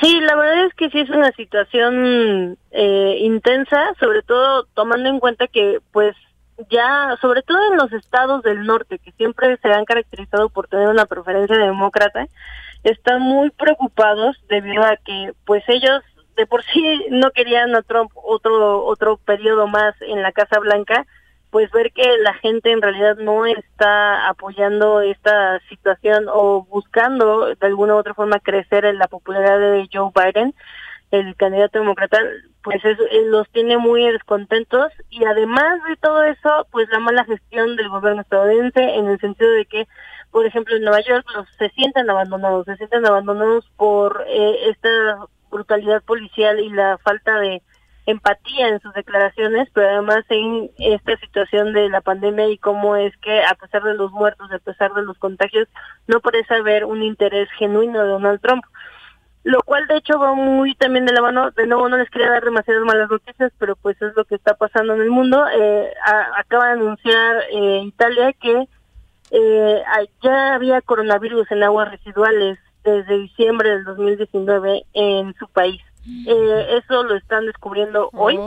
[0.00, 5.20] Sí, la verdad es que sí es una situación eh, intensa, sobre todo tomando en
[5.20, 6.16] cuenta que pues
[6.70, 10.88] ya, sobre todo en los estados del norte, que siempre se han caracterizado por tener
[10.88, 12.26] una preferencia demócrata,
[12.82, 16.02] están muy preocupados debido a que pues ellos
[16.36, 21.06] de por sí no querían a Trump otro otro periodo más en la Casa Blanca,
[21.50, 27.66] pues ver que la gente en realidad no está apoyando esta situación o buscando de
[27.66, 30.54] alguna u otra forma crecer en la popularidad de Joe Biden,
[31.10, 32.18] el candidato demócrata,
[32.62, 34.92] pues es- eh, los tiene muy descontentos.
[35.08, 39.50] Y además de todo eso, pues la mala gestión del gobierno estadounidense en el sentido
[39.50, 39.88] de que,
[40.30, 44.88] por ejemplo, en Nueva York los se sienten abandonados, se sienten abandonados por eh, esta
[45.50, 47.60] brutalidad policial y la falta de
[48.06, 53.16] empatía en sus declaraciones, pero además en esta situación de la pandemia y cómo es
[53.18, 55.68] que a pesar de los muertos, a pesar de los contagios,
[56.06, 58.64] no parece haber un interés genuino de Donald Trump.
[59.42, 62.28] Lo cual de hecho va muy también de la mano, de nuevo no les quería
[62.28, 65.46] dar demasiadas malas noticias, pero pues es lo que está pasando en el mundo.
[65.48, 65.90] Eh,
[66.36, 68.68] acaba de anunciar eh, Italia que
[69.30, 69.82] eh,
[70.22, 75.80] ya había coronavirus en aguas residuales desde diciembre del 2019 en su país.
[76.06, 78.38] Eh, eso lo están descubriendo hoy,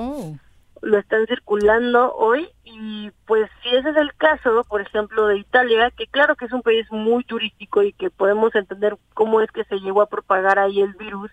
[0.82, 5.92] lo están circulando hoy y pues si ese es el caso, por ejemplo, de Italia,
[5.92, 9.64] que claro que es un país muy turístico y que podemos entender cómo es que
[9.66, 11.32] se llegó a propagar ahí el virus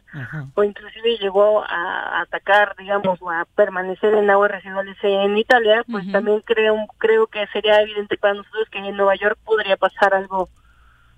[0.55, 6.11] o inclusive llegó a atacar, digamos, o a permanecer en aguas residuales en Italia, pues
[6.13, 10.49] también creo creo que sería evidente para nosotros que en Nueva York podría pasar algo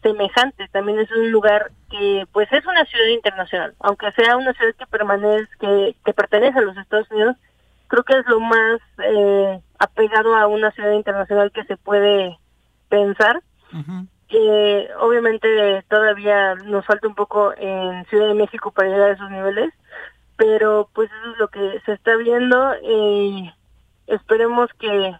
[0.02, 0.68] semejante.
[0.68, 4.86] También es un lugar que, pues, es una ciudad internacional, aunque sea una ciudad que
[4.86, 7.36] permanece, que, que pertenece a los Estados Unidos,
[7.92, 12.38] creo que es lo más eh, apegado a una ciudad internacional que se puede
[12.88, 13.42] pensar.
[14.28, 19.30] que obviamente todavía nos falta un poco en Ciudad de México para llegar a esos
[19.30, 19.74] niveles,
[20.36, 23.52] pero pues eso es lo que se está viendo y
[24.06, 25.14] esperemos que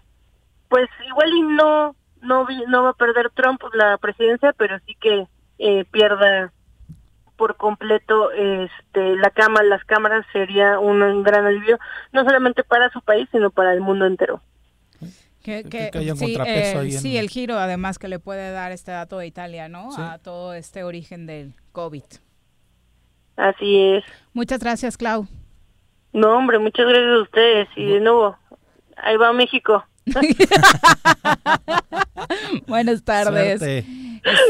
[0.70, 4.96] pues igual y no no vi- no va a perder Trump la presidencia, pero sí
[5.00, 5.26] que
[5.58, 6.52] eh, pierda
[7.36, 11.78] por completo este la cámara las cámaras sería un gran alivio
[12.12, 14.40] no solamente para su país sino para el mundo entero
[15.42, 18.18] Que, que- que haya un sí, eh, ahí en- sí, el giro además que le
[18.20, 19.90] puede dar este dato de Italia, ¿no?
[19.92, 20.00] Sí.
[20.02, 22.04] A todo este origen del COVID.
[23.36, 24.04] Así es.
[24.34, 25.26] Muchas gracias, Clau.
[26.12, 27.68] No, hombre, muchas gracias a ustedes.
[27.74, 28.36] Y de nuevo,
[28.98, 29.84] ahí va México.
[32.66, 33.58] Buenas tardes.
[33.58, 34.02] Suerte.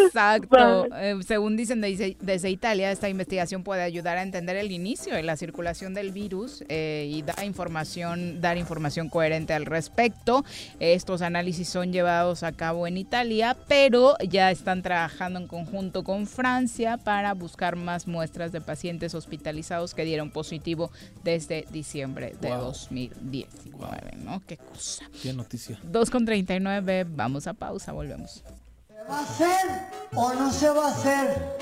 [0.05, 0.87] Exacto.
[0.97, 5.23] Eh, según dicen desde, desde Italia, esta investigación puede ayudar a entender el inicio de
[5.23, 10.45] la circulación del virus eh, y dar información, dar información coherente al respecto.
[10.79, 16.27] Estos análisis son llevados a cabo en Italia, pero ya están trabajando en conjunto con
[16.27, 20.91] Francia para buscar más muestras de pacientes hospitalizados que dieron positivo
[21.25, 22.65] desde diciembre de Wow.
[22.65, 24.43] 2019, ¿no?
[24.47, 25.05] Qué cosa.
[25.23, 25.79] Qué noticia.
[25.85, 28.43] 2 con 39, vamos a pausa, volvemos.
[28.89, 29.67] ¿Se va a hacer
[30.17, 31.59] o no se va a hacer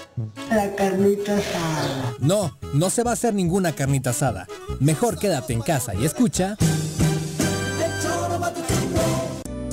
[0.48, 2.14] la carnita asada?
[2.20, 4.46] No, no se va a hacer ninguna carnita asada.
[4.80, 6.56] Mejor quédate en casa y escucha.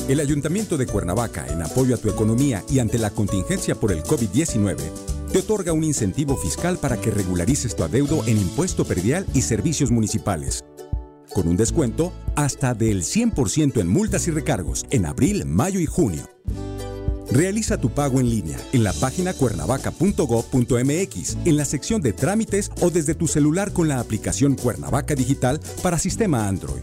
[0.10, 4.04] El Ayuntamiento de Cuernavaca, en apoyo a tu economía y ante la contingencia por el
[4.04, 4.78] COVID-19,
[5.32, 9.92] te otorga un incentivo fiscal para que regularices tu adeudo en impuesto predial y servicios
[9.92, 10.64] municipales.
[11.38, 16.28] Con un descuento hasta del 100% en multas y recargos en abril, mayo y junio.
[17.30, 22.90] Realiza tu pago en línea en la página cuernavaca.gov.mx, en la sección de trámites o
[22.90, 26.82] desde tu celular con la aplicación Cuernavaca Digital para sistema Android.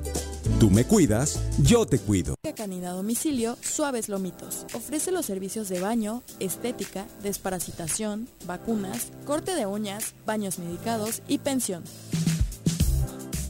[0.60, 2.36] Tú me cuidas, yo te cuido.
[2.55, 4.66] Canina domicilio Suaves Lomitos.
[4.72, 11.82] Ofrece los servicios de baño, estética, desparasitación, vacunas, corte de uñas, baños medicados y pensión.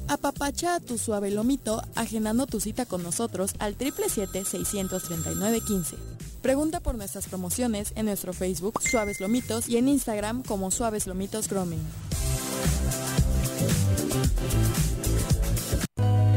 [0.08, 5.96] Apapacha a tu suave lomito agendando tu cita con nosotros al 777-639-15.
[6.42, 11.48] Pregunta por nuestras promociones en nuestro Facebook Suaves Lomitos y en Instagram como Suaves Lomitos
[11.48, 11.80] Grooming.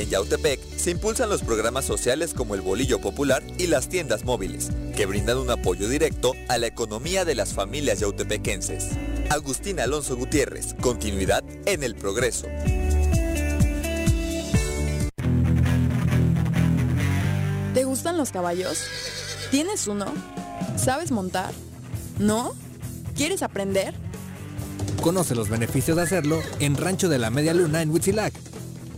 [0.00, 4.70] En Yautepec se impulsan los programas sociales como el Bolillo Popular y las tiendas móviles,
[4.96, 8.92] que brindan un apoyo directo a la economía de las familias yautepequenses.
[9.28, 12.46] Agustín Alonso Gutiérrez, continuidad en el progreso.
[17.74, 18.82] ¿Te gustan los caballos?
[19.50, 20.06] ¿Tienes uno?
[20.78, 21.52] ¿Sabes montar?
[22.18, 22.54] ¿No?
[23.14, 23.92] ¿Quieres aprender?
[25.02, 28.32] Conoce los beneficios de hacerlo en Rancho de la Media Luna en Huitzilac.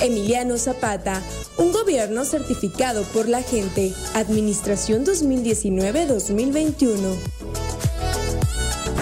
[0.00, 1.22] Emiliano Zapata,
[1.58, 3.92] un gobierno certificado por la gente.
[4.14, 6.96] Administración 2019-2021.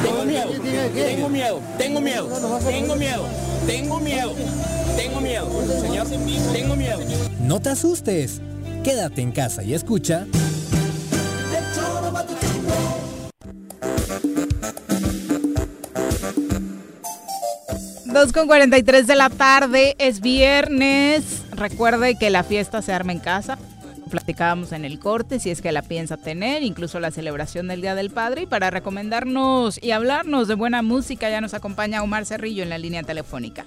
[0.03, 0.51] Tengo miedo,
[0.95, 2.29] tengo miedo, tengo miedo,
[2.67, 3.27] tengo miedo,
[3.67, 4.35] tengo miedo,
[4.97, 5.49] tengo miedo,
[5.81, 6.07] señor,
[6.53, 7.01] tengo miedo.
[7.41, 8.41] No te asustes.
[8.83, 10.27] Quédate en casa y escucha.
[18.15, 21.43] Dos con 43 de la tarde, es viernes.
[21.51, 23.59] Recuerde que la fiesta se arma en casa.
[24.09, 27.97] Platicábamos en el corte si es que la piensa tener, incluso la celebración del Día
[27.97, 28.43] del Padre.
[28.43, 32.79] Y para recomendarnos y hablarnos de buena música, ya nos acompaña Omar Cerrillo en la
[32.79, 33.67] línea telefónica.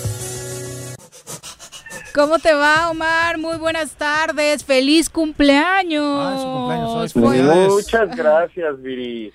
[2.13, 3.37] ¿Cómo te va, Omar?
[3.37, 4.65] Muy buenas tardes.
[4.65, 6.03] ¡Feliz cumpleaños!
[6.19, 7.69] Ah, su cumpleaños hoy.
[7.83, 9.31] Muchas gracias, Viri.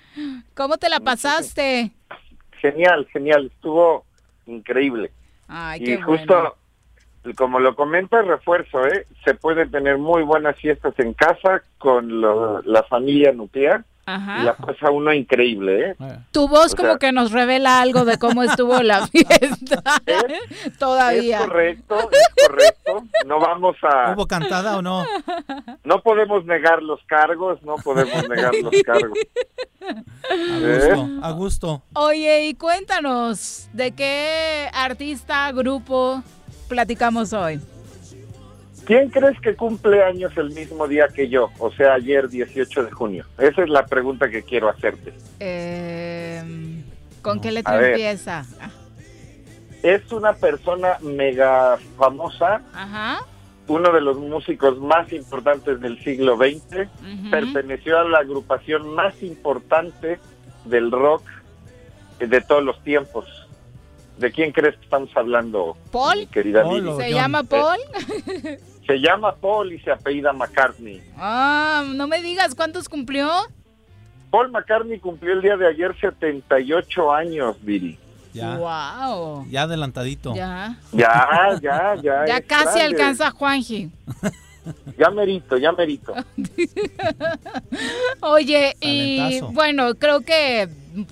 [0.53, 1.91] ¿Cómo te la pasaste?
[2.61, 3.47] Genial, genial.
[3.53, 4.05] Estuvo
[4.45, 5.11] increíble.
[5.47, 6.55] Ay, y qué justo,
[7.23, 7.35] bueno.
[7.35, 9.07] como lo comenta el refuerzo, ¿eh?
[9.25, 14.41] se pueden tener muy buenas fiestas en casa con lo- la familia nuclear Ajá.
[14.43, 15.91] la pasa uno increíble.
[15.91, 15.95] ¿eh?
[16.31, 19.83] Tu voz O como sea- que nos revela algo de cómo estuvo la fiesta.
[20.79, 21.39] Todavía.
[21.39, 23.03] Es correcto, es correcto.
[23.25, 24.13] No vamos a...
[24.13, 25.03] ¿Hubo cantada o no?
[25.83, 29.17] No podemos negar los cargos, no podemos negar los cargos.
[29.81, 30.93] A ¿Eh?
[30.95, 31.81] gusto, a gusto.
[31.93, 36.23] Oye, y cuéntanos, ¿de qué artista, grupo
[36.69, 37.59] platicamos hoy?
[38.87, 41.49] ¿Quién crees que cumple años el mismo día que yo?
[41.59, 43.25] O sea, ayer 18 de junio.
[43.37, 45.13] Esa es la pregunta que quiero hacerte.
[45.41, 46.41] Eh,
[47.21, 48.45] ¿Con qué letra empieza?
[49.83, 53.25] Es una persona mega famosa, Ajá.
[53.67, 56.87] uno de los músicos más importantes del siglo XX,
[57.29, 60.17] perteneció a la agrupación más importante
[60.63, 61.23] del rock
[62.19, 63.25] de todos los tiempos.
[64.17, 66.19] ¿De quién crees que estamos hablando, ¿Paul?
[66.19, 67.77] mi querida Paul ¿Se llama Paul?
[68.87, 71.01] Se llama Paul y se apellida McCartney.
[71.17, 73.29] ah, no me digas cuántos cumplió.
[74.31, 77.99] Paul McCartney cumplió el día de ayer 78 años, Viri.
[78.33, 79.45] Ya, Wow.
[79.49, 80.33] ya adelantadito.
[80.35, 80.77] Ya.
[80.91, 82.25] Ya, ya, ya.
[82.27, 82.81] Ya es casi grande.
[82.81, 83.91] alcanza a Juanji.
[84.97, 86.13] Ya merito, ya merito.
[88.21, 90.67] Oye, y bueno, creo que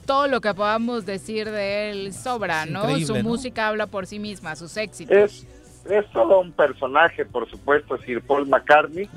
[0.05, 2.81] todo lo que podamos decir de él sobra, ¿no?
[2.81, 3.23] increíble, Su ¿no?
[3.23, 5.15] música habla por sí misma, sus éxitos.
[5.15, 5.47] Es,
[5.89, 9.09] es todo un personaje, por supuesto, Sir Paul McCartney.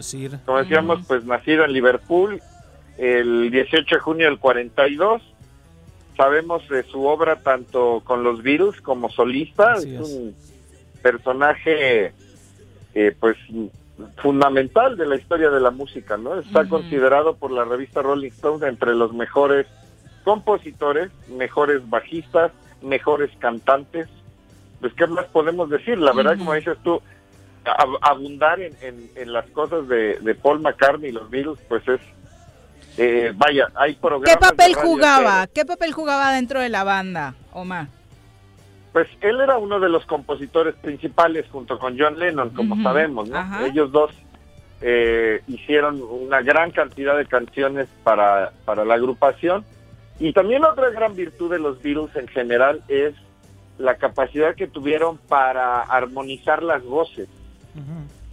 [0.44, 2.40] Como decíamos, pues nacido en Liverpool
[2.98, 5.22] el 18 de junio del 42.
[6.16, 9.74] Sabemos de su obra tanto con los Beatles como solista.
[9.74, 10.00] Es, es.
[10.00, 10.34] un
[11.00, 12.12] personaje,
[12.94, 13.36] eh, pues,
[14.16, 16.38] fundamental de la historia de la música, ¿no?
[16.38, 19.66] Está considerado por la revista Rolling Stone entre los mejores
[20.24, 24.08] compositores, mejores bajistas, mejores cantantes.
[24.80, 25.98] Pues, ¿qué más podemos decir?
[25.98, 27.00] La verdad, como dices tú,
[27.64, 31.86] ab- abundar en, en- en las cosas de, de Paul McCartney y los Beatles, pues
[31.88, 32.00] es,
[32.96, 34.36] eh, vaya, hay programas...
[34.36, 35.46] ¿Qué papel jugaba?
[35.48, 37.88] ¿Qué papel jugaba dentro de la banda, Omar?
[38.92, 43.38] Pues él era uno de los compositores principales junto con John Lennon, como sabemos, ¿no?
[43.38, 43.66] ajá.
[43.66, 44.10] Ellos dos
[44.80, 49.64] eh, hicieron una gran cantidad de canciones para, para la agrupación.
[50.20, 53.14] Y también otra gran virtud de los Beatles en general es
[53.78, 57.28] la capacidad que tuvieron para armonizar las voces.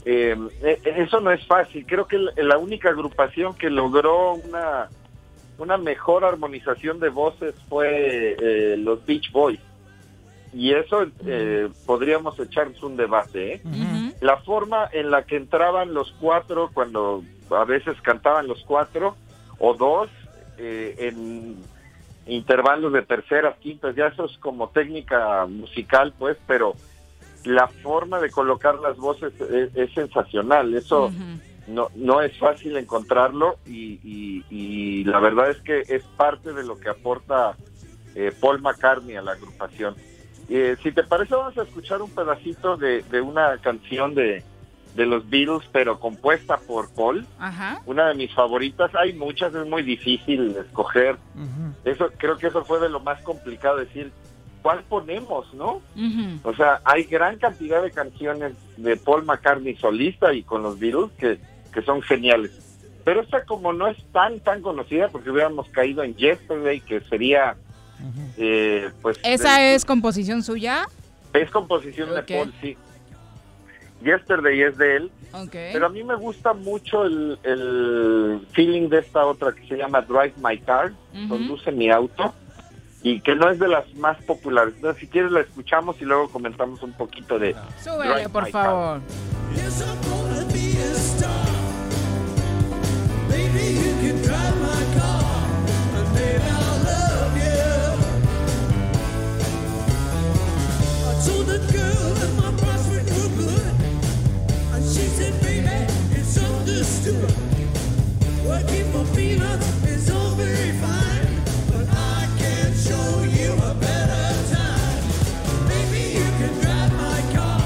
[0.06, 1.86] Eh, eh, eso no es fácil.
[1.88, 4.90] Creo que la- única agrupación que logró una,
[5.58, 9.60] una mejor armonización de voces fue eh, los Beach Boys.
[10.54, 13.56] Y eso eh, podríamos echarnos un debate.
[13.56, 13.62] ¿eh?
[14.22, 19.16] La forma en la que entraban los cuatro, cuando a veces cantaban los cuatro
[19.60, 20.10] o dos,
[20.58, 21.58] eh, en
[22.28, 26.76] intervalos de terceras, quintas, ya eso es como técnica musical, pues, pero
[27.44, 30.74] la forma de colocar las voces es, es sensacional.
[30.74, 31.12] Eso
[31.68, 36.64] no, no es fácil encontrarlo y, y- y la verdad es que es parte de
[36.64, 37.56] lo que aporta
[38.16, 39.96] eh, Paul McCartney a la agrupación.
[40.50, 44.44] Eh, si te parece, vamos a escuchar un pedacito de, de una canción de,
[44.96, 47.26] de los Beatles, pero compuesta por Paul.
[47.38, 47.82] Ajá.
[47.86, 48.92] Una de mis favoritas.
[48.96, 51.18] Hay muchas, es muy difícil escoger.
[51.84, 54.12] Eso creo que eso fue de lo más complicado decir
[54.62, 55.82] cuál ponemos, ¿no?
[56.44, 61.12] O sea, hay gran cantidad de canciones de Paul McCartney solista y con los Beatles
[61.20, 61.40] que,
[61.74, 62.52] que son geniales.
[63.04, 67.56] Pero esta como no es tan tan conocida porque hubiéramos caído en Yesterday que sería
[68.38, 70.88] eh, pues ¿Esa de- es composición suya?
[71.34, 72.78] es composición de Paul, sí.
[74.06, 75.12] Yesterday es de él,
[75.52, 80.02] pero a mí me gusta mucho el, el feeling de esta otra que se llama
[80.02, 80.94] Drive My Car,
[81.28, 82.34] conduce mi auto,
[83.02, 84.76] y que no es de las más populares.
[84.76, 88.52] Entonces, si quieres la escuchamos y luego comentamos un poquito de Súbele, Drive por My
[88.52, 89.02] favor.
[93.28, 95.26] Baby, you can drive my car,
[106.86, 107.32] understood.
[108.46, 111.30] Working for peanuts is all very fine,
[111.72, 115.02] but I can show you a better time.
[115.68, 117.60] Baby, you can drive my car.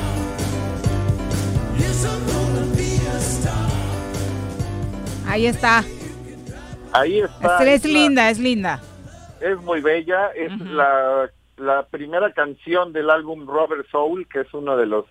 [1.80, 3.70] Yes, I'm gonna be a star.
[5.28, 5.84] Ahí está.
[6.94, 7.64] Ahí está.
[7.66, 8.82] Es, la- linda, es linda.
[9.41, 14.78] Es muy bella, es la la primera canción del álbum Robert Soul, que es uno
[14.78, 15.04] de los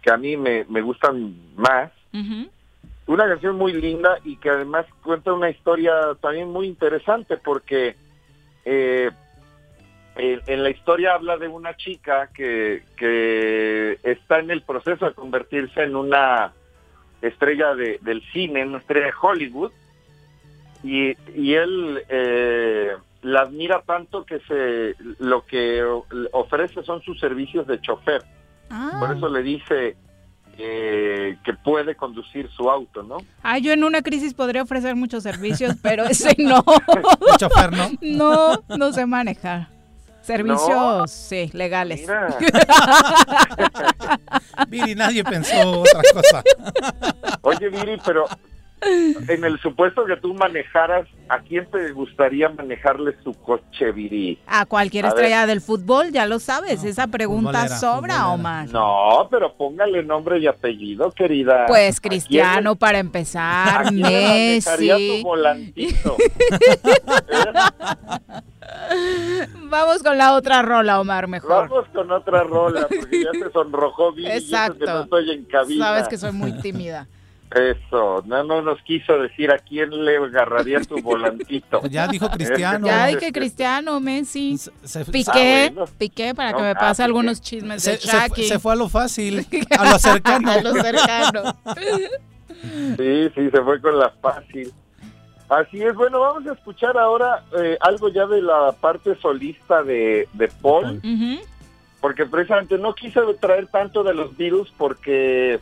[0.00, 1.90] que a mí me, me gustan más.
[3.08, 7.96] Una canción muy linda y que además cuenta una historia también muy interesante porque
[8.64, 9.10] eh,
[10.16, 15.14] en, en la historia habla de una chica que, que está en el proceso de
[15.14, 16.52] convertirse en una
[17.22, 19.72] estrella de- del cine, una estrella de Hollywood,
[20.84, 25.82] y, y él eh, la admira tanto que se lo que
[26.32, 28.22] ofrece son sus servicios de chofer.
[29.00, 29.96] Por eso le dice
[30.60, 33.18] eh, que puede conducir su auto, ¿no?
[33.44, 36.64] Ah, yo en una crisis podría ofrecer muchos servicios, pero ese no.
[36.94, 37.90] El chofer, ¿no?
[38.00, 39.68] No, no sé manejar.
[40.20, 42.06] Servicios, sí, legales.
[44.68, 46.42] Viri, nadie pensó otra cosa.
[47.40, 48.26] Oye, Viri, pero
[48.80, 54.38] en el supuesto que tú manejaras, ¿a quién te gustaría manejarle su coche, Viri?
[54.46, 55.48] A cualquier A estrella ver.
[55.48, 56.84] del fútbol, ya lo sabes.
[56.84, 58.68] Esa pregunta futbolera, sobra, Omar.
[58.70, 61.66] No, pero póngale nombre y apellido, querida.
[61.66, 65.20] Pues ¿A quién Cristiano para empezar, ¿A quién Messi.
[65.22, 66.16] tu volantito?
[69.70, 71.68] Vamos con la otra rola, Omar, mejor.
[71.68, 74.78] Vamos con otra rola, porque ya se sonrojó y eso Exacto.
[74.78, 75.84] que no estoy en cabina.
[75.86, 77.06] Sabes que soy muy tímida.
[77.54, 81.80] Eso, no, no nos quiso decir a quién le agarraría tu volantito.
[81.88, 82.86] Ya dijo Cristiano.
[82.86, 84.58] Ya dije Cristiano, Messi,
[85.10, 85.90] Piqué, Ah, bueno.
[85.98, 88.76] Piqué para que me ah, pase algunos chismes Se, de se fue, se fue a
[88.76, 89.46] lo fácil,
[89.78, 90.50] a lo cercano.
[90.50, 91.56] A lo cercano.
[92.96, 94.72] Sí, sí, se fue con la fácil.
[95.48, 100.28] Así es, bueno, vamos a escuchar ahora eh, algo ya de la parte solista de,
[100.34, 101.00] de Paul,
[102.02, 105.58] porque precisamente no quise traer tanto de los Beatles porque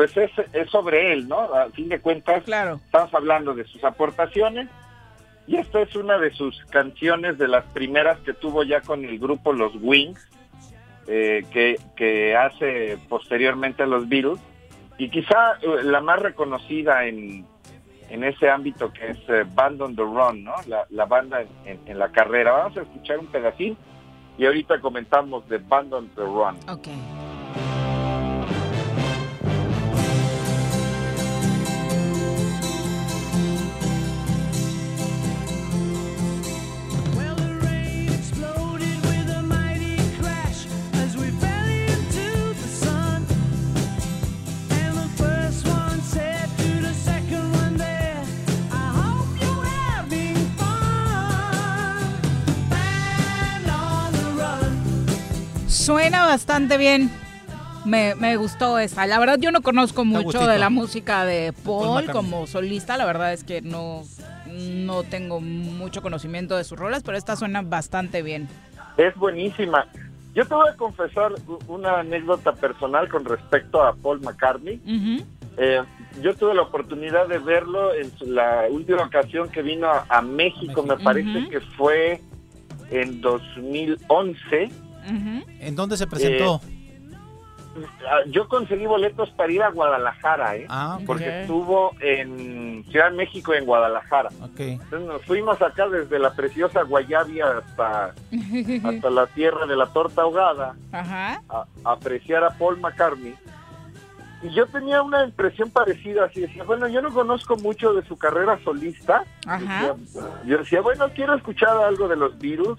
[0.00, 1.40] pues es, es sobre él, ¿no?
[1.40, 2.80] A fin de cuentas, claro.
[2.86, 4.66] estamos hablando de sus aportaciones
[5.46, 9.18] y esta es una de sus canciones de las primeras que tuvo ya con el
[9.18, 10.26] grupo Los Wings,
[11.06, 14.38] eh, que, que hace posteriormente a los Beatles
[14.96, 17.44] y quizá eh, la más reconocida en,
[18.08, 20.54] en ese ámbito que es eh, Band on the Run, ¿no?
[20.66, 22.52] La, la banda en, en- en la carrera.
[22.52, 23.76] Vamos a escuchar un pedacín
[24.38, 26.56] y ahorita comentamos de Band on the Run.
[26.70, 26.88] Ok.
[55.90, 57.10] Suena bastante bien.
[57.84, 59.08] Me, me gustó esa.
[59.08, 62.96] La verdad yo no conozco mucho de la música de Paul como solista.
[62.96, 64.04] La verdad es que no,
[64.46, 68.48] no tengo mucho conocimiento de sus rolas, pero esta suena bastante bien.
[68.98, 69.88] Es buenísima.
[70.32, 71.32] Yo te voy a confesar
[71.66, 74.80] una anécdota personal con respecto a Paul McCartney.
[75.56, 75.82] Eh,
[76.22, 80.84] yo tuve la oportunidad de verlo en la última ocasión que vino a, a México,
[80.84, 82.20] me parece que fue
[82.92, 84.70] en 2011.
[85.06, 86.60] ¿En dónde se presentó?
[88.08, 90.66] Ah, Yo conseguí boletos para ir a Guadalajara, ¿eh?
[90.68, 94.28] Ah, porque estuvo en Ciudad de México en Guadalajara.
[94.42, 94.58] Ok.
[94.60, 98.14] Entonces nos fuimos acá desde la preciosa Guayabia hasta,
[98.84, 101.42] hasta la tierra de la torta ahogada Ajá.
[101.48, 103.34] a, a apreciar a Paul McCartney.
[104.42, 108.16] Y yo tenía una impresión parecida, así decía, bueno, yo no conozco mucho de su
[108.16, 109.22] carrera solista.
[109.46, 109.94] Ajá.
[109.94, 112.78] Decía- yo decía, bueno, quiero escuchar algo de los Beatles.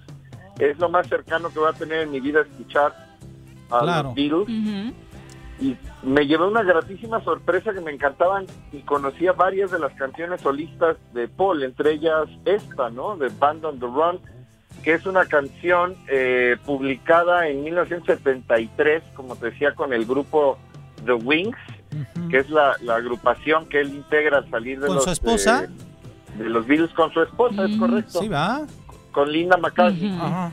[0.62, 2.94] Es lo más cercano que voy a tener en mi vida escuchar
[3.70, 4.04] a Claro.
[4.10, 4.94] los Beatles.
[5.60, 10.42] Y me llevé una gratísima sorpresa que me encantaban y conocía varias de las canciones
[10.42, 13.16] solistas de Paul, entre ellas esta, ¿no?
[13.18, 14.20] De Band on the Run,
[14.84, 20.58] que es una canción eh, publicada en 1973, como te decía, con el grupo
[21.06, 21.58] The Wings,
[22.32, 25.66] que es la, la agrupación que él integra al salir de ¿Con los su esposa?
[25.66, 25.70] eh,
[26.40, 28.20] de los Beatles con su esposa, es correcto.
[28.22, 28.62] Sí, va.
[29.12, 30.18] Con Linda McCartney.
[30.20, 30.52] Ajá.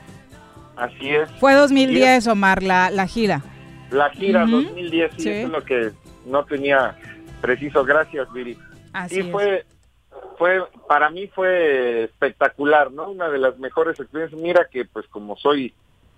[0.76, 1.30] Así es.
[1.40, 3.42] Fue 2010, Omar, la, la gira.
[3.90, 4.62] La gira Ujú.
[4.62, 5.28] 2010, sí, Sí.
[5.30, 5.90] eso es lo que
[6.26, 6.96] no tenía
[7.40, 7.84] preciso.
[7.84, 8.56] Gracias, Viri.
[8.92, 9.30] Así sí, es.
[9.32, 9.64] fue,
[10.38, 13.10] fue, para mí fue espectacular, ¿no?
[13.10, 14.40] Una de las mejores experiencias.
[14.40, 15.74] Mira que, pues, como soy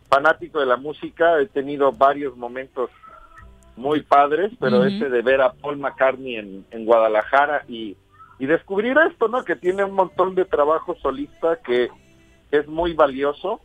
[0.09, 2.91] fanático de la música, he tenido varios momentos
[3.77, 4.89] muy padres, pero Ujú.
[4.89, 7.97] ese de ver a Paul McCartney en, en Guadalajara y,
[8.39, 9.45] y descubrir esto, ¿no?
[9.45, 11.89] Que tiene un montón de trabajo solista que
[12.51, 13.61] es muy valioso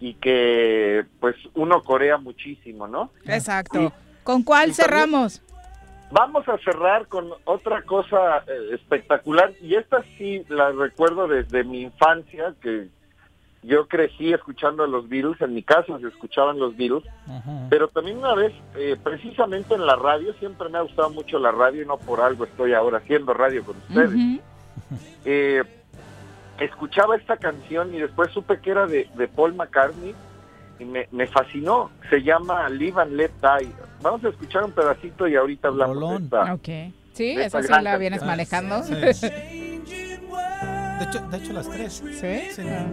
[0.00, 3.10] y que, pues, uno corea muchísimo, ¿no?
[3.24, 3.92] Exacto.
[4.22, 5.42] ¿Con cuál cerramos?
[6.10, 11.82] Vamos a cerrar con otra cosa eh, espectacular y esta sí la recuerdo desde mi
[11.82, 12.88] infancia que
[13.64, 17.02] yo crecí escuchando a los Beatles, en mi casa se escuchaban los Beatles,
[17.70, 21.50] pero también una vez, eh, precisamente en la radio, siempre me ha gustado mucho la
[21.50, 24.40] radio y no por algo estoy ahora haciendo radio con ustedes.
[25.24, 25.64] Eh,
[26.60, 30.14] escuchaba esta canción y después supe que era de, de Paul McCartney
[30.78, 31.90] y me, me fascinó.
[32.10, 33.70] Se llama Live and Let Die.
[34.02, 36.54] Vamos a escuchar un pedacito y ahorita hablamos de esta.
[36.54, 36.68] Ok.
[37.12, 38.28] Sí, de esa sí la vienes canción.
[38.28, 38.82] manejando.
[39.14, 39.28] Sí.
[40.98, 42.02] De hecho, de hecho las tres.
[42.20, 42.62] ¿Sí?
[42.68, 42.86] Ah.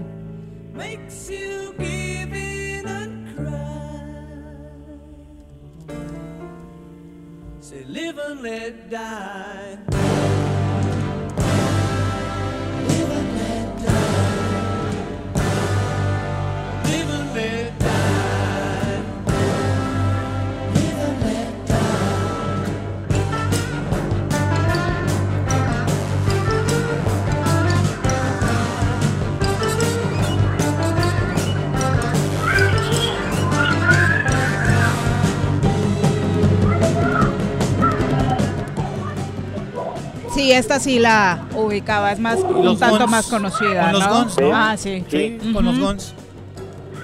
[40.34, 43.12] Sí, esta sí la ubicaba, es más, un los tanto Guns.
[43.12, 44.14] más conocida, Con los ¿no?
[44.24, 44.56] Guns, ¿no?
[44.56, 45.04] Ah, sí.
[45.10, 45.86] Sí, con los Ujú.
[45.86, 46.14] Guns.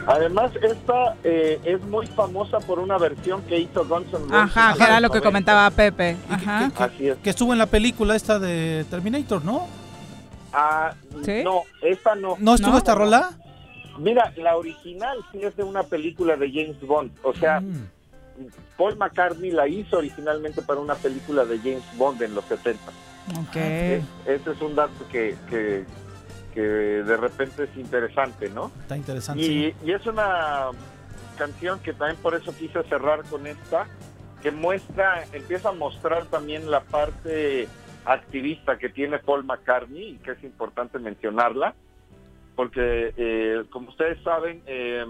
[0.06, 4.32] Además, esta eh, es muy famosa por una versión que hizo Guns N' Roses.
[4.34, 5.22] Ajá, que era los lo que 90.
[5.28, 6.16] comentaba Pepe.
[6.30, 6.72] Ajá.
[6.78, 7.18] Así es.
[7.18, 9.68] Que estuvo en la película esta de Terminator, ¿no?
[10.54, 10.94] Ah,
[11.26, 11.42] ¿Sí?
[11.44, 12.36] No, esta no.
[12.40, 13.32] ¿No estuvo esta rola?
[14.00, 17.12] Mira, la original sí es de una película de James Bond.
[17.24, 17.88] O sea, Mm.
[18.78, 22.80] Paul McCartney la hizo originalmente para una película de James Bond en los 70.
[23.36, 23.56] Ok.
[23.56, 25.86] Es- ese es un dato que, que,
[26.54, 28.72] que de repente es interesante, ¿no?
[28.82, 29.42] Está interesante.
[29.42, 30.68] Y, y es una
[31.38, 33.88] canción que también por eso quise cerrar con esta,
[34.42, 37.68] que muestra, empieza a mostrar también la parte
[38.06, 41.76] activista que tiene Paul McCartney y que es importante mencionarla,
[42.56, 45.06] porque eh, como ustedes saben, eh,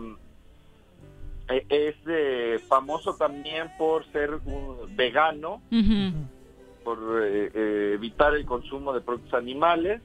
[1.50, 6.14] eh, es eh, famoso también por ser un vegano, Ujú.
[6.88, 10.02] Por eh, eh, evitar el consumo de productos animales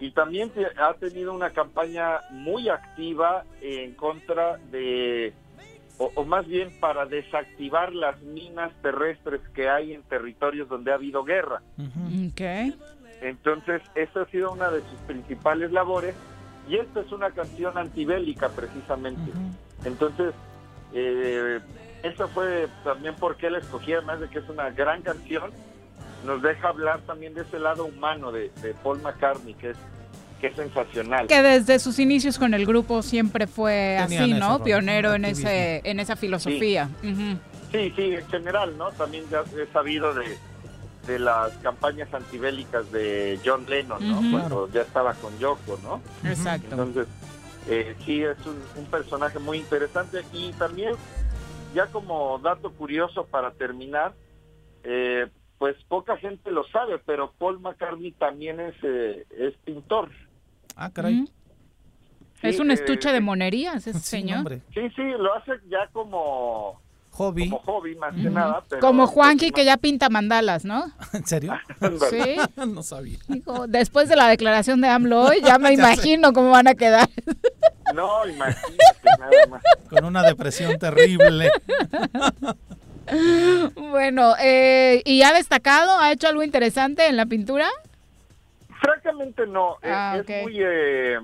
[0.00, 5.34] y también ha tenido una campaña muy activa en contra de,
[5.98, 10.94] o, o más bien para desactivar las minas terrestres que hay en territorios donde ha
[10.94, 11.60] habido guerra.
[11.76, 12.40] Ok.
[13.20, 16.14] Entonces, esa ha sido una de sus principales labores
[16.70, 19.30] y esta es una canción antibélica precisamente.
[19.84, 20.32] Entonces,
[20.94, 21.60] eh,
[22.02, 25.50] eso fue también porque él escogí, además de que es una gran canción,
[26.24, 29.76] nos deja hablar también de ese lado humano de, de Paul McCartney, que es,
[30.40, 31.26] que es sensacional.
[31.26, 34.58] Que desde sus inicios con el grupo siempre fue Tenían así, ¿no?
[34.58, 36.88] rol, Pionero en ese en esa filosofía.
[37.02, 37.38] Ujú.
[37.72, 38.90] Sí, sí, en general, ¿no?
[38.92, 40.38] También ya he sabido de,
[41.06, 44.20] de las campañas antibélicas de John Lennon, ¿no?
[44.20, 44.30] Ujú.
[44.30, 46.00] Cuando ya estaba con Yoko, ¿no?
[46.28, 46.68] Exacto.
[46.70, 47.06] Entonces,
[47.68, 50.94] eh, sí, es un, un personaje muy interesante y también,
[51.74, 54.14] ya como dato curioso para terminar,
[54.84, 55.26] eh,
[55.58, 60.10] pues poca gente lo sabe, pero Paul McCartney también es, eh, es pintor.
[60.76, 61.24] Ah, caray.
[62.42, 64.60] Es Sí, un eh, estuche de monerías ese señor.
[64.72, 66.80] Sí, sí, lo hace ya como
[67.10, 68.62] hobby, como hobby más que nada.
[68.68, 70.84] Pero, Como Juanqui que ya pinta mandalas, ¿no?
[71.12, 71.52] ¿En serio?
[72.10, 72.36] Sí.
[72.64, 73.18] no sabía.
[73.26, 75.82] Digo, después de la declaración de AMLO hoy, ya me Ya sé.
[75.82, 77.08] imagino cómo van a quedar.
[77.92, 78.76] No, imagínate
[79.18, 79.62] nada más.
[79.90, 81.50] Con una depresión terrible.
[83.74, 85.98] bueno, eh, ¿y ha destacado?
[85.98, 87.66] ¿Ha hecho algo interesante en la pintura?
[88.80, 90.30] Francamente no, eh, Ah, es ok.
[90.42, 90.54] muy...
[90.58, 91.18] eh,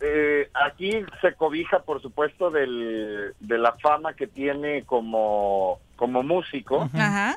[0.00, 6.88] eh, aquí se cobija, por supuesto, del, de la fama que tiene como, como músico.
[6.94, 7.34] Ajá.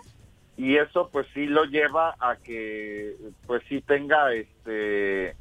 [0.55, 3.15] y eso pues sí lo lleva a que
[3.45, 5.35] pues sí tenga este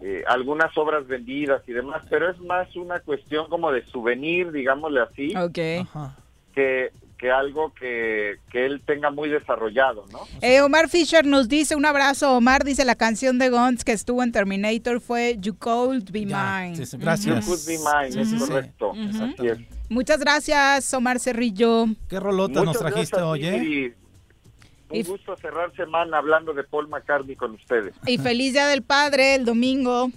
[0.00, 5.00] eh, algunas obras vendidas y demás pero es más una cuestión como de souvenir digámosle
[5.00, 5.86] así Ok.
[6.54, 11.74] que que algo que, que él tenga muy desarrollado no Eh, Omar Fisher nos dice,
[11.74, 16.10] un abrazo, Omar, dice la canción de Guns que estuvo en Terminator fue You Could
[16.10, 16.76] Be Mine.
[16.76, 17.44] sí, sí, gracias.
[17.46, 18.92] You Could Be Mine, es Sí, correcto.
[19.88, 21.86] Muchas gracias, Omar Cerrillo.
[22.08, 23.58] ¿Qué rolota nos Muchas trajiste gracias, hoy, eh?
[23.60, 23.94] Viri.
[24.90, 29.34] un gusto cerrar semana hablando de Paul McCartney con ustedes Y feliz Día del Padre
[29.36, 30.10] el domingo.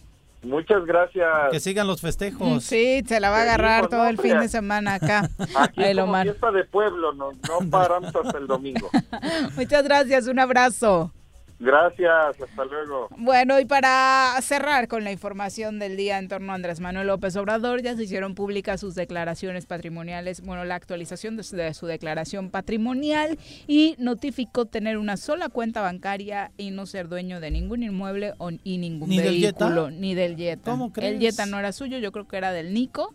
[0.43, 2.63] Muchas gracias Que sigan los festejos.
[2.63, 4.09] Sí, se la va a agarrar Seguimos, todo ¿no?
[4.09, 6.23] el fin de semana acá, Aquí el como Omar.
[6.27, 8.89] fiesta de pueblo, no, no paramos hasta el domingo.
[9.55, 11.11] Muchas gracias, un abrazo.
[11.59, 13.09] Gracias, hasta luego.
[13.17, 17.35] Bueno, y para cerrar con la información del día en torno a Andrés Manuel López
[17.35, 21.85] Obrador, ya se hicieron públicas sus declaraciones patrimoniales, bueno, la actualización de su, de su
[21.85, 23.37] declaración patrimonial
[23.67, 28.51] y notificó tener una sola cuenta bancaria y no ser dueño de ningún inmueble o,
[28.63, 30.71] y ningún ¿Ni del vehículo, ni del Jetta.
[30.71, 31.19] ¿Cómo El crees?
[31.19, 33.13] Jetta no era suyo, yo creo que era del Nico.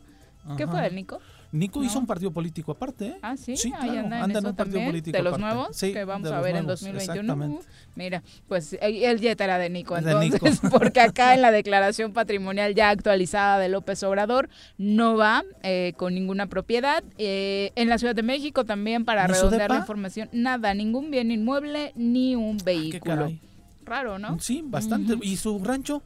[0.58, 0.72] ¿Qué Ajá.
[0.72, 1.20] fue del Nico?
[1.54, 3.16] Nico hizo un partido político aparte, ¿eh?
[3.22, 5.54] Ah, sí, ahí anda en anda en eso un partido también, político de los aparte.
[5.54, 7.20] nuevos Sí, que vamos a ver en nuevos, 2021.
[7.20, 7.66] exactamente.
[7.94, 10.70] Mira, pues el Jet era de Nico, De entonces, Nico.
[10.78, 14.48] porque acá en la declaración patrimonial ya actualizada de López Obrador
[14.78, 17.04] no va eh, con ninguna propiedad.
[17.18, 21.12] Eh, en la Ciudad de México también, para ¿Ni su redondear la información, nada, ningún
[21.12, 23.14] bien inmueble ni un vehículo.
[23.14, 23.40] caray.
[23.84, 24.40] Raro, ¿no?
[24.40, 25.14] Sí, bastante.
[25.22, 26.02] ¿Y su rancho?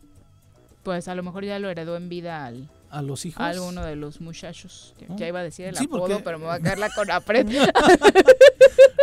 [0.82, 3.40] Pues a lo mejor ya lo heredó en vida al, ¿A los hijos?
[3.40, 4.94] a alguno de los muchachos.
[5.00, 6.88] Ya- Ya iba a decir el Sí, apodo, porque- pero me va a caer la
[6.90, 7.46] con apret.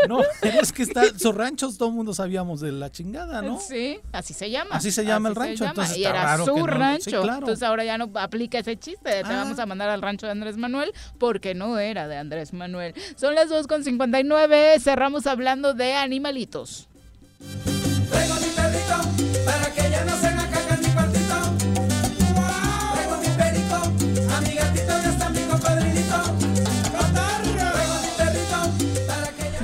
[0.08, 3.60] No, pero es que está, sus ranchos todo el mundo sabíamos de la chingada, ¿no?
[3.60, 4.76] Sí, así se llama.
[4.76, 5.70] Así se llama el Así rancho, llama.
[5.72, 7.22] entonces y está era raro su que no- sí, rancho.
[7.24, 7.40] claro.
[7.40, 9.10] Entonces ahora ya no aplica ese chiste.
[9.10, 9.38] de Te Ah.
[9.44, 12.94] vamos a mandar al rancho de Andrés Manuel porque no era de Andrés Manuel.
[13.16, 14.80] Son las 2.59.
[14.80, 16.88] Cerramos hablando de animalitos.
[18.12, 20.35] Traigo mi perrito para que ya no se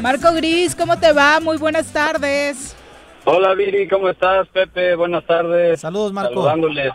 [0.01, 1.39] Marco Gris, ¿cómo te va?
[1.39, 2.75] Muy buenas tardes.
[3.23, 4.47] Hola Viri, ¿cómo estás?
[4.47, 5.79] Pepe, buenas tardes.
[5.79, 6.33] Saludos, Marco.
[6.33, 6.91] Saludándoles.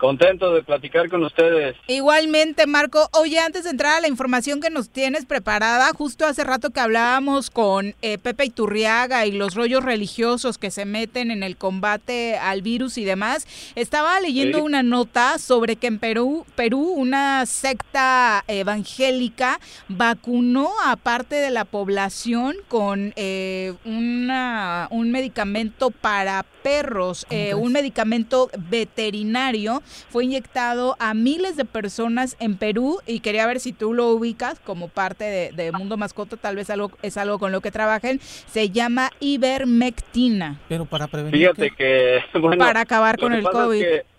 [0.00, 1.76] Contento de platicar con ustedes.
[1.86, 3.08] Igualmente, Marco.
[3.12, 6.80] Oye, antes de entrar a la información que nos tienes preparada, justo hace rato que
[6.80, 12.38] hablábamos con eh, Pepe Iturriaga y los rollos religiosos que se meten en el combate
[12.38, 14.64] al virus y demás, estaba leyendo Sí.
[14.64, 21.64] una nota sobre que en Perú, Perú, una secta evangélica vacunó a parte de la
[21.66, 31.14] población con eh, una, un medicamento para perros, eh, un medicamento veterinario, fue inyectado a
[31.14, 35.52] miles de personas en Perú y quería ver si tú lo ubicas como parte de,
[35.52, 40.58] de Mundo Mascota, tal vez algo, es algo con lo que trabajen, se llama ivermectina.
[40.68, 41.40] Pero para prevenir.
[41.40, 43.80] Fíjate que, bueno, Para acabar con el es COVID.
[43.80, 44.09] que-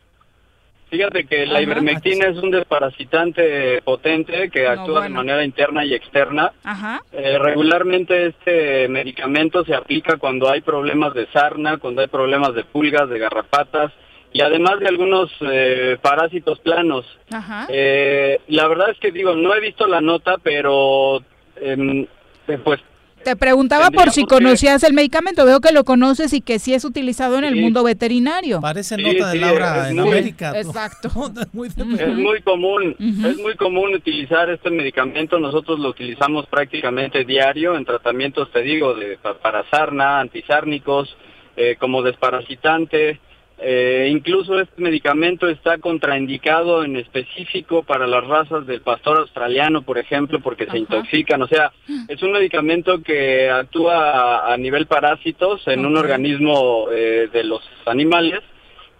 [0.92, 1.62] fíjate que la Ajá.
[1.64, 6.52] ivermectina es un desparasitante potente que No, actúa de manera interna y externa.
[6.64, 7.02] Ajá.
[7.14, 12.66] Eh, regularmente este medicamento se aplica cuando hay problemas de sarna, cuando hay problemas de
[12.66, 13.92] pulgas, de garrapatas
[14.34, 17.06] y además de algunos eh, parásitos planos.
[17.32, 17.68] Ajá.
[17.70, 21.22] Eh, la verdad es que digo, no he visto la nota, pero
[21.56, 22.06] em,
[22.64, 22.82] pues
[23.24, 26.84] Te preguntaba por si conocías el medicamento, veo que lo conoces y que sí es
[26.86, 27.60] utilizado en el Sí.
[27.62, 28.60] mundo veterinario.
[28.62, 30.54] Parece Sí, nota de sí, Laura en muy- América.
[30.56, 31.10] Exacto.
[31.54, 31.78] Muy Es
[32.18, 35.40] muy común, es muy común utilizar este medicamento.
[35.40, 41.16] Nosotros lo utilizamos prácticamente diario en tratamientos, te digo, de pa- para sarna, antisárnicos,
[41.58, 43.20] eh, como desparasitante.
[43.64, 50.00] Eh, incluso este medicamento está contraindicado en específico para las razas del pastor australiano, por
[50.00, 51.42] ejemplo, porque se intoxican.
[51.44, 51.72] O sea,
[52.08, 57.62] es un medicamento que actúa a, a nivel parásitos en un organismo eh, de los
[57.86, 58.42] animales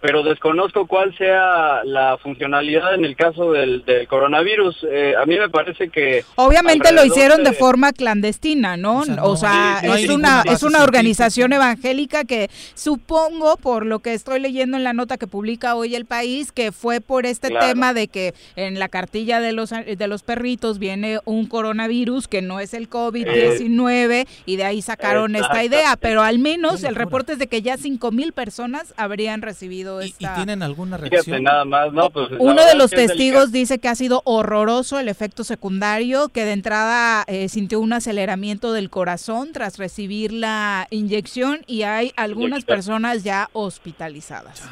[0.02, 4.84] pero desconozco cuál sea la funcionalidad en el caso del, del coronavirus.
[4.90, 6.24] Eh, a mí me parece que...
[6.34, 9.04] Obviamente lo hicieron de de- forma clandestina, ¿no?
[9.22, 14.76] O sea, es una es una organización evangélica que supongo por lo que estoy leyendo
[14.76, 17.66] en la nota que publica hoy el país que fue por este Claro.
[17.66, 22.42] tema de que en la cartilla de los de los perritos viene un coronavirus que
[22.42, 27.34] no es el COVID-19 y de ahí sacaron esta idea, pero al menos el reporte
[27.34, 31.42] es de que ya cinco mil personas habrían recibido ¿Y esta tienen alguna Fíjate reacción?
[31.42, 32.08] nada más, ¿no?
[32.10, 36.52] Pues, uno de los testigos dice que ha sido horroroso el efecto secundario, que de
[36.52, 42.76] entrada eh, sintió un aceleramiento del corazón tras recibir la inyección y hay algunas Inyección.
[42.76, 44.62] personas ya hospitalizadas.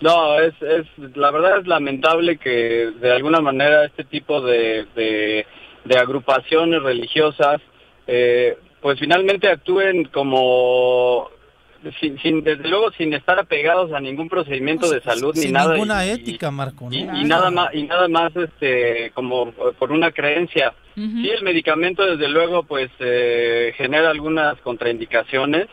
[0.00, 0.86] No, es, es,
[1.16, 5.46] la verdad es lamentable que de alguna manera este tipo de, de,
[5.84, 7.60] de agrupaciones religiosas,
[8.06, 11.28] eh, pues finalmente actúen como,
[12.00, 15.72] sin, sin- desde luego sin estar apegados a ningún procedimiento de salud ni Sin nada.
[15.74, 16.88] ninguna y- ética, Marco.
[16.90, 16.94] ¿no?
[16.96, 22.04] y, y nada más y nada más este como por una creencia sí el medicamento
[22.06, 25.66] desde luego pues eh, genera algunas contraindicaciones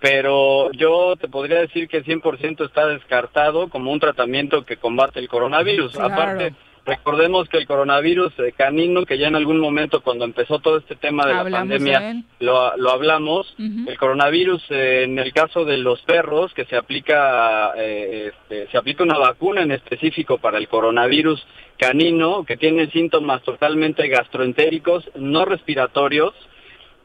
[0.00, 5.28] pero yo te podría decir que 100% está descartado como un tratamiento que combate el
[5.28, 6.12] coronavirus Claro.
[6.12, 6.54] aparte
[6.84, 10.96] recordemos que el coronavirus eh, canino que ya en algún momento cuando empezó todo este
[10.96, 15.78] tema de la Hablamos pandemia lo, lo hablamos el coronavirus eh, en el caso de
[15.78, 20.68] los perros que se aplica eh, este, se aplica una vacuna en específico para el
[20.68, 21.44] coronavirus
[21.78, 26.34] canino que tiene síntomas totalmente gastroentéricos no respiratorios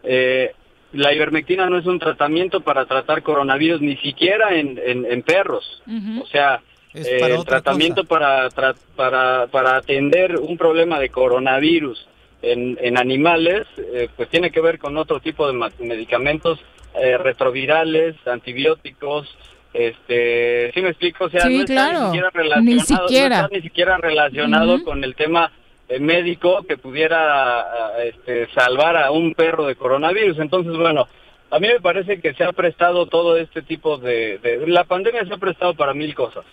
[0.03, 0.53] eh,
[0.91, 5.83] la ivermectina no es un tratamiento para tratar coronavirus, ni siquiera en, en, en perros.
[6.21, 6.61] O sea,
[6.93, 12.07] eh, para tratamiento para, tra- para, para atender un problema de coronavirus
[12.41, 16.59] en, en animales, eh, pues tiene que ver con otro tipo de ma- medicamentos
[16.95, 19.27] eh, retrovirales, antibióticos,
[19.73, 21.25] este, ¿sí me explico?
[21.25, 23.37] O sea, Sí, no está ni siquiera Ni relacionado, siquiera.
[23.39, 25.51] no está ni siquiera relacionado con el tema
[25.87, 30.39] eh, médico que pudiera ah, este, salvar a un perro de coronavirus.
[30.39, 31.07] Entonces, bueno,
[31.51, 35.25] a mí me parece que se ha prestado todo este tipo de, de- La pandemia
[35.25, 36.45] se ha prestado para mil cosas.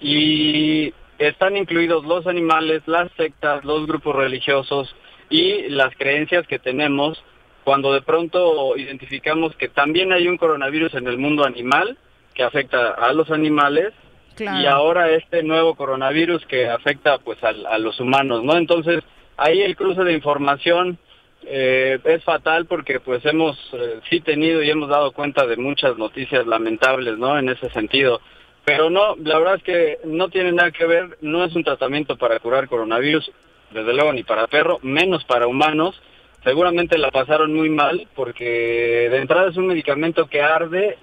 [0.00, 4.94] Y están incluidos los animales, las sectas, los grupos religiosos
[5.28, 7.22] y las creencias que tenemos
[7.64, 11.98] cuando de pronto identificamos que también hay un coronavirus en el mundo animal
[12.34, 13.92] que afecta a los animales
[14.36, 14.60] Claro.
[14.62, 18.56] y ahora este nuevo coronavirus que afecta pues al- a, los humanos, ¿no?
[18.56, 19.02] Entonces
[19.36, 20.98] ahí el cruce de información
[21.42, 25.96] eh, es fatal porque pues hemos eh, sí tenido y hemos dado cuenta de muchas
[25.96, 27.38] noticias lamentables, ¿no?
[27.38, 28.20] En ese sentido.
[28.64, 32.16] Pero no, la verdad es que no tiene nada que ver, no es un tratamiento
[32.16, 33.30] para curar coronavirus,
[33.70, 36.00] desde luego ni para perro, menos para humanos.
[36.44, 40.98] Seguramente la pasaron muy mal porque de entrada es un medicamento que arde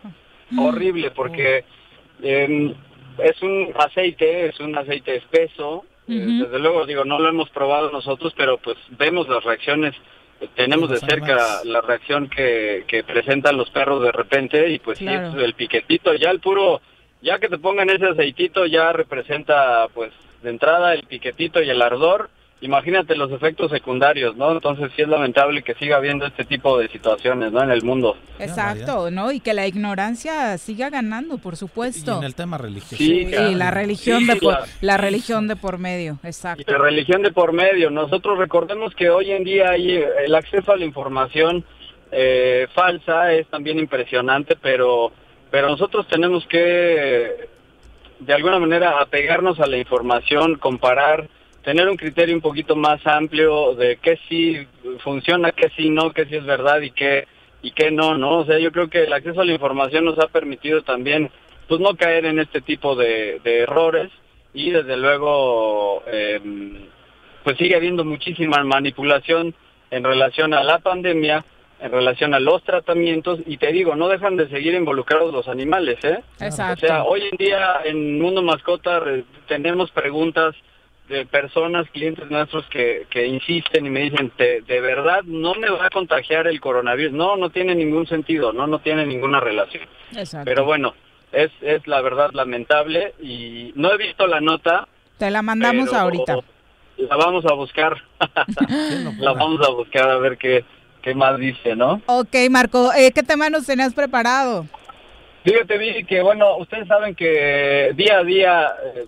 [0.58, 1.64] horrible porque
[2.22, 2.74] em,
[3.18, 5.86] es un aceite, es un aceite espeso.
[6.08, 9.94] eh, desde luego digo, no lo hemos probado nosotros, pero pues vemos las reacciones,
[10.56, 14.98] tenemos de Los cerca la reacción que, que presentan los perros de repente y pues
[15.00, 15.40] sí, Claro.
[15.44, 16.82] el piquetito, ya el puro,
[17.22, 20.12] ya que te pongan ese aceitito ya representa pues
[20.44, 22.30] de entrada el piquetito y el ardor.
[22.60, 24.52] Imagínate los efectos secundarios, ¿no?
[24.52, 27.62] Entonces sí es lamentable que siga habiendo este tipo de situaciones, ¿no?
[27.62, 28.18] En el mundo.
[28.40, 29.32] Exacto, ¿no?
[29.32, 32.18] Y que la ignorancia siga ganando, por Y supuesto.
[32.18, 32.96] en el tema religioso.
[32.98, 36.64] Sí, Y la religión Sí, de por, la- la religión de por medio, exacto.
[36.66, 37.92] Y la religión de por medio.
[37.92, 41.64] Nosotros recordemos que hoy en día hay eh, el acceso a la información
[42.12, 45.12] eh, falsa es también impresionante, pero
[45.52, 47.50] pero nosotros tenemos que
[48.20, 51.30] de alguna manera apegarnos a la información, comparar,
[51.68, 54.65] tener un criterio un poquito más amplio de qué sí
[55.03, 57.27] funciona, qué sí no, qué sí es verdad y qué
[57.61, 58.38] y qué no, ¿no?
[58.38, 61.30] O sea, yo creo que el acceso a la información nos ha permitido también
[61.68, 64.10] pues no caer en este tipo de, de errores
[64.53, 66.39] y desde luego eh,
[67.44, 69.53] pues sigue habiendo muchísima manipulación
[69.91, 71.44] en relación a la pandemia,
[71.81, 76.02] en relación a los tratamientos y te digo, no dejan de seguir involucrados los animales,
[76.06, 76.23] ¿eh?
[76.39, 76.85] Exacto.
[76.85, 79.03] O sea, hoy en día en Mundo Mascota
[79.49, 80.56] tenemos preguntas
[81.08, 85.70] de personas, clientes nuestros que, que insisten y me dicen, "¿De- de verdad no me
[85.70, 87.14] va a contagiar el coronavirus.
[87.14, 89.84] No, no tiene ningún sentido, no, no tiene ninguna relación.
[90.16, 90.46] Exacto.
[90.46, 90.94] Pero bueno,
[91.32, 94.88] es, es la verdad lamentable y no he visto la nota.
[95.18, 96.40] Te la mandamos pero ahorita.
[96.98, 97.96] La vamos a buscar.
[99.20, 100.66] la vamos a buscar a ver qué,
[101.02, 102.02] qué más dice, ¿no?
[102.08, 104.66] Ok, Marco, eh, ¿qué tema nos tenías preparado?
[105.44, 109.06] Fíjate, Vicky, que bueno, ustedes saben que día a día eh,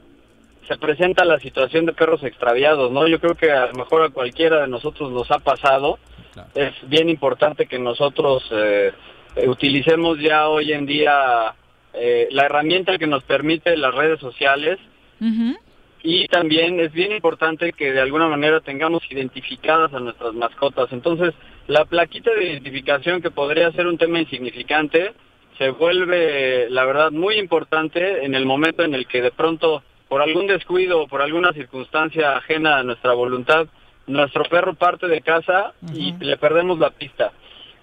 [0.69, 3.07] se presenta la situación de perros extraviados, ¿no?
[3.07, 5.97] Yo creo que a lo mejor a cualquiera de nosotros nos ha pasado.
[6.53, 8.93] Es bien importante que nosotros eh,
[9.47, 11.55] utilicemos ya hoy en día
[11.93, 14.77] eh, la herramienta que nos permite las redes sociales
[16.03, 20.93] y también es bien importante que de alguna manera tengamos identificadas a nuestras mascotas.
[20.93, 21.33] Entonces,
[21.67, 25.13] la plaquita de identificación que podría ser un tema insignificante
[25.57, 30.21] se vuelve, la verdad, muy importante en el momento en el que de pronto, por
[30.21, 33.67] algún descuido o por alguna circunstancia ajena a nuestra voluntad,
[34.07, 37.31] nuestro perro parte de casa y le perdemos la pista.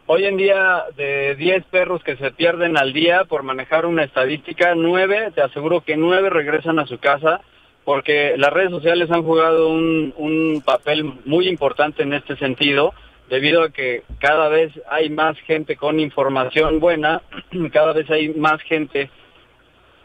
[0.08, 4.74] Hoy en día, de 10 perros que se pierden al día por manejar una estadística,
[4.74, 7.40] 9, te aseguro que 9 regresan a su casa
[7.84, 12.92] porque las redes sociales han jugado un, un papel muy importante en este sentido,
[13.30, 17.22] debido a que cada vez hay más gente con información buena,
[17.72, 19.10] cada vez hay más gente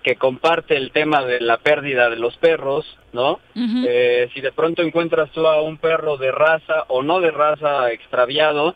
[0.04, 3.40] que comparte el tema de la pérdida de los perros, ¿no?
[3.56, 7.92] Eh, si de pronto encuentras tú a un perro de raza o no de raza
[7.92, 8.76] extraviado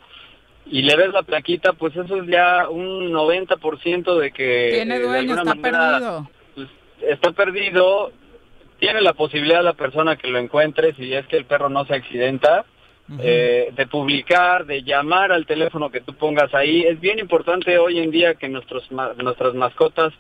[0.68, 5.06] y le ves la plaquita, pues eso es ya un 90% de que Tiene de
[5.07, 6.30] dueño, alguna está manera, perdido.
[6.56, 6.68] pues,
[7.02, 8.11] está perdido,
[8.80, 11.95] tiene la posibilidad la persona que lo encuentre, si es que el perro no se
[11.95, 12.65] accidenta,
[13.19, 16.81] eh, de publicar, de llamar al teléfono que tú pongas ahí.
[16.84, 20.11] Es bien importante hoy en día que nuestros ma- nuestras mascotas,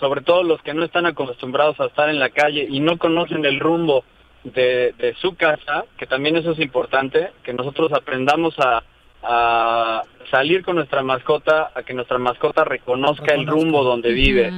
[0.00, 3.44] sobre todo los que no están acostumbrados a estar en la calle y no conocen
[3.44, 4.04] el rumbo
[4.42, 8.82] de, de su casa, que también eso es importante, que nosotros aprendamos a,
[9.22, 14.50] a salir con nuestra mascota, a que nuestra mascota reconozca el rumbo donde vive,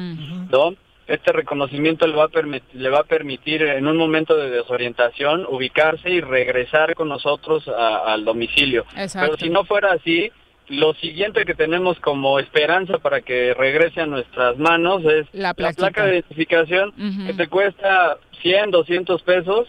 [0.51, 0.75] ¿no?
[1.09, 2.29] Este reconocimiento le va, a
[2.75, 8.13] le va a permitir en un momento de desorientación ubicarse y regresar con nosotros a-
[8.13, 8.87] al domicilio.
[8.97, 9.33] Exacto.
[9.33, 10.31] Pero si no fuera así,
[10.73, 16.07] lo siguiente que tenemos como esperanza para que regrese a nuestras manos es La placa
[16.07, 16.93] de identificación
[17.27, 19.69] que te cuesta 100, 200 pesos.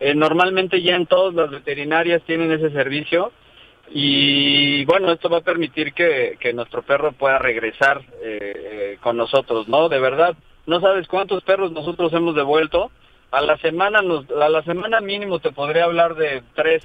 [0.00, 3.32] Eh, normalmente ya en todas las veterinarias tienen ese servicio
[3.90, 9.16] y bueno, esto va a permitir que, que nuestro perro pueda regresar eh, eh, con
[9.16, 9.88] nosotros, ¿no?
[9.88, 10.34] De verdad,
[10.66, 12.90] no sabes cuántos perros nosotros hemos devuelto.
[13.30, 16.82] A la semana, nos, a la semana mínimo te podría hablar de tres,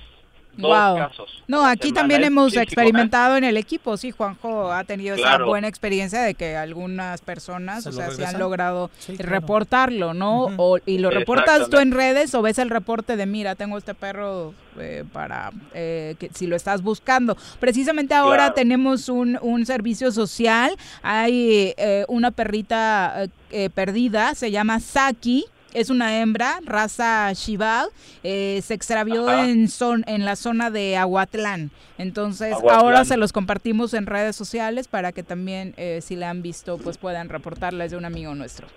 [0.57, 0.97] dos Wow.
[0.97, 1.43] casos.
[1.47, 2.61] No, aquí también hemos ¿eh?
[2.61, 7.83] experimentado en el equipo, sí, Juanjo ha tenido esa buena experiencia de que algunas personas,
[7.83, 9.31] ¿Se o sea, se han logrado Sí, claro.
[9.31, 10.49] reportarlo, ¿no?
[10.57, 13.93] o, y lo reportas tú en redes o ves el reporte de, mira, tengo este
[13.93, 17.35] perro eh, para eh, que si lo estás buscando.
[17.59, 18.53] Precisamente ahora Claro.
[18.55, 25.45] tenemos un, un servicio social, hay eh, una perrita eh, eh, perdida, se llama Saki.
[25.73, 27.87] Es una hembra, raza Shiba,
[28.23, 29.49] eh, se extravió Ajá.
[29.49, 31.71] en, son, en la zona de Aguatlán.
[31.97, 32.79] Entonces, Aguatlán.
[32.79, 36.77] ahora se los compartimos en redes sociales para que también, eh, si la han visto,
[36.77, 38.67] pues puedan reportarles de un amigo nuestro.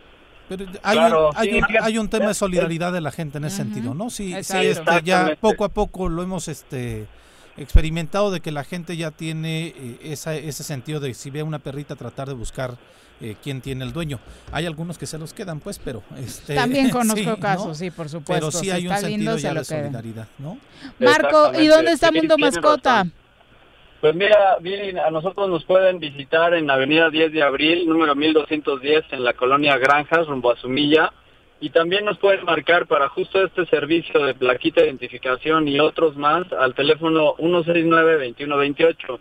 [0.49, 3.01] Pero hay, Claro, un, hay, sí, un, fíjate, hay un tema de es- solidaridad de
[3.01, 4.11] la gente en ese sentido, ¿no?
[4.11, 7.07] Sí, sí, este, ya poco a poco lo hemos este
[7.57, 11.45] experimentado de que la gente ya tiene eh, esa, ese sentido de si ve a
[11.45, 12.77] una perrita tratar de buscar
[13.21, 14.19] eh, quién tiene el dueño.
[14.53, 17.39] Hay algunos que se los quedan, pues, pero este También conozco sí, ¿no?
[17.39, 18.47] casos, sí, por supuesto.
[18.49, 19.81] Pero sí si hay un lindo, sentido se ya lo de quedan.
[19.83, 20.59] solidaridad, ¿no?
[20.99, 22.91] Marco, ¿y dónde está Sí, Mundo Mascota?
[22.99, 23.13] razón.
[24.01, 29.05] Pues mira, bien, a nosotros nos pueden visitar en Avenida 10 de Abril, número 1210,
[29.13, 31.13] en la colonia Granjas, rumbo a Sumilla.
[31.59, 36.15] Y también nos pueden marcar para justo este servicio de plaquita de identificación y otros
[36.17, 39.19] más al teléfono 169-2128.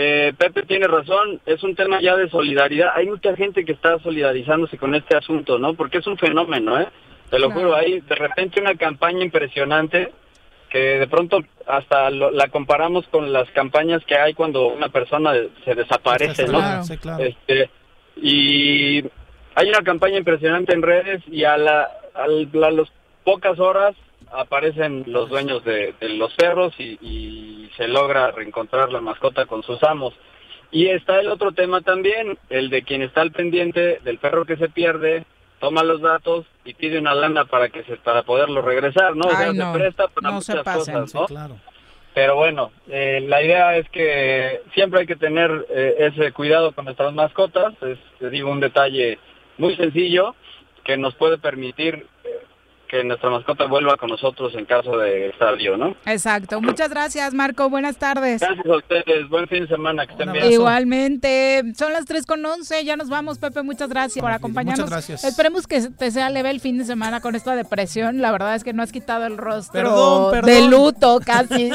[0.00, 2.92] Eh, Pepe tiene razón, es un tema ya de solidaridad.
[2.94, 5.74] Hay mucha gente que está solidarizándose con este asunto, ¿no?
[5.74, 6.86] Porque es un fenómeno, ¿eh?
[7.30, 10.12] Te lo juro, hay de repente una campaña impresionante
[10.70, 15.32] que de pronto hasta lo- la comparamos con las campañas que hay cuando una persona
[15.64, 16.58] se desaparece, ¿no?
[16.60, 16.84] Claro.
[16.84, 17.24] Sí, claro.
[17.24, 17.68] Este,
[18.22, 19.04] y
[19.56, 22.88] hay una campaña impresionante en redes y a, la, al- a las
[23.24, 23.96] pocas horas
[24.32, 29.62] aparecen los dueños de, de los perros y, y se logra reencontrar la mascota con
[29.62, 30.14] sus amos.
[30.70, 34.56] Y está el otro tema también, el de quien está al pendiente del perro que
[34.56, 35.24] se pierde,
[35.60, 39.26] toma los datos y pide una lana para que se para poderlo regresar, ¿no?
[39.26, 40.94] O sea, Ay, no, se presta para no se muchas pasen.
[40.94, 41.26] cosas, Sí, ¿no?
[41.26, 41.56] claro.
[42.14, 46.84] Pero bueno, eh, la idea es que siempre hay que tener eh, ese cuidado con
[46.86, 47.74] nuestras mascotas.
[47.82, 49.18] Es, te digo, un detalle
[49.56, 50.34] muy sencillo
[50.84, 52.06] que nos puede permitir
[52.88, 55.94] que nuestra mascota vuelva con nosotros en caso de extravío, ¿no?
[56.06, 56.60] Exacto.
[56.60, 57.68] Muchas gracias, Marco.
[57.68, 58.40] Buenas tardes.
[58.40, 59.28] Gracias a ustedes.
[59.28, 60.06] Buen fin de semana.
[60.06, 60.50] Que estén bien.
[60.52, 64.86] Igualmente, son las 3 con 11, ya nos vamos, Pepe, muchas gracias por acompañarnos.
[64.86, 65.24] Muchas gracias.
[65.24, 68.64] Esperemos que te sea leve el fin de semana con esta depresión, la verdad es
[68.64, 70.50] que no has quitado el rostro Perdón, perdón.
[70.50, 71.70] de luto casi.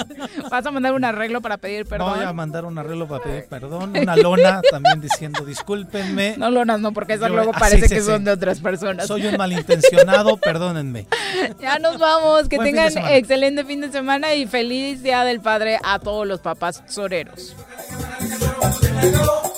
[0.50, 2.14] Vas a mandar un arreglo para pedir perdón.
[2.16, 6.36] voy a mandar un arreglo para pedir perdón, una lona también diciendo discúlpenme.
[6.36, 8.60] No lonas, no, porque esas Yo- luego ah, parece sí, que sí, son de otras
[8.60, 9.06] personas.
[9.06, 11.06] Soy un malintencionado, perdónenme.
[11.60, 13.16] Ya nos vamos, que Buen fin tengan semana.
[13.16, 17.54] excelente fin de semana y feliz Día del Padre a todos los papás soreros.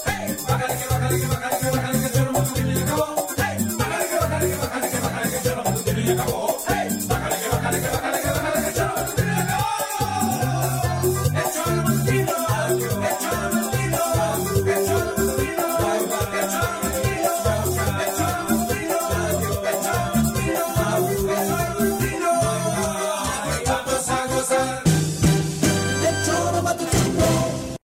[0.06, 0.36] Hey,